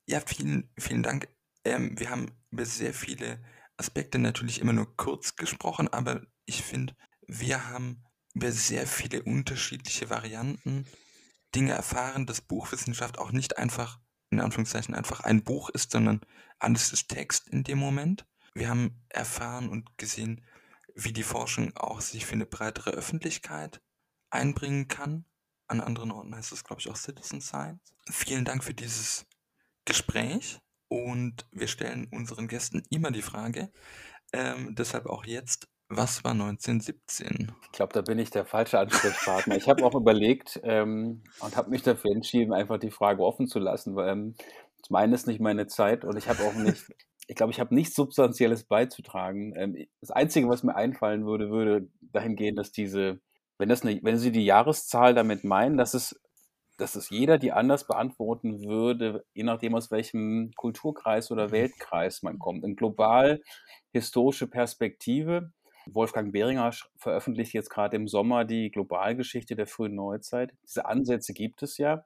ja, 0.07 0.21
vielen, 0.21 0.71
vielen 0.79 1.03
Dank. 1.03 1.29
Ähm, 1.65 1.99
wir 1.99 2.11
haben 2.11 2.33
über 2.51 2.65
sehr 2.65 2.95
viele 2.95 3.41
Aspekte 3.77 4.19
natürlich 4.19 4.61
immer 4.61 4.73
nur 4.73 4.97
kurz 4.97 5.37
gesprochen, 5.37 5.89
aber 5.89 6.23
ich 6.47 6.63
finde, 6.63 6.97
wir 7.29 7.69
haben 7.69 8.03
über 8.35 8.51
sehr 8.51 8.87
viele 8.87 9.23
unterschiedliche 9.23 10.11
Varianten 10.11 10.87
Dinge 11.55 11.73
erfahren, 11.73 12.27
dass 12.27 12.41
Buchwissenschaft 12.41 13.19
auch 13.19 13.33
nicht 13.33 13.59
einfach, 13.59 14.01
in 14.31 14.41
Anführungszeichen, 14.41 14.95
einfach 14.95 15.21
ein 15.21 15.45
Buch 15.45 15.71
ist, 15.71 15.93
sondern 15.93 16.21
alles 16.59 16.93
ist 16.93 17.09
Text 17.09 17.49
in 17.49 17.65
dem 17.65 17.79
Moment. 17.79 18.27
Wir 18.55 18.69
haben 18.69 19.03
erfahren 19.09 19.69
und 19.69 19.97
gesehen, 19.99 20.45
wie 20.95 21.13
die 21.13 21.23
Forschung 21.23 21.77
auch 21.77 22.01
sich 22.01 22.27
für 22.27 22.33
eine 22.33 22.47
breitere 22.47 22.91
Öffentlichkeit 22.91 23.81
einbringen 24.31 24.89
kann. 24.89 25.25
An 25.69 25.81
anderen 25.81 26.11
Orten 26.11 26.35
heißt 26.35 26.53
es, 26.53 26.65
glaube 26.65 26.81
ich, 26.81 26.89
auch 26.89 26.97
Citizen 26.97 27.41
Science. 27.41 27.95
Vielen 28.11 28.45
Dank 28.45 28.65
für 28.65 28.75
dieses 28.75 29.27
Gespräch 29.85 30.61
und 30.89 31.47
wir 31.53 31.69
stellen 31.69 32.09
unseren 32.11 32.49
Gästen 32.49 32.83
immer 32.91 33.11
die 33.11 33.23
Frage, 33.23 33.71
ähm, 34.33 34.75
deshalb 34.75 35.07
auch 35.07 35.25
jetzt, 35.25 35.69
was 35.89 36.23
war 36.23 36.33
1917? 36.33 37.53
Ich 37.65 37.73
glaube, 37.73 37.93
da 37.95 38.03
bin 38.03 38.19
ich 38.19 38.31
der 38.31 38.45
falsche 38.45 38.79
Ansprechpartner. 38.79 39.57
Ich 39.57 39.69
habe 39.69 39.85
auch 39.85 39.95
überlegt 39.95 40.61
ähm, 40.63 41.23
und 41.41 41.57
habe 41.57 41.71
mich 41.71 41.83
dafür 41.83 42.13
entschieden, 42.13 42.53
einfach 42.53 42.79
die 42.79 42.91
Frage 42.91 43.23
offen 43.23 43.47
zu 43.47 43.59
lassen, 43.59 43.97
weil 43.97 44.11
ähm, 44.11 44.35
zum 44.83 44.97
einen 44.97 45.13
ist 45.13 45.27
nicht 45.27 45.41
meine 45.41 45.67
Zeit 45.67 46.05
und 46.05 46.17
ich 46.17 46.29
habe 46.29 46.43
auch 46.43 46.55
nicht, 46.55 46.85
ich 47.27 47.37
glaube, 47.37 47.53
ich 47.53 47.61
habe 47.61 47.75
nichts 47.75 47.95
Substanzielles 47.95 48.65
beizutragen. 48.65 49.55
Ähm, 49.57 49.87
das 50.01 50.11
Einzige, 50.11 50.49
was 50.49 50.63
mir 50.63 50.77
einfallen 50.77 51.25
würde, 51.25 51.51
würde 51.51 51.89
dahin 52.01 52.37
gehen, 52.37 52.55
dass 52.55 52.71
diese, 52.71 53.21
wenn, 53.57 53.71
das 53.71 53.83
eine, 53.83 53.99
wenn 54.03 54.19
Sie 54.19 54.33
die 54.33 54.45
Jahreszahl 54.45 55.15
damit 55.15 55.43
meinen, 55.45 55.79
dass 55.79 55.95
es, 55.95 56.21
dass 56.77 56.97
es 56.97 57.09
jeder 57.09 57.39
die 57.39 57.53
anders 57.53 57.87
beantworten 57.87 58.63
würde, 58.65 59.25
je 59.33 59.43
nachdem, 59.43 59.75
aus 59.75 59.91
welchem 59.91 60.53
Kulturkreis 60.55 61.31
oder 61.31 61.51
Weltkreis 61.51 62.23
man 62.23 62.39
kommt. 62.39 62.63
In 62.63 62.77
global 62.77 63.41
historische 63.91 64.47
Perspektive 64.47 65.51
Wolfgang 65.95 66.33
Behringer 66.33 66.73
veröffentlicht 66.97 67.53
jetzt 67.53 67.71
gerade 67.71 67.97
im 67.97 68.09
Sommer 68.09 68.45
die 68.45 68.71
Globalgeschichte 68.71 69.57
der 69.57 69.67
frühen 69.67 69.95
Neuzeit. 69.95 70.53
Diese 70.63 70.87
Ansätze 70.87 71.33
gibt 71.33 71.63
es 71.63 71.79
ja 71.79 72.05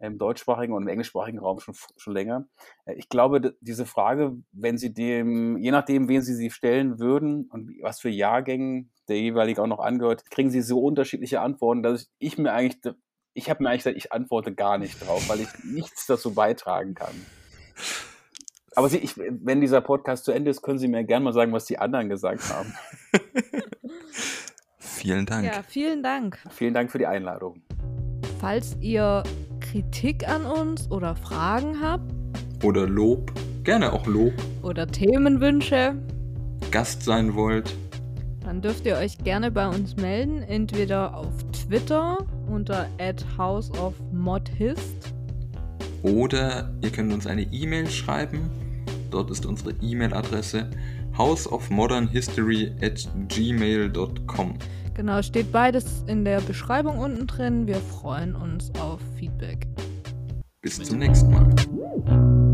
im 0.00 0.18
deutschsprachigen 0.18 0.72
und 0.74 0.82
im 0.82 0.88
englischsprachigen 0.88 1.40
Raum 1.40 1.58
schon, 1.58 1.74
schon 1.96 2.12
länger. 2.12 2.46
Äh, 2.84 2.94
Ich 2.94 3.08
glaube, 3.08 3.56
diese 3.60 3.86
Frage, 3.86 4.36
wenn 4.52 4.78
Sie 4.78 4.92
dem, 4.92 5.58
je 5.58 5.70
nachdem, 5.70 6.08
wen 6.08 6.22
Sie 6.22 6.34
sie 6.34 6.50
stellen 6.50 6.98
würden 6.98 7.48
und 7.50 7.72
was 7.82 8.00
für 8.00 8.08
Jahrgängen 8.08 8.90
der 9.08 9.18
jeweilig 9.18 9.58
auch 9.58 9.66
noch 9.66 9.80
angehört, 9.80 10.30
kriegen 10.30 10.50
Sie 10.50 10.60
so 10.60 10.80
unterschiedliche 10.80 11.40
Antworten, 11.40 11.82
dass 11.82 12.02
ich, 12.02 12.32
ich 12.32 12.38
mir 12.38 12.52
eigentlich, 12.52 12.94
ich 13.34 13.50
habe 13.50 13.62
mir 13.62 13.70
eigentlich 13.70 13.84
gesagt, 13.84 13.96
ich 13.96 14.12
antworte 14.12 14.54
gar 14.54 14.78
nicht 14.78 15.04
drauf, 15.04 15.28
weil 15.28 15.40
ich 15.40 15.48
nichts 15.64 16.06
dazu 16.06 16.34
beitragen 16.34 16.94
kann. 16.94 17.14
Aber 18.76 18.88
Sie, 18.88 18.98
ich, 18.98 19.16
wenn 19.16 19.60
dieser 19.60 19.80
Podcast 19.80 20.24
zu 20.24 20.30
Ende 20.30 20.52
ist, 20.52 20.62
können 20.62 20.78
Sie 20.78 20.86
mir 20.86 21.02
gerne 21.02 21.24
mal 21.24 21.32
sagen, 21.32 21.52
was 21.52 21.64
die 21.64 21.78
anderen 21.78 22.08
gesagt 22.08 22.48
haben. 22.50 22.72
Vielen 24.78 25.26
Dank. 25.26 25.44
Ja, 25.46 25.62
vielen 25.62 26.02
Dank. 26.02 26.38
Vielen 26.50 26.74
Dank 26.74 26.90
für 26.90 26.98
die 26.98 27.06
Einladung. 27.06 27.62
Falls 28.40 28.76
ihr 28.80 29.22
Kritik 29.60 30.28
an 30.28 30.44
uns 30.44 30.90
oder 30.90 31.14
Fragen 31.14 31.80
habt 31.80 32.12
Oder 32.64 32.86
Lob, 32.86 33.32
gerne 33.64 33.92
auch 33.92 34.06
Lob, 34.06 34.32
oder 34.62 34.86
Themenwünsche, 34.86 35.94
Gast 36.70 37.02
sein 37.02 37.34
wollt. 37.34 37.76
dann 38.44 38.60
dürft 38.60 38.86
ihr 38.86 38.96
euch 38.96 39.18
gerne 39.18 39.50
bei 39.50 39.68
uns 39.68 39.96
melden, 39.96 40.42
entweder 40.42 41.16
auf 41.16 41.32
Twitter 41.52 42.18
unter 42.48 42.88
houseofmodhist 43.36 45.14
Oder 46.02 46.72
ihr 46.80 46.90
könnt 46.90 47.12
uns 47.12 47.26
eine 47.26 47.42
E-Mail 47.42 47.88
schreiben. 47.90 48.50
Dort 49.10 49.30
ist 49.30 49.46
unsere 49.46 49.74
E-Mail-Adresse 49.80 50.70
houseofmodernhistory 51.18 52.72
at 52.82 53.06
gmail.com. 53.28 54.54
Genau, 54.94 55.22
steht 55.22 55.52
beides 55.52 56.02
in 56.06 56.24
der 56.24 56.40
Beschreibung 56.40 56.98
unten 56.98 57.26
drin. 57.26 57.66
Wir 57.66 57.76
freuen 57.76 58.34
uns 58.34 58.72
auf 58.80 59.00
Feedback. 59.16 59.66
Bis 60.62 60.82
zum 60.82 60.98
nächsten 60.98 61.30
Mal. 61.30 62.47